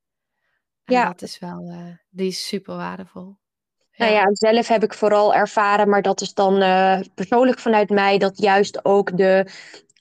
En 0.84 0.94
ja. 0.94 1.06
dat 1.06 1.22
is 1.22 1.40
wel, 1.40 1.74
die 2.10 2.28
is 2.28 2.48
super 2.48 2.76
waardevol. 2.76 3.38
Nou 3.98 4.12
ja, 4.12 4.30
zelf 4.32 4.68
heb 4.68 4.84
ik 4.84 4.94
vooral 4.94 5.34
ervaren, 5.34 5.90
maar 5.90 6.02
dat 6.02 6.22
is 6.22 6.34
dan 6.34 6.54
persoonlijk 7.16 7.60
vanuit 7.60 7.90
mij, 7.90 8.18
dat 8.18 8.42
juist 8.42 8.86
ook 8.86 9.18
de, 9.18 9.46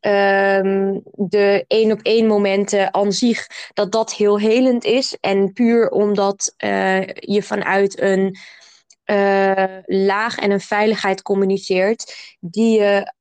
um, 0.01 1.03
de 1.13 1.65
één 1.69 1.93
op 1.93 2.01
één 2.03 2.27
momenten 2.27 2.95
aan 2.95 3.13
zich, 3.13 3.47
dat 3.75 3.93
dat 3.93 4.13
heel 4.13 4.39
helend 4.39 4.85
is. 4.85 5.17
En 5.21 5.53
puur 5.53 5.89
omdat 5.91 6.55
je 7.15 7.43
vanuit 7.43 8.01
een 8.01 8.37
uh, 9.07 9.65
laag 9.85 10.39
en 10.39 10.51
een 10.51 10.61
veiligheid 10.61 11.23
communiceert 11.23 12.15
die 12.41 12.81
je 12.81 13.15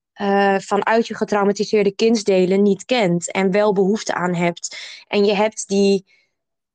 vanuit 0.62 1.08
je 1.08 1.16
getraumatiseerde 1.16 1.96
kindsdelen 1.96 2.62
niet 2.62 2.86
kent 2.86 3.32
en 3.32 3.52
wel 3.52 3.74
behoefte 3.74 4.14
aan 4.14 4.36
hebt. 4.36 4.78
En 5.08 5.26
je 5.26 5.34
hebt 5.34 5.68
die 5.68 6.06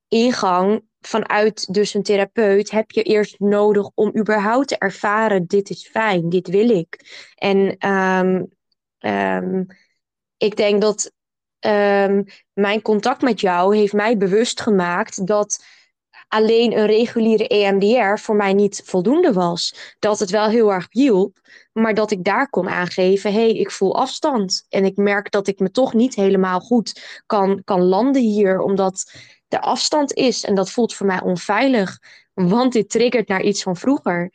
ingang 0.08 0.82
vanuit 1.00 1.74
dus 1.74 1.94
een 1.94 2.02
therapeut, 2.02 2.70
heb 2.70 2.90
je 2.90 3.02
eerst 3.02 3.38
nodig 3.38 3.90
om 3.94 4.16
überhaupt 4.16 4.68
te 4.68 4.78
ervaren, 4.78 5.46
dit 5.46 5.70
is 5.70 5.88
fijn, 5.88 6.28
dit 6.28 6.48
wil 6.48 6.70
ik. 6.70 6.98
En 7.34 7.88
um, 7.88 8.48
um, 8.98 9.66
ik 10.36 10.56
denk 10.56 10.80
dat 10.80 11.12
um, 11.60 12.24
mijn 12.52 12.82
contact 12.82 13.22
met 13.22 13.40
jou 13.40 13.76
heeft 13.76 13.92
mij 13.92 14.16
bewust 14.16 14.60
gemaakt 14.60 15.26
dat 15.26 15.64
alleen 16.28 16.78
een 16.78 16.86
reguliere 16.86 17.48
EMDR 17.48 18.20
voor 18.20 18.36
mij 18.36 18.52
niet 18.52 18.82
voldoende 18.84 19.32
was. 19.32 19.94
Dat 19.98 20.18
het 20.18 20.30
wel 20.30 20.48
heel 20.48 20.72
erg 20.72 20.86
hielp, 20.90 21.38
maar 21.72 21.94
dat 21.94 22.10
ik 22.10 22.24
daar 22.24 22.48
kon 22.48 22.68
aangeven: 22.68 23.32
hey, 23.32 23.50
ik 23.50 23.70
voel 23.70 23.96
afstand. 23.96 24.66
En 24.68 24.84
ik 24.84 24.96
merk 24.96 25.30
dat 25.30 25.46
ik 25.46 25.58
me 25.58 25.70
toch 25.70 25.94
niet 25.94 26.14
helemaal 26.14 26.60
goed 26.60 27.22
kan, 27.26 27.64
kan 27.64 27.82
landen 27.82 28.22
hier, 28.22 28.60
omdat 28.60 29.12
er 29.52 29.60
afstand 29.60 30.12
is. 30.12 30.44
En 30.44 30.54
dat 30.54 30.70
voelt 30.70 30.94
voor 30.94 31.06
mij 31.06 31.20
onveilig, 31.20 31.98
want 32.34 32.72
dit 32.72 32.90
triggert 32.90 33.28
naar 33.28 33.42
iets 33.42 33.62
van 33.62 33.76
vroeger. 33.76 34.32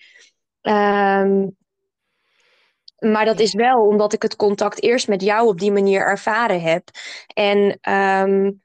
Um, 0.62 1.56
maar 3.00 3.26
dat 3.26 3.40
is 3.40 3.54
wel 3.54 3.88
omdat 3.88 4.14
ik 4.14 4.22
het 4.22 4.36
contact 4.36 4.84
eerst 4.84 5.08
met 5.08 5.22
jou 5.22 5.48
op 5.48 5.60
die 5.60 5.72
manier 5.72 6.02
ervaren 6.02 6.62
heb. 6.62 6.90
En 7.34 7.80
um, 7.94 8.64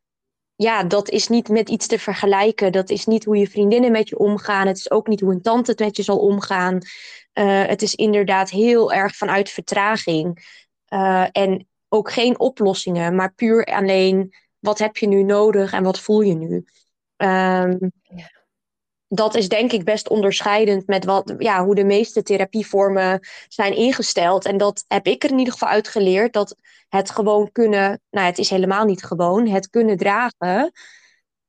ja, 0.57 0.85
dat 0.85 1.09
is 1.09 1.29
niet 1.29 1.49
met 1.49 1.69
iets 1.69 1.87
te 1.87 1.99
vergelijken. 1.99 2.73
Dat 2.73 2.91
is 2.91 3.07
niet 3.07 3.25
hoe 3.25 3.37
je 3.37 3.49
vriendinnen 3.49 3.93
met 3.93 4.09
je 4.09 4.19
omgaan. 4.19 4.67
Het 4.67 4.77
is 4.77 4.91
ook 4.91 5.07
niet 5.07 5.21
hoe 5.21 5.33
een 5.33 5.43
tante 5.43 5.75
met 5.77 5.97
je 5.97 6.03
zal 6.03 6.19
omgaan. 6.19 6.79
Uh, 7.35 7.67
het 7.67 7.83
is 7.83 7.95
inderdaad 7.95 8.51
heel 8.51 8.93
erg 8.93 9.17
vanuit 9.17 9.51
vertraging. 9.51 10.59
Uh, 10.89 11.27
en 11.33 11.69
ook 11.89 12.13
geen 12.13 12.39
oplossingen, 12.39 13.15
maar 13.15 13.33
puur 13.35 13.65
alleen 13.65 14.35
wat 14.61 14.79
heb 14.79 14.97
je 14.97 15.07
nu 15.07 15.23
nodig 15.23 15.73
en 15.73 15.83
wat 15.83 16.01
voel 16.01 16.21
je 16.21 16.35
nu. 16.35 16.55
Um, 17.17 17.93
ja 18.03 18.39
dat 19.13 19.35
is 19.35 19.49
denk 19.49 19.73
ik 19.73 19.85
best 19.85 20.09
onderscheidend 20.09 20.87
met 20.87 21.05
wat, 21.05 21.35
ja, 21.39 21.65
hoe 21.65 21.75
de 21.75 21.85
meeste 21.85 22.23
therapievormen 22.23 23.29
zijn 23.49 23.77
ingesteld. 23.77 24.45
En 24.45 24.57
dat 24.57 24.85
heb 24.89 25.07
ik 25.07 25.25
er 25.25 25.31
in 25.31 25.39
ieder 25.39 25.53
geval 25.53 25.69
uit 25.69 25.89
geleerd. 25.89 26.33
Dat 26.33 26.57
het 26.89 27.11
gewoon 27.11 27.53
kunnen, 27.53 28.01
nou 28.11 28.26
het 28.26 28.39
is 28.39 28.51
helemaal 28.51 28.84
niet 28.84 29.05
gewoon, 29.05 29.49
het 29.49 29.71
kunnen 29.71 29.97
dragen 29.97 30.72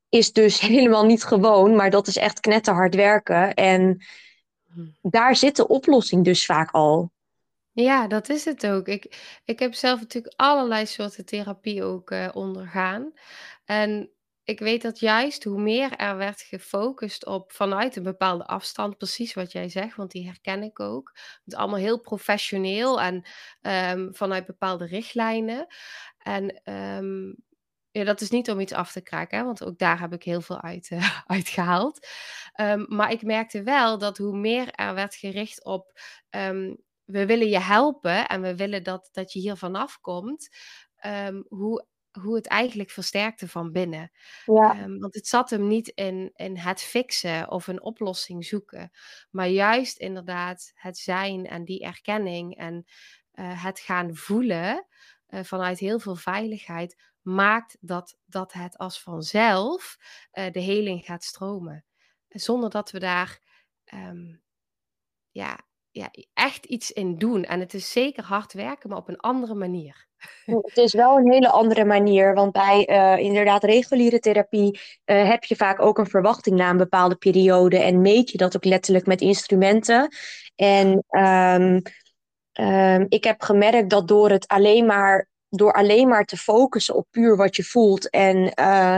is 0.10 0.32
dus 0.34 0.60
helemaal 0.70 1.06
niet 1.06 1.24
gewoon, 1.24 1.76
maar 1.76 1.90
dat 1.90 2.08
is 2.08 2.18
echt 2.18 2.40
knetterhard 2.40 2.96
werken. 2.96 3.54
En 3.54 4.02
daar 5.02 5.36
zit 5.36 5.56
de 5.56 5.68
oplossing 5.68 6.24
dus 6.24 6.46
vaak 6.46 6.72
al. 6.72 7.12
Ja, 7.74 8.08
dat 8.08 8.30
is 8.30 8.46
het 8.46 8.68
ook. 8.68 8.88
Ik, 8.88 9.40
ik 9.46 9.60
heb 9.60 9.74
zelf 9.74 10.00
natuurlijk 10.00 10.34
allerlei 10.38 10.86
soorten 10.86 11.26
therapie 11.26 11.84
ook 11.84 12.12
uh, 12.12 12.30
ondergaan. 12.34 13.14
En 13.66 14.12
ik 14.44 14.60
weet 14.60 14.82
dat 14.82 15.00
juist 15.00 15.44
hoe 15.44 15.62
meer 15.62 15.96
er 15.96 16.18
werd 16.18 16.42
gefocust 16.42 17.26
op 17.26 17.52
vanuit 17.52 17.96
een 17.96 18.04
bepaalde 18.04 18.46
afstand, 18.46 18.98
precies 18.98 19.34
wat 19.34 19.52
jij 19.52 19.70
zegt, 19.70 19.96
want 19.96 20.12
die 20.12 20.26
herken 20.26 20.64
ik 20.64 20.80
ook. 20.80 21.12
Het 21.46 21.56
allemaal 21.56 21.80
heel 21.80 22.00
professioneel 22.00 23.02
en 23.02 23.26
um, 23.62 24.16
vanuit 24.16 24.46
bepaalde 24.46 24.86
richtlijnen. 24.86 25.68
En 26.18 26.62
um, 26.74 27.36
ja, 27.92 28.04
dat 28.04 28.22
is 28.22 28.30
niet 28.30 28.52
om 28.52 28.60
iets 28.60 28.74
af 28.74 28.92
te 28.92 29.02
kraken, 29.02 29.46
want 29.46 29.64
ook 29.64 29.78
daar 29.78 30.00
heb 30.00 30.14
ik 30.14 30.24
heel 30.24 30.42
veel 30.42 30.62
uit, 30.62 30.92
uit 31.26 31.50
gehaald. 31.50 32.08
Um, 32.62 32.86
maar 32.88 33.12
ik 33.12 33.22
merkte 33.22 33.64
wel 33.64 33.98
dat 33.98 34.18
hoe 34.18 34.38
meer 34.38 34.72
er 34.72 34.94
werd 34.94 35.16
gericht 35.16 35.64
op 35.64 36.00
we 37.06 37.26
willen 37.26 37.50
je 37.50 37.60
helpen 37.60 38.28
en 38.28 38.42
we 38.42 38.56
willen 38.56 38.84
dat, 38.84 39.10
dat 39.12 39.34
je 39.34 39.40
hier 39.40 39.56
vanaf 39.56 40.00
komt, 40.00 40.50
hoe 41.48 41.86
hoe 42.20 42.36
het 42.36 42.48
eigenlijk 42.48 42.90
versterkte 42.90 43.48
van 43.48 43.72
binnen. 43.72 44.12
Ja. 44.46 44.84
Um, 44.84 45.00
want 45.00 45.14
het 45.14 45.28
zat 45.28 45.50
hem 45.50 45.68
niet 45.68 45.88
in, 45.88 46.32
in 46.36 46.58
het 46.58 46.82
fixen 46.82 47.52
of 47.52 47.68
een 47.68 47.82
oplossing 47.82 48.46
zoeken, 48.46 48.92
maar 49.30 49.48
juist 49.48 49.98
inderdaad 49.98 50.72
het 50.74 50.98
zijn 50.98 51.46
en 51.46 51.66
die 51.66 51.84
erkenning 51.84 52.58
en 52.58 52.86
uh, 53.34 53.64
het 53.64 53.80
gaan 53.80 54.16
voelen 54.16 54.88
uh, 55.30 55.44
vanuit 55.44 55.80
heel 55.80 56.00
veel 56.00 56.16
veiligheid 56.16 57.10
maakt 57.22 57.78
dat, 57.80 58.18
dat 58.26 58.54
het 58.54 58.78
als 58.78 59.02
vanzelf 59.02 59.98
uh, 60.34 60.52
de 60.52 60.60
heling 60.60 61.06
gaat 61.06 61.24
stromen. 61.24 61.86
Zonder 62.28 62.70
dat 62.70 62.92
we 62.92 63.00
daar 63.00 63.40
ehm, 63.84 64.36
ja, 65.32 65.60
ja, 65.92 66.12
echt 66.34 66.66
iets 66.66 66.92
in 66.92 67.18
doen. 67.18 67.44
En 67.44 67.60
het 67.60 67.74
is 67.74 67.92
zeker 67.92 68.24
hard 68.24 68.54
werken, 68.54 68.90
maar 68.90 68.98
op 68.98 69.08
een 69.08 69.20
andere 69.20 69.54
manier. 69.54 70.10
Het 70.46 70.78
is 70.78 70.94
wel 70.94 71.18
een 71.18 71.32
hele 71.32 71.50
andere 71.50 71.86
manier, 71.86 72.34
want 72.34 72.52
bij 72.52 72.90
uh, 72.90 73.26
inderdaad 73.26 73.64
reguliere 73.64 74.20
therapie 74.20 74.80
uh, 75.06 75.30
heb 75.30 75.44
je 75.44 75.56
vaak 75.56 75.82
ook 75.82 75.98
een 75.98 76.10
verwachting 76.10 76.56
na 76.56 76.70
een 76.70 76.78
bepaalde 76.78 77.16
periode 77.16 77.78
en 77.78 78.02
meet 78.02 78.30
je 78.30 78.38
dat 78.38 78.56
ook 78.56 78.66
letterlijk 78.66 79.06
met 79.06 79.22
instrumenten. 79.22 80.16
En 80.56 81.04
um, 81.10 81.82
um, 82.66 83.06
ik 83.10 83.24
heb 83.24 83.42
gemerkt 83.42 83.90
dat 83.90 84.08
door 84.08 84.30
het 84.30 84.48
alleen 84.48 84.86
maar, 84.86 85.30
door 85.50 85.74
alleen 85.74 86.08
maar 86.08 86.26
te 86.26 86.38
focussen 86.38 86.96
op 86.96 87.08
puur 87.10 87.36
wat 87.36 87.56
je 87.56 87.64
voelt 87.64 88.10
en 88.10 88.52
uh, 88.60 88.98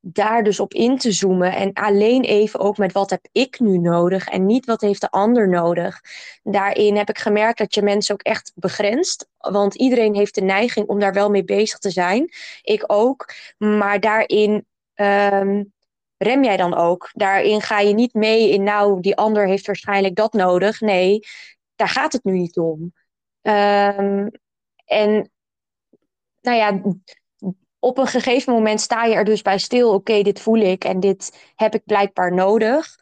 daar 0.00 0.42
dus 0.42 0.60
op 0.60 0.74
in 0.74 0.98
te 0.98 1.12
zoomen 1.12 1.52
en 1.52 1.72
alleen 1.72 2.22
even 2.22 2.60
ook 2.60 2.78
met 2.78 2.92
wat 2.92 3.10
heb 3.10 3.26
ik 3.32 3.60
nu 3.60 3.78
nodig 3.78 4.28
en 4.28 4.46
niet 4.46 4.66
wat 4.66 4.80
heeft 4.80 5.00
de 5.00 5.10
ander 5.10 5.48
nodig. 5.48 6.00
Daarin 6.42 6.96
heb 6.96 7.08
ik 7.08 7.18
gemerkt 7.18 7.58
dat 7.58 7.74
je 7.74 7.82
mensen 7.82 8.14
ook 8.14 8.22
echt 8.22 8.52
begrenst, 8.54 9.28
want 9.38 9.74
iedereen 9.74 10.14
heeft 10.14 10.34
de 10.34 10.40
neiging 10.40 10.86
om 10.86 10.98
daar 10.98 11.12
wel 11.12 11.30
mee 11.30 11.44
bezig 11.44 11.78
te 11.78 11.90
zijn. 11.90 12.28
Ik 12.62 12.84
ook, 12.86 13.32
maar 13.58 14.00
daarin 14.00 14.66
um, 14.94 15.72
rem 16.16 16.44
jij 16.44 16.56
dan 16.56 16.74
ook. 16.74 17.10
Daarin 17.12 17.60
ga 17.60 17.80
je 17.80 17.94
niet 17.94 18.14
mee 18.14 18.50
in 18.50 18.62
nou, 18.62 19.00
die 19.00 19.16
ander 19.16 19.46
heeft 19.46 19.66
waarschijnlijk 19.66 20.14
dat 20.14 20.32
nodig. 20.32 20.80
Nee, 20.80 21.20
daar 21.74 21.88
gaat 21.88 22.12
het 22.12 22.24
nu 22.24 22.32
niet 22.32 22.58
om. 22.58 22.92
Um, 23.42 24.30
en 24.84 25.30
nou 26.40 26.56
ja, 26.56 26.80
op 27.80 27.98
een 27.98 28.06
gegeven 28.06 28.52
moment 28.52 28.80
sta 28.80 29.04
je 29.04 29.14
er 29.14 29.24
dus 29.24 29.42
bij 29.42 29.58
stil. 29.58 29.94
Oké, 29.94 30.22
dit 30.22 30.40
voel 30.40 30.60
ik 30.60 30.84
en 30.84 31.00
dit 31.00 31.52
heb 31.56 31.74
ik 31.74 31.84
blijkbaar 31.84 32.34
nodig. 32.34 32.98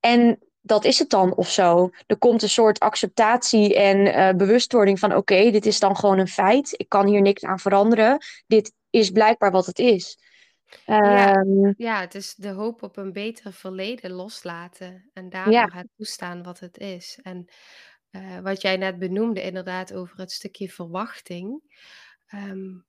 En 0.00 0.38
dat 0.60 0.84
is 0.84 0.98
het 0.98 1.10
dan 1.10 1.34
of 1.34 1.50
zo. 1.50 1.90
Er 2.06 2.18
komt 2.18 2.42
een 2.42 2.48
soort 2.48 2.78
acceptatie 2.78 3.74
en 3.74 3.98
uh, 3.98 4.30
bewustwording 4.36 4.98
van: 4.98 5.16
oké, 5.16 5.50
dit 5.50 5.66
is 5.66 5.80
dan 5.80 5.96
gewoon 5.96 6.18
een 6.18 6.28
feit. 6.28 6.74
Ik 6.76 6.88
kan 6.88 7.06
hier 7.06 7.20
niks 7.20 7.42
aan 7.42 7.58
veranderen. 7.58 8.18
Dit 8.46 8.72
is 8.90 9.10
blijkbaar 9.10 9.50
wat 9.50 9.66
het 9.66 9.78
is. 9.78 10.18
Ja, 10.86 11.36
um, 11.36 11.74
ja 11.76 12.00
het 12.00 12.14
is 12.14 12.34
de 12.34 12.48
hoop 12.48 12.82
op 12.82 12.96
een 12.96 13.12
beter 13.12 13.52
verleden 13.52 14.10
loslaten. 14.10 15.10
En 15.12 15.28
daardoor 15.28 15.52
ja. 15.52 15.68
het 15.72 15.88
toestaan 15.96 16.42
wat 16.42 16.58
het 16.58 16.78
is. 16.78 17.18
En 17.22 17.48
uh, 18.10 18.38
wat 18.38 18.62
jij 18.62 18.76
net 18.76 18.98
benoemde, 18.98 19.42
inderdaad, 19.42 19.92
over 19.92 20.18
het 20.18 20.32
stukje 20.32 20.68
verwachting. 20.68 21.62
Um, 22.34 22.86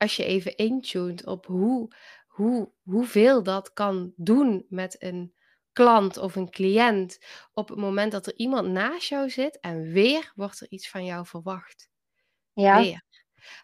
als 0.00 0.16
je 0.16 0.24
even 0.24 0.56
intuned 0.56 1.26
op 1.26 1.46
hoe, 1.46 1.94
hoe, 2.26 2.72
hoeveel 2.82 3.42
dat 3.42 3.72
kan 3.72 4.12
doen 4.16 4.66
met 4.68 5.02
een 5.02 5.34
klant 5.72 6.16
of 6.16 6.36
een 6.36 6.50
cliënt 6.50 7.18
op 7.52 7.68
het 7.68 7.78
moment 7.78 8.12
dat 8.12 8.26
er 8.26 8.36
iemand 8.36 8.68
naast 8.68 9.08
jou 9.08 9.30
zit 9.30 9.60
en 9.60 9.82
weer 9.92 10.32
wordt 10.34 10.60
er 10.60 10.70
iets 10.70 10.90
van 10.90 11.04
jou 11.04 11.26
verwacht. 11.26 11.88
Ja. 12.52 12.80
Weer. 12.80 13.02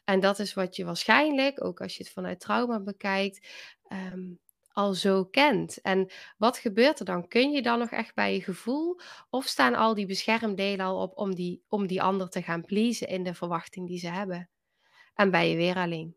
En 0.04 0.20
dat 0.20 0.38
is 0.38 0.54
wat 0.54 0.76
je 0.76 0.84
waarschijnlijk, 0.84 1.64
ook 1.64 1.80
als 1.80 1.96
je 1.96 2.02
het 2.02 2.12
vanuit 2.12 2.40
trauma 2.40 2.80
bekijkt, 2.80 3.48
um, 3.88 4.40
al 4.72 4.94
zo 4.94 5.24
kent. 5.24 5.80
En 5.80 6.12
wat 6.36 6.58
gebeurt 6.58 6.98
er 6.98 7.04
dan? 7.04 7.28
Kun 7.28 7.50
je 7.50 7.62
dan 7.62 7.78
nog 7.78 7.90
echt 7.90 8.14
bij 8.14 8.34
je 8.34 8.42
gevoel? 8.42 9.00
Of 9.30 9.44
staan 9.44 9.74
al 9.74 9.94
die 9.94 10.06
beschermdelen 10.06 10.86
al 10.86 11.02
op 11.02 11.16
om 11.16 11.34
die, 11.34 11.64
om 11.68 11.86
die 11.86 12.02
ander 12.02 12.28
te 12.28 12.42
gaan 12.42 12.64
pleasen 12.64 13.08
in 13.08 13.22
de 13.22 13.34
verwachting 13.34 13.88
die 13.88 13.98
ze 13.98 14.08
hebben? 14.08 14.50
En 15.14 15.30
ben 15.30 15.48
je 15.48 15.56
weer 15.56 15.76
alleen? 15.76 16.16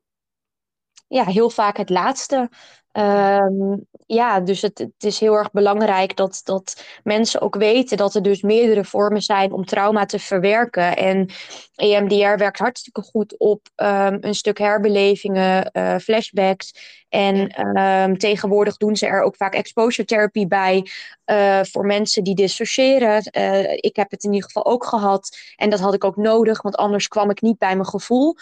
Ja, 1.07 1.23
heel 1.23 1.49
vaak 1.49 1.77
het 1.77 1.89
laatste. 1.89 2.49
Um, 2.91 3.87
ja, 4.05 4.39
dus 4.39 4.61
het, 4.61 4.77
het, 4.77 5.03
is 5.03 5.19
heel 5.19 5.33
erg 5.33 5.51
belangrijk 5.51 6.15
dat, 6.15 6.41
dat 6.43 6.83
mensen 7.03 7.41
ook 7.41 7.55
weten 7.55 7.97
dat 7.97 8.15
er 8.15 8.21
dus 8.21 8.41
meerdere 8.41 8.83
vormen 8.83 9.21
zijn 9.21 9.51
om 9.51 9.65
trauma 9.65 10.05
te 10.05 10.19
verwerken. 10.19 10.97
En 10.97 11.29
EMDR 11.75 12.37
werkt 12.37 12.59
hartstikke 12.59 13.01
goed 13.01 13.37
op 13.37 13.67
um, 13.75 14.17
een 14.21 14.35
stuk 14.35 14.57
herbelevingen, 14.57 15.69
uh, 15.73 15.97
flashbacks. 15.97 16.73
En 17.09 17.67
um, 17.77 18.17
tegenwoordig 18.17 18.77
doen 18.77 18.95
ze 18.95 19.05
er 19.05 19.21
ook 19.21 19.35
vaak 19.35 19.53
exposure 19.53 20.07
therapy 20.07 20.47
bij 20.47 20.85
uh, 21.25 21.59
voor 21.63 21.85
mensen 21.85 22.23
die 22.23 22.35
dissociëren. 22.35 23.23
Uh, 23.37 23.71
ik 23.71 23.95
heb 23.95 24.11
het 24.11 24.23
in 24.23 24.33
ieder 24.33 24.49
geval 24.49 24.65
ook 24.65 24.85
gehad 24.85 25.37
en 25.55 25.69
dat 25.69 25.79
had 25.79 25.93
ik 25.93 26.03
ook 26.03 26.15
nodig, 26.15 26.61
want 26.61 26.75
anders 26.75 27.07
kwam 27.07 27.29
ik 27.29 27.41
niet 27.41 27.57
bij 27.57 27.73
mijn 27.75 27.87
gevoel. 27.87 28.35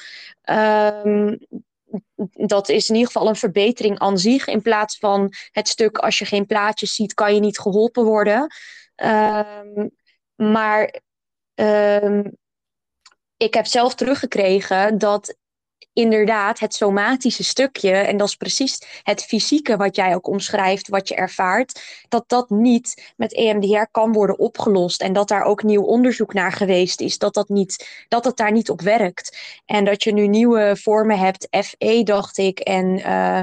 Dat 2.32 2.70
is 2.70 2.90
in 2.90 2.96
ieder 2.96 3.12
geval 3.12 3.28
een 3.28 3.36
verbetering 3.36 4.00
aan 4.00 4.18
zich. 4.18 4.48
In 4.48 4.62
plaats 4.62 4.98
van 4.98 5.34
het 5.52 5.68
stuk 5.68 5.98
als 5.98 6.20
je 6.20 6.26
geen 6.26 6.46
plaatjes 6.46 6.96
ziet, 6.96 7.14
kan 7.14 7.34
je 7.34 7.40
niet 7.40 7.60
geholpen 7.60 8.04
worden. 8.04 8.54
Um, 8.96 9.92
maar 10.36 11.02
um, 11.54 12.38
ik 13.38 13.54
heb 13.54 13.66
zelf 13.66 13.96
teruggekregen 13.96 14.98
dat 14.98 15.38
inderdaad 15.98 16.60
het 16.60 16.74
somatische 16.74 17.44
stukje, 17.44 17.92
en 17.92 18.18
dat 18.18 18.28
is 18.28 18.36
precies 18.36 19.02
het 19.04 19.24
fysieke 19.24 19.78
wat 19.78 19.96
jij 19.96 20.16
ook 20.16 20.28
omschrijft, 20.28 20.88
wat 20.88 21.08
je 21.08 21.16
ervaart, 21.16 21.82
dat 22.10 22.24
dat 22.28 22.50
niet 22.50 23.14
met 23.16 23.34
EMDR 23.34 23.86
kan 23.92 24.14
worden 24.14 24.40
opgelost. 24.40 25.02
En 25.02 25.14
dat 25.14 25.28
daar 25.28 25.44
ook 25.44 25.64
nieuw 25.64 25.84
onderzoek 25.84 26.34
naar 26.34 26.52
geweest 26.52 27.02
is, 27.02 27.18
dat, 27.18 27.34
dat, 27.34 27.50
niet, 27.50 28.06
dat 28.08 28.26
het 28.26 28.38
daar 28.38 28.52
niet 28.52 28.70
op 28.70 28.82
werkt. 28.82 29.38
En 29.66 29.86
dat 29.86 30.04
je 30.04 30.14
nu 30.14 30.28
nieuwe 30.28 30.78
vormen 30.80 31.18
hebt, 31.18 31.48
FE 31.66 32.02
dacht 32.04 32.38
ik, 32.38 32.60
en 32.60 33.00
uh, 33.00 33.42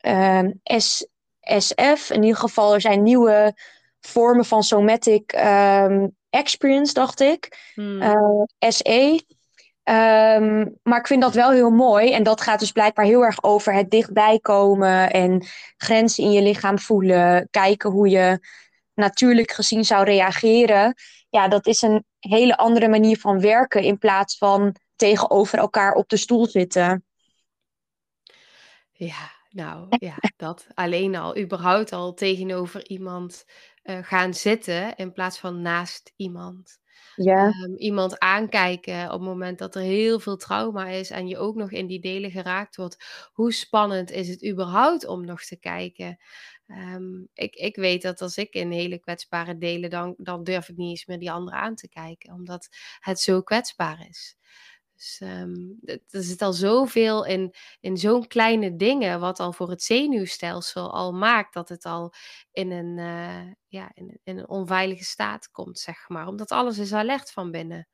uh, 0.00 0.50
S, 0.80 1.06
SF. 1.40 2.10
In 2.10 2.22
ieder 2.22 2.38
geval, 2.38 2.74
er 2.74 2.80
zijn 2.80 3.02
nieuwe 3.02 3.54
vormen 4.00 4.44
van 4.44 4.62
somatic 4.62 5.32
um, 5.32 6.16
experience, 6.30 6.92
dacht 6.92 7.20
ik. 7.20 7.70
Hmm. 7.74 8.02
Uh, 8.02 8.42
SE. 8.58 9.24
Um, 9.88 10.78
maar 10.82 10.98
ik 10.98 11.06
vind 11.06 11.22
dat 11.22 11.34
wel 11.34 11.50
heel 11.50 11.70
mooi. 11.70 12.12
En 12.12 12.22
dat 12.22 12.40
gaat 12.40 12.60
dus 12.60 12.72
blijkbaar 12.72 13.04
heel 13.04 13.22
erg 13.22 13.42
over 13.42 13.74
het 13.74 13.90
dichtbij 13.90 14.38
komen 14.38 15.10
en 15.10 15.46
grenzen 15.76 16.24
in 16.24 16.30
je 16.30 16.42
lichaam 16.42 16.78
voelen. 16.78 17.48
Kijken 17.50 17.90
hoe 17.90 18.08
je 18.08 18.38
natuurlijk 18.94 19.50
gezien 19.50 19.84
zou 19.84 20.04
reageren. 20.04 20.94
Ja, 21.28 21.48
dat 21.48 21.66
is 21.66 21.82
een 21.82 22.04
hele 22.18 22.56
andere 22.56 22.88
manier 22.88 23.18
van 23.18 23.40
werken 23.40 23.82
in 23.82 23.98
plaats 23.98 24.38
van 24.38 24.76
tegenover 24.96 25.58
elkaar 25.58 25.92
op 25.94 26.08
de 26.08 26.16
stoel 26.16 26.46
zitten. 26.46 27.04
Ja, 28.92 29.30
nou 29.50 29.86
ja, 29.88 30.14
dat 30.36 30.66
alleen 30.74 31.16
al, 31.16 31.38
überhaupt 31.38 31.92
al 31.92 32.14
tegenover 32.14 32.88
iemand 32.88 33.44
uh, 33.84 33.98
gaan 34.02 34.34
zitten 34.34 34.96
in 34.96 35.12
plaats 35.12 35.38
van 35.38 35.62
naast 35.62 36.12
iemand. 36.16 36.78
Ja. 37.16 37.46
Um, 37.64 37.76
iemand 37.76 38.18
aankijken 38.18 39.04
op 39.04 39.10
het 39.10 39.20
moment 39.20 39.58
dat 39.58 39.74
er 39.74 39.82
heel 39.82 40.20
veel 40.20 40.36
trauma 40.36 40.86
is 40.88 41.10
en 41.10 41.28
je 41.28 41.38
ook 41.38 41.54
nog 41.54 41.70
in 41.70 41.86
die 41.86 42.00
delen 42.00 42.30
geraakt 42.30 42.76
wordt. 42.76 43.28
Hoe 43.32 43.52
spannend 43.52 44.10
is 44.10 44.28
het 44.28 44.46
überhaupt 44.46 45.06
om 45.06 45.24
nog 45.24 45.42
te 45.42 45.56
kijken? 45.56 46.18
Um, 46.66 47.28
ik, 47.34 47.54
ik 47.54 47.76
weet 47.76 48.02
dat 48.02 48.20
als 48.20 48.36
ik 48.36 48.54
in 48.54 48.70
hele 48.70 48.98
kwetsbare 48.98 49.58
delen, 49.58 49.90
dan, 49.90 50.14
dan 50.18 50.44
durf 50.44 50.68
ik 50.68 50.76
niet 50.76 50.90
eens 50.90 51.06
meer 51.06 51.18
die 51.18 51.30
andere 51.32 51.56
aan 51.56 51.74
te 51.74 51.88
kijken, 51.88 52.32
omdat 52.32 52.68
het 53.00 53.20
zo 53.20 53.42
kwetsbaar 53.42 54.06
is. 54.08 54.36
Dus 54.94 55.20
um, 55.22 55.78
er 55.84 56.22
zit 56.22 56.42
al 56.42 56.52
zoveel 56.52 57.24
in, 57.26 57.54
in 57.80 57.96
zo'n 57.96 58.26
kleine 58.26 58.76
dingen, 58.76 59.20
wat 59.20 59.40
al 59.40 59.52
voor 59.52 59.70
het 59.70 59.82
zenuwstelsel 59.82 60.92
al 60.92 61.12
maakt 61.12 61.54
dat 61.54 61.68
het 61.68 61.84
al 61.84 62.12
in 62.52 62.70
een, 62.70 62.98
uh, 62.98 63.52
ja, 63.66 63.90
in, 63.94 64.20
in, 64.24 64.38
een 64.38 64.48
onveilige 64.48 65.04
staat 65.04 65.50
komt, 65.50 65.78
zeg 65.78 66.08
maar. 66.08 66.26
Omdat 66.26 66.50
alles 66.50 66.78
is 66.78 66.92
alert 66.92 67.32
van 67.32 67.50
binnen. 67.50 67.88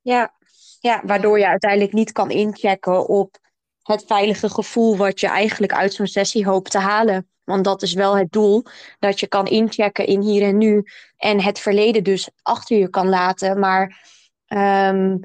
Ja, 0.00 0.34
ja 0.80 1.02
waardoor 1.04 1.38
je 1.38 1.46
uiteindelijk 1.46 1.92
niet 1.92 2.12
kan 2.12 2.30
inchecken 2.30 3.08
op 3.08 3.38
het 3.82 4.04
veilige 4.06 4.48
gevoel 4.48 4.96
wat 4.96 5.20
je 5.20 5.26
eigenlijk 5.26 5.72
uit 5.72 5.94
zo'n 5.94 6.06
sessie 6.06 6.46
hoopt 6.46 6.70
te 6.70 6.78
halen. 6.78 7.30
Want 7.44 7.64
dat 7.64 7.82
is 7.82 7.92
wel 7.92 8.16
het 8.16 8.32
doel, 8.32 8.64
dat 8.98 9.20
je 9.20 9.26
kan 9.26 9.46
inchecken 9.46 10.06
in 10.06 10.20
hier 10.20 10.42
en 10.42 10.58
nu 10.58 10.84
en 11.16 11.40
het 11.40 11.58
verleden 11.58 12.04
dus 12.04 12.30
achter 12.42 12.76
je 12.76 12.90
kan 12.90 13.08
laten. 13.08 13.58
Maar 13.58 14.04
um, 14.46 15.20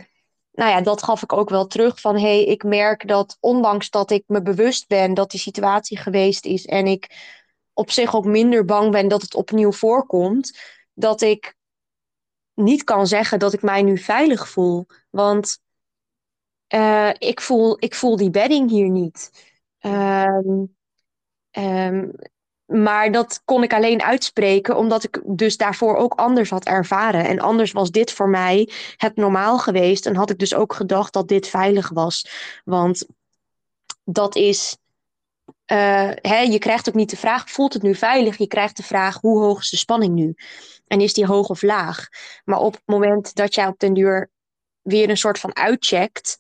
nou 0.52 0.70
ja, 0.70 0.82
dat 0.82 1.04
gaf 1.04 1.22
ik 1.22 1.34
ook 1.34 1.50
wel 1.50 1.68
terug 1.68 2.00
van 2.00 2.16
hé, 2.16 2.22
hey, 2.22 2.44
ik 2.44 2.64
merk 2.64 3.08
dat 3.08 3.38
ondanks 3.40 3.90
dat 3.90 4.12
ik 4.12 4.24
me 4.28 4.42
bewust 4.42 4.88
ben 4.88 5.14
dat 5.14 5.32
die 5.32 5.40
situatie 5.40 5.98
geweest 5.98 6.46
is 6.46 6.66
en 6.66 6.86
ik 6.86 7.30
op 7.74 7.92
zich 7.92 8.16
ook 8.16 8.26
minder 8.26 8.66
bang 8.66 8.92
ben 8.92 9.08
dat 9.08 9.22
het 9.22 9.36
opnieuw 9.36 9.72
voorkomt, 9.72 10.60
dat 10.94 11.22
ik 11.22 11.56
niet 12.54 12.84
kan 12.84 13.08
zeggen 13.08 13.40
dat 13.40 13.54
ik 13.54 13.62
mij 13.62 13.82
nu 13.82 13.98
veilig 13.98 14.50
voel. 14.50 14.86
Want 15.10 15.60
uh, 16.74 17.10
ik, 17.18 17.42
voel, 17.42 17.76
ik 17.80 17.96
voel 17.96 18.16
die 18.16 18.30
bedding 18.30 18.70
hier 18.70 18.90
niet. 18.90 19.50
Um, 19.80 20.76
maar 22.72 23.12
dat 23.12 23.42
kon 23.46 23.64
ik 23.64 23.74
alleen 23.74 24.02
uitspreken 24.02 24.78
omdat 24.78 25.04
ik 25.04 25.22
dus 25.26 25.58
daarvoor 25.58 25.96
ook 25.96 26.14
anders 26.14 26.50
had 26.50 26.66
ervaren. 26.66 27.26
En 27.26 27.40
anders 27.40 27.72
was 27.72 27.92
dit 27.92 28.12
voor 28.12 28.30
mij 28.30 28.70
het 28.96 29.16
normaal 29.16 29.60
geweest. 29.60 30.06
En 30.06 30.16
had 30.16 30.30
ik 30.30 30.40
dus 30.40 30.54
ook 30.54 30.74
gedacht 30.74 31.14
dat 31.14 31.28
dit 31.28 31.48
veilig 31.48 31.90
was. 31.90 32.30
Want 32.64 33.06
dat 34.04 34.36
is 34.36 34.78
uh, 35.72 36.12
hè, 36.16 36.40
je 36.40 36.60
krijgt 36.60 36.90
ook 36.90 36.96
niet 36.96 37.10
de 37.10 37.18
vraag, 37.18 37.50
voelt 37.50 37.74
het 37.74 37.82
nu 37.82 37.96
veilig? 37.96 38.38
Je 38.38 38.48
krijgt 38.48 38.78
de 38.78 38.84
vraag, 38.84 39.22
hoe 39.22 39.40
hoog 39.40 39.60
is 39.60 39.70
de 39.70 39.78
spanning 39.78 40.14
nu? 40.14 40.36
En 40.88 41.02
is 41.02 41.14
die 41.14 41.26
hoog 41.26 41.48
of 41.48 41.62
laag? 41.62 42.08
Maar 42.44 42.60
op 42.60 42.74
het 42.74 42.84
moment 42.86 43.36
dat 43.36 43.56
jij 43.56 43.68
op 43.68 43.80
den 43.80 43.94
duur 43.94 44.30
weer 44.82 45.10
een 45.10 45.18
soort 45.18 45.40
van 45.40 45.56
uitcheckt, 45.56 46.38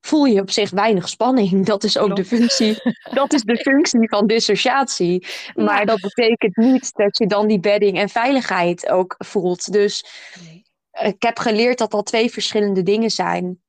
voel 0.00 0.24
je 0.24 0.40
op 0.40 0.50
zich 0.50 0.70
weinig 0.70 1.08
spanning. 1.08 1.64
Dat 1.66 1.84
is 1.84 1.98
ook 1.98 2.16
de 2.16 2.24
functie, 2.24 2.82
dat 3.20 3.32
is 3.32 3.42
de 3.42 3.56
functie 3.56 4.08
van 4.08 4.26
dissociatie. 4.26 5.26
Maar 5.54 5.86
dat 5.86 6.00
betekent 6.00 6.56
niet 6.56 6.92
dat 6.94 7.18
je 7.18 7.26
dan 7.26 7.46
die 7.46 7.60
bedding 7.60 7.98
en 7.98 8.08
veiligheid 8.08 8.88
ook 8.88 9.14
voelt. 9.18 9.72
Dus 9.72 10.04
nee. 10.44 10.62
ik 11.12 11.22
heb 11.22 11.38
geleerd 11.38 11.78
dat 11.78 11.90
dat 11.90 12.06
twee 12.06 12.30
verschillende 12.30 12.82
dingen 12.82 13.10
zijn. 13.10 13.60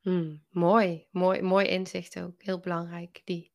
Hmm, 0.00 0.42
mooi, 0.50 1.06
mooi, 1.10 1.42
mooi 1.42 1.66
inzicht 1.66 2.20
ook. 2.20 2.34
Heel 2.38 2.58
belangrijk, 2.58 3.20
die. 3.24 3.50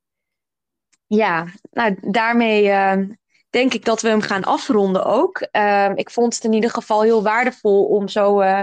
Ja, 1.08 1.48
nou 1.72 1.98
daarmee 2.02 2.64
uh, 2.64 3.04
denk 3.50 3.74
ik 3.74 3.86
dat 3.86 4.02
we 4.02 4.08
hem 4.08 4.22
gaan 4.22 4.44
afronden 4.44 5.06
ook. 5.06 5.48
Uh, 5.52 5.92
ik 5.96 6.10
vond 6.10 6.36
het 6.36 6.44
in 6.44 6.54
ieder 6.54 6.70
geval 6.70 7.02
heel 7.02 7.24
waardevol 7.24 7.86
om 7.86 8.08
zo 8.08 8.42
uh, 8.42 8.62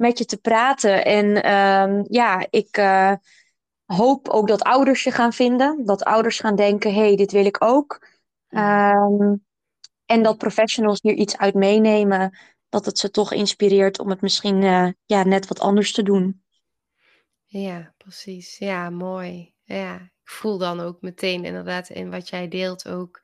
met 0.00 0.18
je 0.18 0.24
te 0.24 0.36
praten. 0.36 1.04
En 1.04 1.42
ehm, 1.42 2.04
ja, 2.08 2.46
ik 2.50 2.76
uh, 2.76 3.12
hoop 3.84 4.28
ook 4.28 4.48
dat 4.48 4.62
ouders 4.62 5.02
je 5.02 5.10
gaan 5.10 5.32
vinden. 5.32 5.84
Dat 5.84 6.04
ouders 6.04 6.40
gaan 6.40 6.56
denken, 6.56 6.94
hé, 6.94 7.00
hey, 7.00 7.16
dit 7.16 7.32
wil 7.32 7.44
ik 7.44 7.64
ook. 7.64 8.06
Um, 8.48 9.44
en 10.04 10.22
dat 10.22 10.38
professionals 10.38 10.98
hier 11.02 11.14
iets 11.14 11.36
uit 11.36 11.54
meenemen. 11.54 12.38
Dat 12.68 12.84
het 12.84 12.98
ze 12.98 13.10
toch 13.10 13.32
inspireert 13.32 13.98
om 13.98 14.10
het 14.10 14.20
misschien 14.20 14.62
ja, 15.06 15.22
net 15.24 15.46
wat 15.46 15.60
anders 15.60 15.92
te 15.92 16.02
doen. 16.02 16.42
Ja, 17.44 17.94
precies. 17.96 18.58
Ja, 18.58 18.90
mooi. 18.90 19.54
Ja, 19.62 19.94
ik 19.94 20.30
voel 20.30 20.58
dan 20.58 20.80
ook 20.80 21.00
meteen 21.00 21.44
inderdaad 21.44 21.88
in 21.88 22.10
wat 22.10 22.28
jij 22.28 22.48
deelt 22.48 22.88
ook. 22.88 23.20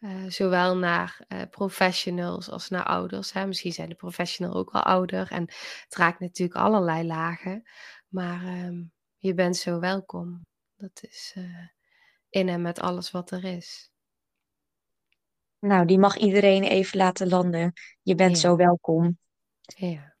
Uh, 0.00 0.24
zowel 0.28 0.76
naar 0.76 1.24
uh, 1.28 1.42
professionals 1.50 2.50
als 2.50 2.68
naar 2.68 2.84
ouders. 2.84 3.32
Hè. 3.32 3.46
Misschien 3.46 3.72
zijn 3.72 3.88
de 3.88 3.94
professionals 3.94 4.56
ook 4.56 4.72
wel 4.72 4.82
ouder 4.82 5.30
en 5.30 5.42
het 5.84 5.94
raakt 5.96 6.20
natuurlijk 6.20 6.58
allerlei 6.58 7.06
lagen. 7.06 7.62
Maar 8.08 8.44
um, 8.44 8.92
je 9.16 9.34
bent 9.34 9.56
zo 9.56 9.80
welkom. 9.80 10.46
Dat 10.76 10.98
is 11.02 11.34
uh, 11.38 11.66
in 12.28 12.48
en 12.48 12.62
met 12.62 12.80
alles 12.80 13.10
wat 13.10 13.30
er 13.30 13.44
is. 13.44 13.90
Nou, 15.58 15.86
die 15.86 15.98
mag 15.98 16.16
iedereen 16.16 16.62
even 16.62 16.98
laten 16.98 17.28
landen. 17.28 17.72
Je 18.02 18.14
bent 18.14 18.34
ja. 18.34 18.40
zo 18.40 18.56
welkom. 18.56 19.18
Ja. 19.60 20.16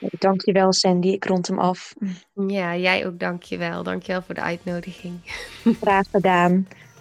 Dankjewel 0.18 0.72
Sandy, 0.72 1.08
ik 1.08 1.24
rond 1.24 1.46
hem 1.46 1.58
af. 1.58 1.94
Ja, 2.32 2.76
jij 2.76 3.06
ook 3.06 3.18
dankjewel. 3.18 3.82
Dankjewel 3.82 4.22
voor 4.22 4.34
de 4.34 4.40
uitnodiging. 4.40 5.20
Graag 5.80 6.10
gedaan. 6.10 6.66